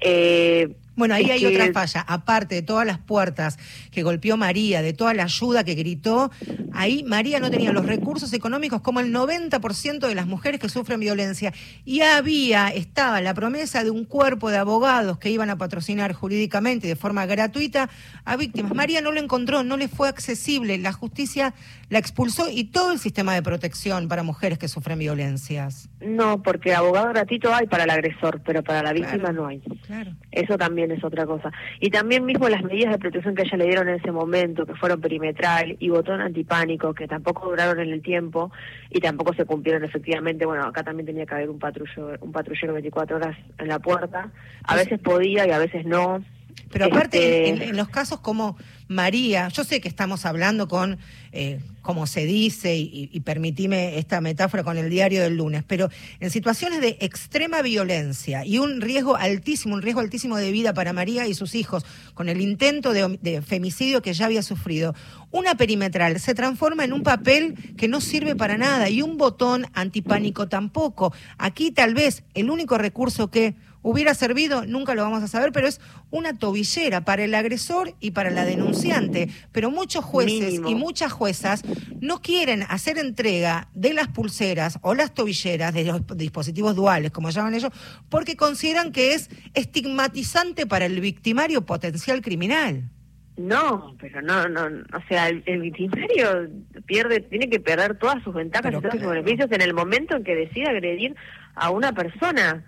Eh, 0.01 0.75
Bueno, 0.95 1.15
ahí 1.15 1.25
es 1.25 1.31
hay 1.31 1.39
que- 1.39 1.47
otra 1.47 1.71
falla. 1.73 2.01
Aparte 2.07 2.55
de 2.55 2.61
todas 2.61 2.85
las 2.85 2.99
puertas 2.99 3.57
que 3.91 4.03
golpeó 4.03 4.37
María, 4.37 4.81
de 4.81 4.93
toda 4.93 5.13
la 5.13 5.23
ayuda 5.23 5.63
que 5.63 5.73
gritó, 5.73 6.31
ahí 6.71 7.03
María 7.03 7.39
no 7.39 7.49
tenía 7.49 7.71
los 7.71 7.85
recursos 7.85 8.31
económicos 8.33 8.81
como 8.81 8.99
el 8.99 9.11
90% 9.11 10.07
de 10.07 10.15
las 10.15 10.27
mujeres 10.27 10.59
que 10.59 10.69
sufren 10.69 10.99
violencia. 10.99 11.53
Y 11.85 12.01
había, 12.01 12.69
estaba 12.69 13.21
la 13.21 13.33
promesa 13.33 13.83
de 13.83 13.89
un 13.89 14.05
cuerpo 14.05 14.49
de 14.51 14.57
abogados 14.57 15.17
que 15.17 15.29
iban 15.29 15.49
a 15.49 15.57
patrocinar 15.57 16.13
jurídicamente 16.13 16.87
y 16.87 16.89
de 16.89 16.95
forma 16.95 17.25
gratuita 17.25 17.89
a 18.25 18.35
víctimas. 18.37 18.73
María 18.75 19.01
no 19.01 19.11
lo 19.11 19.19
encontró, 19.19 19.63
no 19.63 19.77
le 19.77 19.87
fue 19.87 20.07
accesible. 20.09 20.77
La 20.77 20.93
justicia 20.93 21.53
la 21.89 21.99
expulsó 21.99 22.49
y 22.49 22.65
todo 22.65 22.91
el 22.91 22.99
sistema 22.99 23.33
de 23.33 23.41
protección 23.41 24.07
para 24.07 24.23
mujeres 24.23 24.57
que 24.59 24.67
sufren 24.67 24.99
violencias. 24.99 25.89
No, 26.01 26.41
porque 26.41 26.73
abogado 26.73 27.09
gratuito 27.09 27.53
hay 27.53 27.67
para 27.67 27.83
el 27.85 27.89
agresor, 27.89 28.41
pero 28.45 28.63
para 28.63 28.83
la 28.83 28.93
víctima 28.93 29.31
no 29.31 29.47
hay. 29.47 29.59
Claro. 29.85 30.11
Eso 30.31 30.57
también 30.57 30.82
es 30.91 31.03
otra 31.03 31.25
cosa. 31.25 31.51
Y 31.79 31.89
también 31.89 32.25
mismo 32.25 32.49
las 32.49 32.63
medidas 32.63 32.91
de 32.91 32.99
protección 32.99 33.35
que 33.35 33.43
ella 33.43 33.57
le 33.57 33.65
dieron 33.65 33.89
en 33.89 33.95
ese 33.95 34.11
momento, 34.11 34.65
que 34.65 34.75
fueron 34.75 35.01
perimetral 35.01 35.75
y 35.79 35.89
botón 35.89 36.21
antipánico, 36.21 36.93
que 36.93 37.07
tampoco 37.07 37.49
duraron 37.49 37.79
en 37.79 37.91
el 37.91 38.01
tiempo 38.01 38.51
y 38.89 38.99
tampoco 38.99 39.33
se 39.33 39.45
cumplieron 39.45 39.83
efectivamente. 39.83 40.45
Bueno, 40.45 40.65
acá 40.65 40.83
también 40.83 41.05
tenía 41.05 41.25
que 41.25 41.35
haber 41.35 41.49
un 41.49 41.59
patrullo, 41.59 42.17
un 42.21 42.31
patrullero 42.31 42.73
24 42.73 43.17
horas 43.17 43.37
en 43.57 43.67
la 43.67 43.79
puerta. 43.79 44.31
A 44.63 44.75
veces 44.75 44.99
podía 44.99 45.47
y 45.47 45.51
a 45.51 45.59
veces 45.59 45.85
no. 45.85 46.23
Pero 46.71 46.85
aparte, 46.85 47.49
Este, 47.49 47.63
en, 47.63 47.69
en 47.69 47.77
los 47.77 47.89
casos 47.89 48.19
como 48.19 48.57
María, 48.87 49.47
yo 49.49 49.63
sé 49.63 49.81
que 49.81 49.87
estamos 49.87 50.25
hablando 50.25 50.67
con, 50.67 50.99
eh, 51.31 51.59
como 51.81 52.05
se 52.05 52.25
dice, 52.25 52.75
y, 52.75 53.09
y 53.11 53.19
permitime 53.21 53.97
esta 53.97 54.21
metáfora 54.21 54.63
con 54.63 54.77
el 54.77 54.89
diario 54.89 55.21
del 55.21 55.37
lunes, 55.37 55.63
pero 55.65 55.89
en 56.19 56.29
situaciones 56.29 56.81
de 56.81 56.97
extrema 56.99 57.61
violencia 57.61 58.45
y 58.45 58.59
un 58.59 58.81
riesgo 58.81 59.15
altísimo, 59.15 59.73
un 59.75 59.81
riesgo 59.81 60.01
altísimo 60.01 60.37
de 60.37 60.51
vida 60.51 60.73
para 60.73 60.93
María 60.93 61.27
y 61.27 61.33
sus 61.33 61.55
hijos, 61.55 61.85
con 62.13 62.29
el 62.29 62.41
intento 62.41 62.93
de, 62.93 63.17
de 63.21 63.41
femicidio 63.41 64.01
que 64.01 64.13
ya 64.13 64.25
había 64.25 64.43
sufrido, 64.43 64.93
una 65.31 65.55
perimetral 65.55 66.19
se 66.19 66.35
transforma 66.35 66.83
en 66.83 66.93
un 66.93 67.03
papel 67.03 67.55
que 67.77 67.87
no 67.87 68.01
sirve 68.01 68.35
para 68.35 68.57
nada 68.57 68.89
y 68.89 69.01
un 69.01 69.17
botón 69.17 69.65
antipánico 69.73 70.47
tampoco. 70.47 71.13
Aquí 71.37 71.71
tal 71.71 71.93
vez 71.95 72.23
el 72.35 72.49
único 72.49 72.77
recurso 72.77 73.31
que 73.31 73.55
hubiera 73.83 74.15
servido, 74.15 74.65
nunca 74.65 74.95
lo 74.95 75.03
vamos 75.03 75.21
a 75.21 75.27
saber, 75.27 75.51
pero 75.51 75.67
es 75.67 75.79
una 76.09 76.37
tobillera 76.37 77.01
para 77.01 77.23
el 77.23 77.35
agresor 77.35 77.93
y 77.99 78.11
para 78.11 78.31
la 78.31 78.45
denunciante. 78.45 79.29
Pero 79.51 79.69
muchos 79.69 80.03
jueces 80.03 80.53
Mínimo. 80.53 80.69
y 80.69 80.75
muchas 80.75 81.11
juezas 81.11 81.61
no 82.01 82.21
quieren 82.21 82.63
hacer 82.63 82.97
entrega 82.97 83.67
de 83.75 83.93
las 83.93 84.07
pulseras 84.07 84.79
o 84.81 84.95
las 84.95 85.13
tobilleras 85.13 85.73
de 85.73 85.83
los 85.83 86.01
dispositivos 86.17 86.75
duales, 86.75 87.11
como 87.11 87.29
llaman 87.29 87.53
ellos, 87.53 87.71
porque 88.09 88.35
consideran 88.35 88.91
que 88.91 89.13
es 89.13 89.29
estigmatizante 89.53 90.65
para 90.65 90.85
el 90.85 90.99
victimario 91.01 91.65
potencial 91.65 92.21
criminal. 92.21 92.89
No, 93.35 93.95
pero 93.99 94.21
no, 94.21 94.47
no, 94.47 94.61
o 94.61 95.01
sea, 95.09 95.27
el, 95.27 95.41
el 95.47 95.61
victimario 95.61 96.49
pierde, 96.85 97.19
tiene 97.19 97.49
que 97.49 97.59
perder 97.59 97.97
todas 97.97 98.23
sus 98.23 98.33
ventajas 98.33 98.65
Pero 98.65 98.77
y 98.77 98.81
todos 98.81 99.01
sus 99.01 99.09
beneficios 99.09 99.51
en 99.51 99.61
el 99.61 99.73
momento 99.73 100.15
en 100.15 100.23
que 100.23 100.35
decide 100.35 100.69
agredir 100.69 101.15
a 101.55 101.71
una 101.71 101.93
persona. 101.93 102.63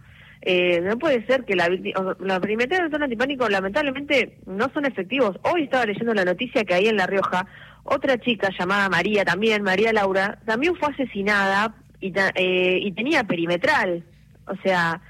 Eh, 0.48 0.80
no 0.82 1.00
puede 1.00 1.26
ser 1.26 1.43
que 1.43 1.56
la 1.56 1.68
víctima, 1.68 2.16
la 2.20 2.39
perimetral 2.39 2.82
del 2.82 2.89
botón 2.89 3.02
antipánico 3.04 3.50
lamentablemente 3.50 4.38
no 4.46 4.70
son 4.72 4.86
efectivos. 4.86 5.38
Hoy 5.41 5.64
estaba 5.64 5.88
leyendo 5.88 6.14
la 6.14 6.24
noticia 6.24 6.64
que 6.64 6.76
ahí 6.76 6.88
en 6.88 6.98
La 6.98 7.08
Rioja 7.08 7.48
Otra 7.84 8.20
chica 8.20 8.50
llamada 8.58 8.88
María 8.88 9.26
también, 9.26 9.64
María 9.64 9.91
Laura, 9.91 10.38
también 10.46 10.76
fue 10.76 10.89
asesinada 10.89 11.74
y, 12.00 12.14
eh, 12.36 12.78
y 12.80 12.91
tenía 12.91 13.24
perimetral. 13.24 14.04
O 14.46 14.56
sea, 14.64 15.02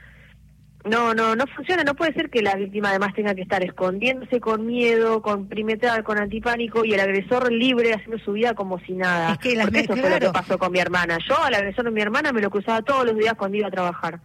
no, 0.86 1.14
no, 1.14 1.36
no 1.36 1.46
funciona. 1.48 1.84
No 1.84 1.96
puede 1.96 2.14
ser 2.14 2.30
que 2.30 2.42
la 2.42 2.56
víctima 2.56 2.90
además 2.92 3.14
tenga 3.14 3.36
que 3.36 3.42
estar 3.42 3.62
escondiéndose 3.62 4.40
con 4.40 4.66
miedo, 4.66 5.22
con 5.22 5.48
perimetral, 5.48 6.06
con 6.06 6.18
antipánico 6.18 6.86
y 6.86 6.94
el 6.94 7.00
agresor 7.02 7.52
libre 7.52 7.94
haciendo 7.94 8.20
su 8.20 8.34
vida 8.34 8.54
como 8.54 8.80
si 8.80 8.94
nada. 8.94 9.34
Es 9.34 9.40
que 9.40 9.56
las 9.56 9.66
Porque 9.66 9.80
eso 9.80 9.98
fue 9.98 10.10
lo 10.10 10.16
que 10.16 10.20
claro. 10.20 10.32
pasó 10.32 10.58
con 10.58 10.72
mi 10.72 10.80
hermana. 10.80 11.18
Yo 11.28 11.38
al 11.44 11.56
agresor 11.56 11.84
de 11.84 11.92
mi 11.92 12.02
hermana 12.02 12.32
me 12.32 12.40
lo 12.40 12.50
cruzaba 12.50 12.82
todos 12.84 13.06
los 13.06 13.18
días 13.18 13.34
cuando 13.34 13.58
iba 13.58 13.68
a 13.68 13.72
trabajar. 13.72 14.22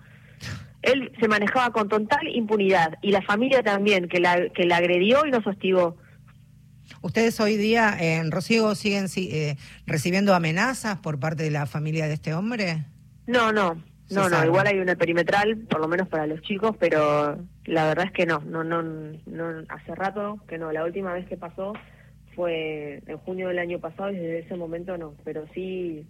Él 0.82 1.12
se 1.20 1.28
manejaba 1.28 1.70
con 1.72 1.88
total 1.88 2.26
impunidad 2.28 2.98
y 3.02 3.10
la 3.10 3.22
familia 3.22 3.62
también, 3.62 4.08
que 4.08 4.20
la, 4.20 4.48
que 4.48 4.64
la 4.64 4.76
agredió 4.78 5.26
y 5.26 5.30
nos 5.30 5.46
hostigó. 5.46 5.96
¿Ustedes 7.02 7.38
hoy 7.40 7.56
día 7.56 7.96
en 7.98 8.30
Rocío 8.30 8.74
siguen 8.74 9.08
si- 9.08 9.30
eh, 9.30 9.56
recibiendo 9.86 10.34
amenazas 10.34 10.98
por 10.98 11.18
parte 11.20 11.42
de 11.42 11.50
la 11.50 11.66
familia 11.66 12.06
de 12.08 12.14
este 12.14 12.34
hombre? 12.34 12.84
No, 13.26 13.52
no, 13.52 13.74
no, 14.10 14.28
no, 14.28 14.44
igual 14.44 14.66
hay 14.66 14.78
una 14.80 14.96
perimetral, 14.96 15.56
por 15.70 15.80
lo 15.80 15.86
menos 15.88 16.08
para 16.08 16.26
los 16.26 16.42
chicos, 16.42 16.76
pero 16.80 17.38
la 17.64 17.86
verdad 17.86 18.06
es 18.06 18.12
que 18.12 18.26
no, 18.26 18.40
no, 18.40 18.64
no, 18.64 18.82
no, 18.82 19.64
hace 19.68 19.94
rato 19.94 20.38
que 20.48 20.58
no, 20.58 20.72
la 20.72 20.84
última 20.84 21.12
vez 21.12 21.26
que 21.28 21.36
pasó 21.36 21.74
fue 22.34 23.02
en 23.06 23.18
junio 23.18 23.48
del 23.48 23.58
año 23.60 23.78
pasado 23.78 24.10
y 24.10 24.16
desde 24.16 24.40
ese 24.40 24.56
momento 24.56 24.96
no, 24.98 25.14
pero 25.24 25.44
sí 25.54 26.06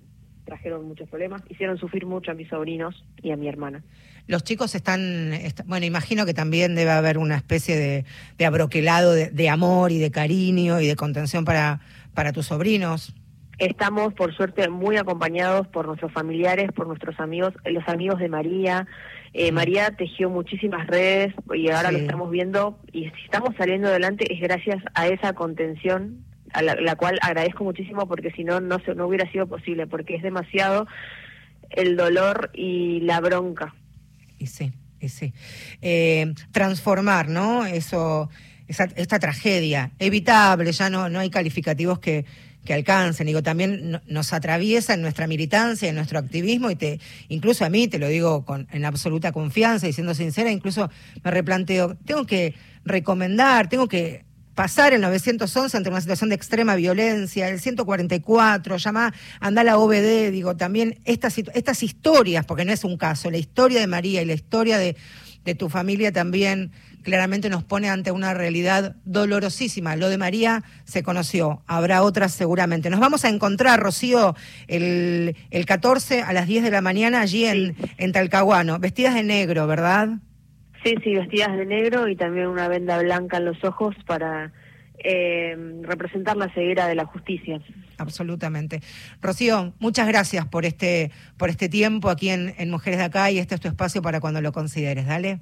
trajeron 0.46 0.86
muchos 0.88 1.08
problemas, 1.08 1.42
hicieron 1.50 1.76
sufrir 1.78 2.06
mucho 2.06 2.30
a 2.30 2.34
mis 2.34 2.48
sobrinos 2.48 3.04
y 3.22 3.30
a 3.32 3.36
mi 3.36 3.48
hermana. 3.48 3.84
Los 4.30 4.44
chicos 4.44 4.76
están, 4.76 5.32
est- 5.32 5.62
bueno, 5.66 5.86
imagino 5.86 6.24
que 6.24 6.34
también 6.34 6.76
debe 6.76 6.92
haber 6.92 7.18
una 7.18 7.34
especie 7.36 7.76
de, 7.76 8.04
de 8.38 8.46
abroquelado 8.46 9.12
de, 9.12 9.28
de 9.30 9.48
amor 9.48 9.90
y 9.90 9.98
de 9.98 10.12
cariño 10.12 10.80
y 10.80 10.86
de 10.86 10.94
contención 10.94 11.44
para, 11.44 11.80
para 12.14 12.32
tus 12.32 12.46
sobrinos. 12.46 13.12
Estamos, 13.58 14.14
por 14.14 14.32
suerte, 14.34 14.68
muy 14.68 14.96
acompañados 14.98 15.66
por 15.66 15.86
nuestros 15.86 16.12
familiares, 16.12 16.70
por 16.72 16.86
nuestros 16.86 17.18
amigos, 17.18 17.54
los 17.64 17.86
amigos 17.88 18.20
de 18.20 18.28
María. 18.28 18.86
Eh, 19.34 19.50
María 19.50 19.90
tejió 19.90 20.30
muchísimas 20.30 20.86
redes 20.86 21.34
y 21.52 21.68
ahora 21.70 21.88
Sí. 21.88 21.96
lo 21.96 22.00
estamos 22.02 22.30
viendo 22.30 22.78
y 22.92 23.06
si 23.10 23.22
estamos 23.24 23.54
saliendo 23.58 23.88
adelante 23.88 24.32
es 24.32 24.40
gracias 24.40 24.78
a 24.94 25.08
esa 25.08 25.32
contención, 25.32 26.24
a 26.52 26.62
la, 26.62 26.76
la 26.76 26.94
cual 26.94 27.18
agradezco 27.20 27.64
muchísimo 27.64 28.06
porque 28.06 28.30
si 28.30 28.44
no, 28.44 28.60
no, 28.60 28.78
se- 28.84 28.94
no 28.94 29.08
hubiera 29.08 29.28
sido 29.32 29.48
posible, 29.48 29.88
porque 29.88 30.14
es 30.14 30.22
demasiado 30.22 30.86
el 31.70 31.96
dolor 31.96 32.50
y 32.54 33.00
la 33.00 33.20
bronca. 33.20 33.74
Y 34.40 34.46
sí, 34.46 34.72
y 35.00 35.08
sí. 35.10 35.32
Transformar, 36.50 37.28
¿no? 37.28 37.64
Eso, 37.66 38.28
esta 38.68 39.18
tragedia, 39.18 39.92
evitable, 39.98 40.72
ya 40.72 40.90
no, 40.90 41.08
no 41.08 41.18
hay 41.20 41.28
calificativos 41.30 41.98
que, 41.98 42.24
que 42.64 42.72
alcancen. 42.74 43.26
Digo, 43.26 43.42
también 43.42 43.90
no- 43.92 44.00
nos 44.06 44.32
atraviesa 44.32 44.94
en 44.94 45.02
nuestra 45.02 45.26
militancia, 45.26 45.88
en 45.90 45.94
nuestro 45.94 46.18
activismo, 46.18 46.70
y 46.70 46.76
te, 46.76 47.00
incluso 47.28 47.64
a 47.64 47.68
mí, 47.70 47.86
te 47.86 47.98
lo 47.98 48.08
digo 48.08 48.44
con, 48.44 48.66
en 48.72 48.84
absoluta 48.84 49.30
confianza 49.32 49.86
y 49.88 49.92
siendo 49.92 50.14
sincera, 50.14 50.50
incluso 50.50 50.90
me 51.22 51.30
replanteo, 51.30 51.96
tengo 52.06 52.24
que 52.24 52.54
recomendar, 52.84 53.68
tengo 53.68 53.88
que 53.88 54.24
pasar 54.60 54.92
el 54.92 55.00
911 55.00 55.74
ante 55.74 55.88
una 55.88 56.02
situación 56.02 56.28
de 56.28 56.34
extrema 56.34 56.74
violencia, 56.74 57.48
el 57.48 57.60
144, 57.60 58.76
llama, 58.76 59.14
anda 59.40 59.62
a 59.62 59.64
la 59.64 59.78
OBD, 59.78 60.30
digo, 60.30 60.54
también 60.54 61.00
estas, 61.06 61.38
estas 61.38 61.82
historias, 61.82 62.44
porque 62.44 62.66
no 62.66 62.72
es 62.72 62.84
un 62.84 62.98
caso, 62.98 63.30
la 63.30 63.38
historia 63.38 63.80
de 63.80 63.86
María 63.86 64.20
y 64.20 64.26
la 64.26 64.34
historia 64.34 64.76
de, 64.76 64.98
de 65.46 65.54
tu 65.54 65.70
familia 65.70 66.12
también 66.12 66.72
claramente 67.02 67.48
nos 67.48 67.64
pone 67.64 67.88
ante 67.88 68.12
una 68.12 68.34
realidad 68.34 68.96
dolorosísima. 69.06 69.96
Lo 69.96 70.10
de 70.10 70.18
María 70.18 70.62
se 70.84 71.02
conoció, 71.02 71.62
habrá 71.66 72.02
otras 72.02 72.34
seguramente. 72.34 72.90
Nos 72.90 73.00
vamos 73.00 73.24
a 73.24 73.30
encontrar, 73.30 73.80
Rocío, 73.80 74.36
el, 74.68 75.36
el 75.50 75.64
14 75.64 76.20
a 76.20 76.34
las 76.34 76.46
10 76.46 76.64
de 76.64 76.70
la 76.70 76.82
mañana 76.82 77.22
allí 77.22 77.46
en, 77.46 77.76
en 77.96 78.12
Talcahuano, 78.12 78.78
vestidas 78.78 79.14
de 79.14 79.22
negro, 79.22 79.66
¿verdad? 79.66 80.18
Sí, 80.84 80.94
sí, 81.04 81.14
vestidas 81.14 81.56
de 81.56 81.66
negro 81.66 82.08
y 82.08 82.16
también 82.16 82.46
una 82.46 82.68
venda 82.68 82.98
blanca 83.02 83.36
en 83.36 83.44
los 83.44 83.62
ojos 83.64 83.94
para 84.06 84.52
eh, 85.02 85.56
representar 85.82 86.36
la 86.36 86.52
ceguera 86.52 86.86
de 86.86 86.94
la 86.94 87.04
justicia. 87.04 87.60
Absolutamente. 87.98 88.80
Rocío, 89.20 89.74
muchas 89.78 90.08
gracias 90.08 90.46
por 90.46 90.64
este, 90.64 91.10
por 91.36 91.50
este 91.50 91.68
tiempo 91.68 92.08
aquí 92.08 92.30
en, 92.30 92.54
en 92.58 92.70
Mujeres 92.70 92.98
de 92.98 93.04
Acá 93.04 93.30
y 93.30 93.38
este 93.38 93.54
es 93.54 93.60
tu 93.60 93.68
espacio 93.68 94.02
para 94.02 94.20
cuando 94.20 94.40
lo 94.40 94.52
consideres. 94.52 95.06
Dale. 95.06 95.40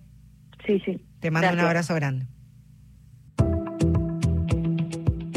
Sí, 0.67 0.81
sí. 0.85 1.01
Te 1.21 1.31
mando 1.31 1.53
un 1.53 1.61
abrazo 1.61 1.95
grande. 1.95 2.27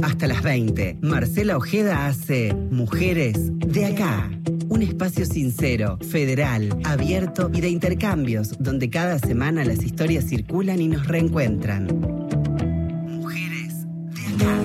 Hasta 0.03 0.27
las 0.27 0.41
20, 0.41 0.97
Marcela 1.01 1.57
Ojeda 1.57 2.07
hace 2.07 2.53
Mujeres 2.53 3.35
de 3.59 3.85
Acá. 3.85 4.31
Un 4.67 4.81
espacio 4.81 5.25
sincero, 5.25 5.99
federal, 6.09 6.75
abierto 6.83 7.51
y 7.53 7.61
de 7.61 7.69
intercambios, 7.69 8.55
donde 8.59 8.89
cada 8.89 9.19
semana 9.19 9.63
las 9.63 9.83
historias 9.83 10.25
circulan 10.25 10.81
y 10.81 10.87
nos 10.87 11.07
reencuentran. 11.07 11.87
Mujeres 13.07 13.85
de 14.09 14.27
Acá. 14.33 14.57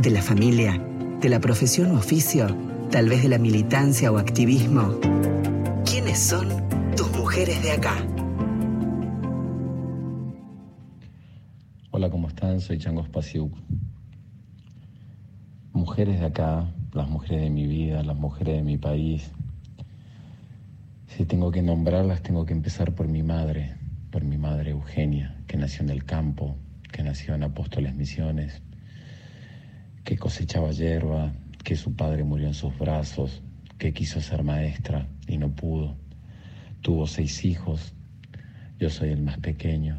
De 0.00 0.10
la 0.10 0.22
familia, 0.22 0.82
de 1.20 1.28
la 1.28 1.38
profesión 1.38 1.92
u 1.92 1.94
oficio, 1.96 2.48
tal 2.92 3.08
vez 3.08 3.22
de 3.22 3.30
la 3.30 3.38
militancia 3.38 4.12
o 4.12 4.18
activismo. 4.18 5.00
¿Quiénes 5.82 6.18
son 6.18 6.46
tus 6.94 7.10
mujeres 7.16 7.62
de 7.62 7.72
acá? 7.72 7.96
Hola, 11.90 12.10
¿cómo 12.10 12.28
están? 12.28 12.60
Soy 12.60 12.76
Chango 12.76 13.02
Spasiuk. 13.02 13.56
Mujeres 15.72 16.20
de 16.20 16.26
acá, 16.26 16.70
las 16.92 17.08
mujeres 17.08 17.40
de 17.40 17.48
mi 17.48 17.66
vida, 17.66 18.02
las 18.02 18.16
mujeres 18.16 18.56
de 18.56 18.62
mi 18.62 18.76
país. 18.76 19.30
Si 21.06 21.24
tengo 21.24 21.50
que 21.50 21.62
nombrarlas, 21.62 22.22
tengo 22.22 22.44
que 22.44 22.52
empezar 22.52 22.94
por 22.94 23.08
mi 23.08 23.22
madre, 23.22 23.74
por 24.10 24.22
mi 24.22 24.36
madre 24.36 24.72
Eugenia, 24.72 25.40
que 25.46 25.56
nació 25.56 25.82
en 25.82 25.88
el 25.88 26.04
campo, 26.04 26.56
que 26.92 27.02
nació 27.02 27.34
en 27.36 27.44
Apóstoles 27.44 27.94
Misiones, 27.94 28.60
que 30.04 30.18
cosechaba 30.18 30.72
hierba, 30.72 31.32
que 31.64 31.76
su 31.76 31.94
padre 31.94 32.24
murió 32.24 32.46
en 32.48 32.54
sus 32.54 32.76
brazos, 32.78 33.42
que 33.78 33.92
quiso 33.92 34.20
ser 34.20 34.42
maestra 34.42 35.08
y 35.26 35.38
no 35.38 35.54
pudo. 35.54 35.96
Tuvo 36.80 37.06
seis 37.06 37.44
hijos, 37.44 37.94
yo 38.78 38.90
soy 38.90 39.10
el 39.10 39.22
más 39.22 39.38
pequeño. 39.38 39.98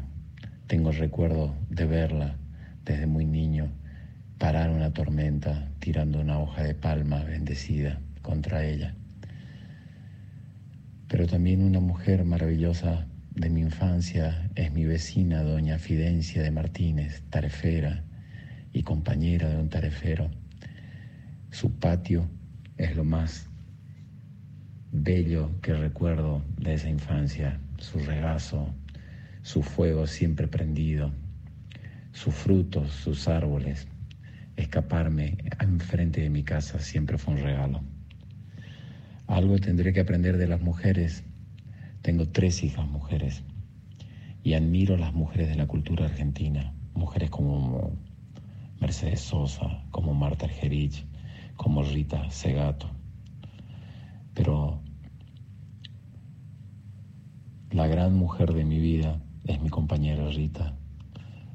Tengo 0.66 0.90
el 0.90 0.96
recuerdo 0.96 1.54
de 1.70 1.86
verla 1.86 2.36
desde 2.84 3.06
muy 3.06 3.24
niño 3.24 3.70
parar 4.38 4.70
una 4.70 4.92
tormenta 4.92 5.68
tirando 5.78 6.20
una 6.20 6.38
hoja 6.38 6.62
de 6.62 6.74
palma 6.74 7.22
bendecida 7.24 8.00
contra 8.22 8.64
ella. 8.64 8.94
Pero 11.08 11.26
también 11.26 11.62
una 11.62 11.80
mujer 11.80 12.24
maravillosa 12.24 13.06
de 13.34 13.50
mi 13.50 13.60
infancia 13.60 14.50
es 14.54 14.72
mi 14.72 14.84
vecina, 14.84 15.42
doña 15.42 15.78
Fidencia 15.78 16.42
de 16.42 16.50
Martínez, 16.50 17.22
tarefera 17.30 18.04
y 18.72 18.82
compañera 18.82 19.48
de 19.48 19.56
un 19.56 19.68
tarefero. 19.68 20.30
Su 21.54 21.70
patio 21.70 22.28
es 22.78 22.96
lo 22.96 23.04
más 23.04 23.48
bello 24.90 25.52
que 25.62 25.72
recuerdo 25.72 26.42
de 26.58 26.74
esa 26.74 26.88
infancia, 26.88 27.60
su 27.78 28.00
regazo, 28.00 28.74
su 29.42 29.62
fuego 29.62 30.08
siempre 30.08 30.48
prendido, 30.48 31.12
sus 32.10 32.34
frutos, 32.34 32.90
sus 32.90 33.28
árboles. 33.28 33.86
Escaparme 34.56 35.38
enfrente 35.60 36.22
de 36.22 36.28
mi 36.28 36.42
casa 36.42 36.80
siempre 36.80 37.18
fue 37.18 37.34
un 37.34 37.42
regalo. 37.42 37.84
Algo 39.28 39.56
tendré 39.60 39.92
que 39.92 40.00
aprender 40.00 40.38
de 40.38 40.48
las 40.48 40.60
mujeres. 40.60 41.22
Tengo 42.02 42.26
tres 42.26 42.64
hijas 42.64 42.88
mujeres 42.88 43.44
y 44.42 44.54
admiro 44.54 44.96
a 44.96 44.98
las 44.98 45.14
mujeres 45.14 45.50
de 45.50 45.54
la 45.54 45.68
cultura 45.68 46.06
argentina, 46.06 46.74
mujeres 46.94 47.30
como 47.30 47.96
Mercedes 48.80 49.20
Sosa, 49.20 49.84
como 49.92 50.14
Marta 50.14 50.46
Argerich, 50.46 51.06
como 51.56 51.82
Rita 51.82 52.30
Segato. 52.30 52.90
Pero 54.34 54.80
la 57.70 57.86
gran 57.86 58.14
mujer 58.14 58.52
de 58.52 58.64
mi 58.64 58.78
vida 58.78 59.20
es 59.44 59.60
mi 59.60 59.68
compañera 59.68 60.28
Rita. 60.28 60.74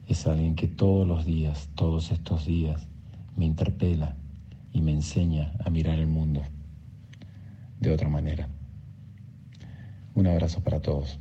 Es 0.08 0.28
alguien 0.28 0.56
que 0.56 0.68
todos 0.68 1.08
los 1.08 1.26
días, 1.26 1.70
todos 1.76 2.12
estos 2.12 2.46
días, 2.46 2.88
me 3.36 3.46
interpela 3.46 4.16
y 4.74 4.82
me 4.82 4.92
enseña 4.92 5.54
a 5.64 5.70
mirar 5.70 6.00
el 6.00 6.08
mundo 6.08 6.42
de 7.80 7.92
otra 7.92 8.10
manera. 8.10 8.50
Un 10.14 10.28
abrazo 10.28 10.62
para 10.62 10.82
todos. 10.82 11.20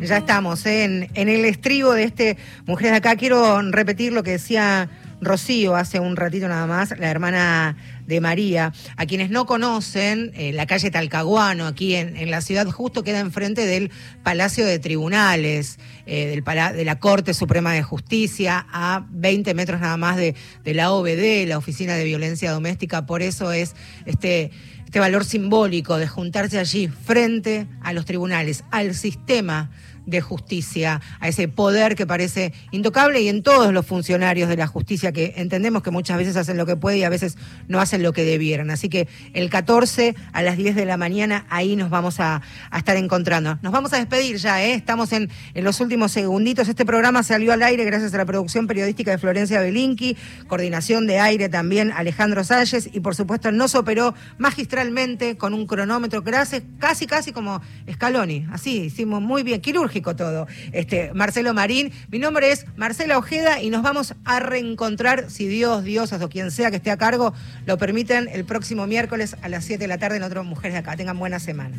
Ya 0.00 0.18
estamos 0.18 0.64
¿eh? 0.66 0.84
en, 0.84 1.08
en 1.14 1.28
el 1.28 1.44
estribo 1.44 1.92
de 1.92 2.04
este 2.04 2.36
Mujeres 2.66 2.92
de 2.92 2.98
Acá. 2.98 3.16
Quiero 3.16 3.60
repetir 3.70 4.12
lo 4.12 4.22
que 4.22 4.32
decía 4.32 4.88
Rocío 5.20 5.76
hace 5.76 6.00
un 6.00 6.16
ratito 6.16 6.48
nada 6.48 6.66
más, 6.66 6.98
la 6.98 7.10
hermana 7.10 7.76
de 8.06 8.20
María. 8.20 8.72
A 8.96 9.06
quienes 9.06 9.30
no 9.30 9.46
conocen, 9.46 10.32
eh, 10.34 10.52
la 10.52 10.66
calle 10.66 10.90
Talcahuano, 10.90 11.66
aquí 11.66 11.94
en, 11.94 12.16
en, 12.16 12.30
la 12.30 12.40
ciudad, 12.40 12.66
justo 12.66 13.02
queda 13.02 13.20
enfrente 13.20 13.66
del 13.66 13.90
Palacio 14.22 14.64
de 14.64 14.78
Tribunales, 14.78 15.78
eh, 16.06 16.26
del 16.26 16.44
de 16.76 16.84
la 16.84 16.98
Corte 16.98 17.34
Suprema 17.34 17.72
de 17.72 17.82
Justicia, 17.82 18.66
a 18.70 19.06
20 19.10 19.54
metros 19.54 19.80
nada 19.80 19.96
más 19.96 20.16
de, 20.16 20.34
de 20.64 20.74
la 20.74 20.92
OBD, 20.92 21.46
la 21.48 21.58
Oficina 21.58 21.94
de 21.94 22.04
Violencia 22.04 22.52
Doméstica. 22.52 23.06
Por 23.06 23.22
eso 23.22 23.52
es 23.52 23.74
este 24.04 24.50
este 24.86 25.00
valor 25.00 25.24
simbólico 25.24 25.98
de 25.98 26.06
juntarse 26.06 26.58
allí 26.60 26.86
frente 26.88 27.66
a 27.82 27.92
los 27.92 28.04
tribunales, 28.04 28.64
al 28.70 28.94
sistema 28.94 29.70
de 30.06 30.20
justicia, 30.20 31.00
a 31.20 31.28
ese 31.28 31.48
poder 31.48 31.96
que 31.96 32.06
parece 32.06 32.52
intocable 32.70 33.20
y 33.20 33.28
en 33.28 33.42
todos 33.42 33.72
los 33.72 33.84
funcionarios 33.84 34.48
de 34.48 34.56
la 34.56 34.66
justicia 34.66 35.12
que 35.12 35.34
entendemos 35.36 35.82
que 35.82 35.90
muchas 35.90 36.16
veces 36.16 36.36
hacen 36.36 36.56
lo 36.56 36.64
que 36.64 36.76
pueden 36.76 37.00
y 37.00 37.04
a 37.04 37.08
veces 37.08 37.36
no 37.68 37.80
hacen 37.80 38.02
lo 38.02 38.12
que 38.12 38.24
debieran. 38.24 38.70
Así 38.70 38.88
que 38.88 39.08
el 39.34 39.50
14 39.50 40.14
a 40.32 40.42
las 40.42 40.56
10 40.56 40.76
de 40.76 40.84
la 40.84 40.96
mañana 40.96 41.44
ahí 41.50 41.76
nos 41.76 41.90
vamos 41.90 42.20
a, 42.20 42.42
estar 42.76 42.96
encontrando. 42.96 43.58
Nos 43.62 43.72
vamos 43.72 43.92
a 43.92 43.96
despedir 43.96 44.36
ya, 44.36 44.62
¿eh? 44.62 44.74
estamos 44.74 45.12
en, 45.12 45.28
en, 45.54 45.64
los 45.64 45.80
últimos 45.80 46.12
segunditos. 46.12 46.68
Este 46.68 46.84
programa 46.84 47.22
salió 47.22 47.52
al 47.52 47.62
aire 47.62 47.84
gracias 47.84 48.14
a 48.14 48.18
la 48.18 48.24
producción 48.24 48.66
periodística 48.66 49.10
de 49.10 49.18
Florencia 49.18 49.60
Belinqui, 49.60 50.16
coordinación 50.46 51.06
de 51.06 51.18
aire 51.18 51.48
también 51.48 51.90
Alejandro 51.92 52.44
Salles 52.44 52.88
y 52.92 53.00
por 53.00 53.14
supuesto 53.14 53.50
nos 53.50 53.74
operó 53.74 54.14
magistralmente 54.38 55.36
con 55.36 55.52
un 55.52 55.66
cronómetro 55.66 56.22
casi, 56.22 56.62
casi, 56.78 57.06
casi 57.06 57.32
como 57.32 57.60
Scaloni. 57.90 58.46
Así, 58.52 58.82
hicimos 58.82 59.20
muy 59.20 59.42
bien, 59.42 59.60
quirúrgico 59.60 59.95
todo. 60.02 60.46
Este, 60.72 61.12
Marcelo 61.14 61.54
Marín, 61.54 61.92
mi 62.10 62.18
nombre 62.18 62.52
es 62.52 62.66
Marcela 62.76 63.18
Ojeda 63.18 63.62
y 63.62 63.70
nos 63.70 63.82
vamos 63.82 64.14
a 64.24 64.40
reencontrar, 64.40 65.30
si 65.30 65.46
Dios, 65.46 65.84
Diosas 65.84 66.22
o 66.22 66.28
quien 66.28 66.50
sea 66.50 66.70
que 66.70 66.76
esté 66.76 66.90
a 66.90 66.96
cargo, 66.96 67.32
lo 67.64 67.78
permiten, 67.78 68.28
el 68.32 68.44
próximo 68.44 68.86
miércoles 68.86 69.36
a 69.42 69.48
las 69.48 69.64
7 69.64 69.82
de 69.82 69.88
la 69.88 69.98
tarde 69.98 70.16
en 70.18 70.22
otro 70.22 70.44
Mujeres 70.44 70.74
de 70.74 70.78
Acá. 70.78 70.96
Tengan 70.96 71.18
buena 71.18 71.38
semana. 71.38 71.76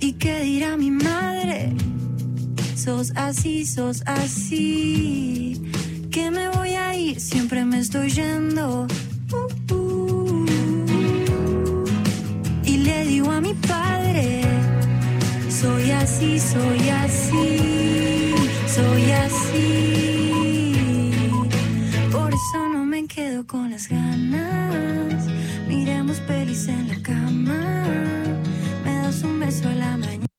¿Y 0.00 0.12
qué 0.14 0.40
dirá 0.40 0.76
mi 0.76 0.90
madre? 0.90 1.72
Sos 2.74 3.12
así, 3.14 3.66
sos 3.66 4.02
así. 4.06 5.62
Que 6.10 6.30
me 6.30 6.48
voy 6.48 6.70
a 6.70 6.94
ir, 6.96 7.20
siempre 7.20 7.64
me 7.64 7.78
estoy 7.78 8.10
yendo. 8.10 8.86
Uh, 9.32 9.74
uh 9.74 9.79
le 12.84 13.04
digo 13.04 13.30
a 13.30 13.40
mi 13.40 13.54
padre, 13.54 14.42
soy 15.48 15.90
así, 15.90 16.38
soy 16.38 16.88
así, 16.88 18.34
soy 18.66 19.10
así. 19.12 21.10
Por 22.10 22.32
eso 22.32 22.68
no 22.72 22.84
me 22.84 23.06
quedo 23.06 23.46
con 23.46 23.70
las 23.70 23.88
ganas, 23.88 25.26
miremos 25.68 26.20
pelis 26.20 26.68
en 26.68 26.88
la 26.88 27.02
cama, 27.02 27.84
me 28.84 28.94
das 28.94 29.22
un 29.22 29.40
beso 29.40 29.68
a 29.68 29.74
la 29.74 29.96
mañana. 29.96 30.29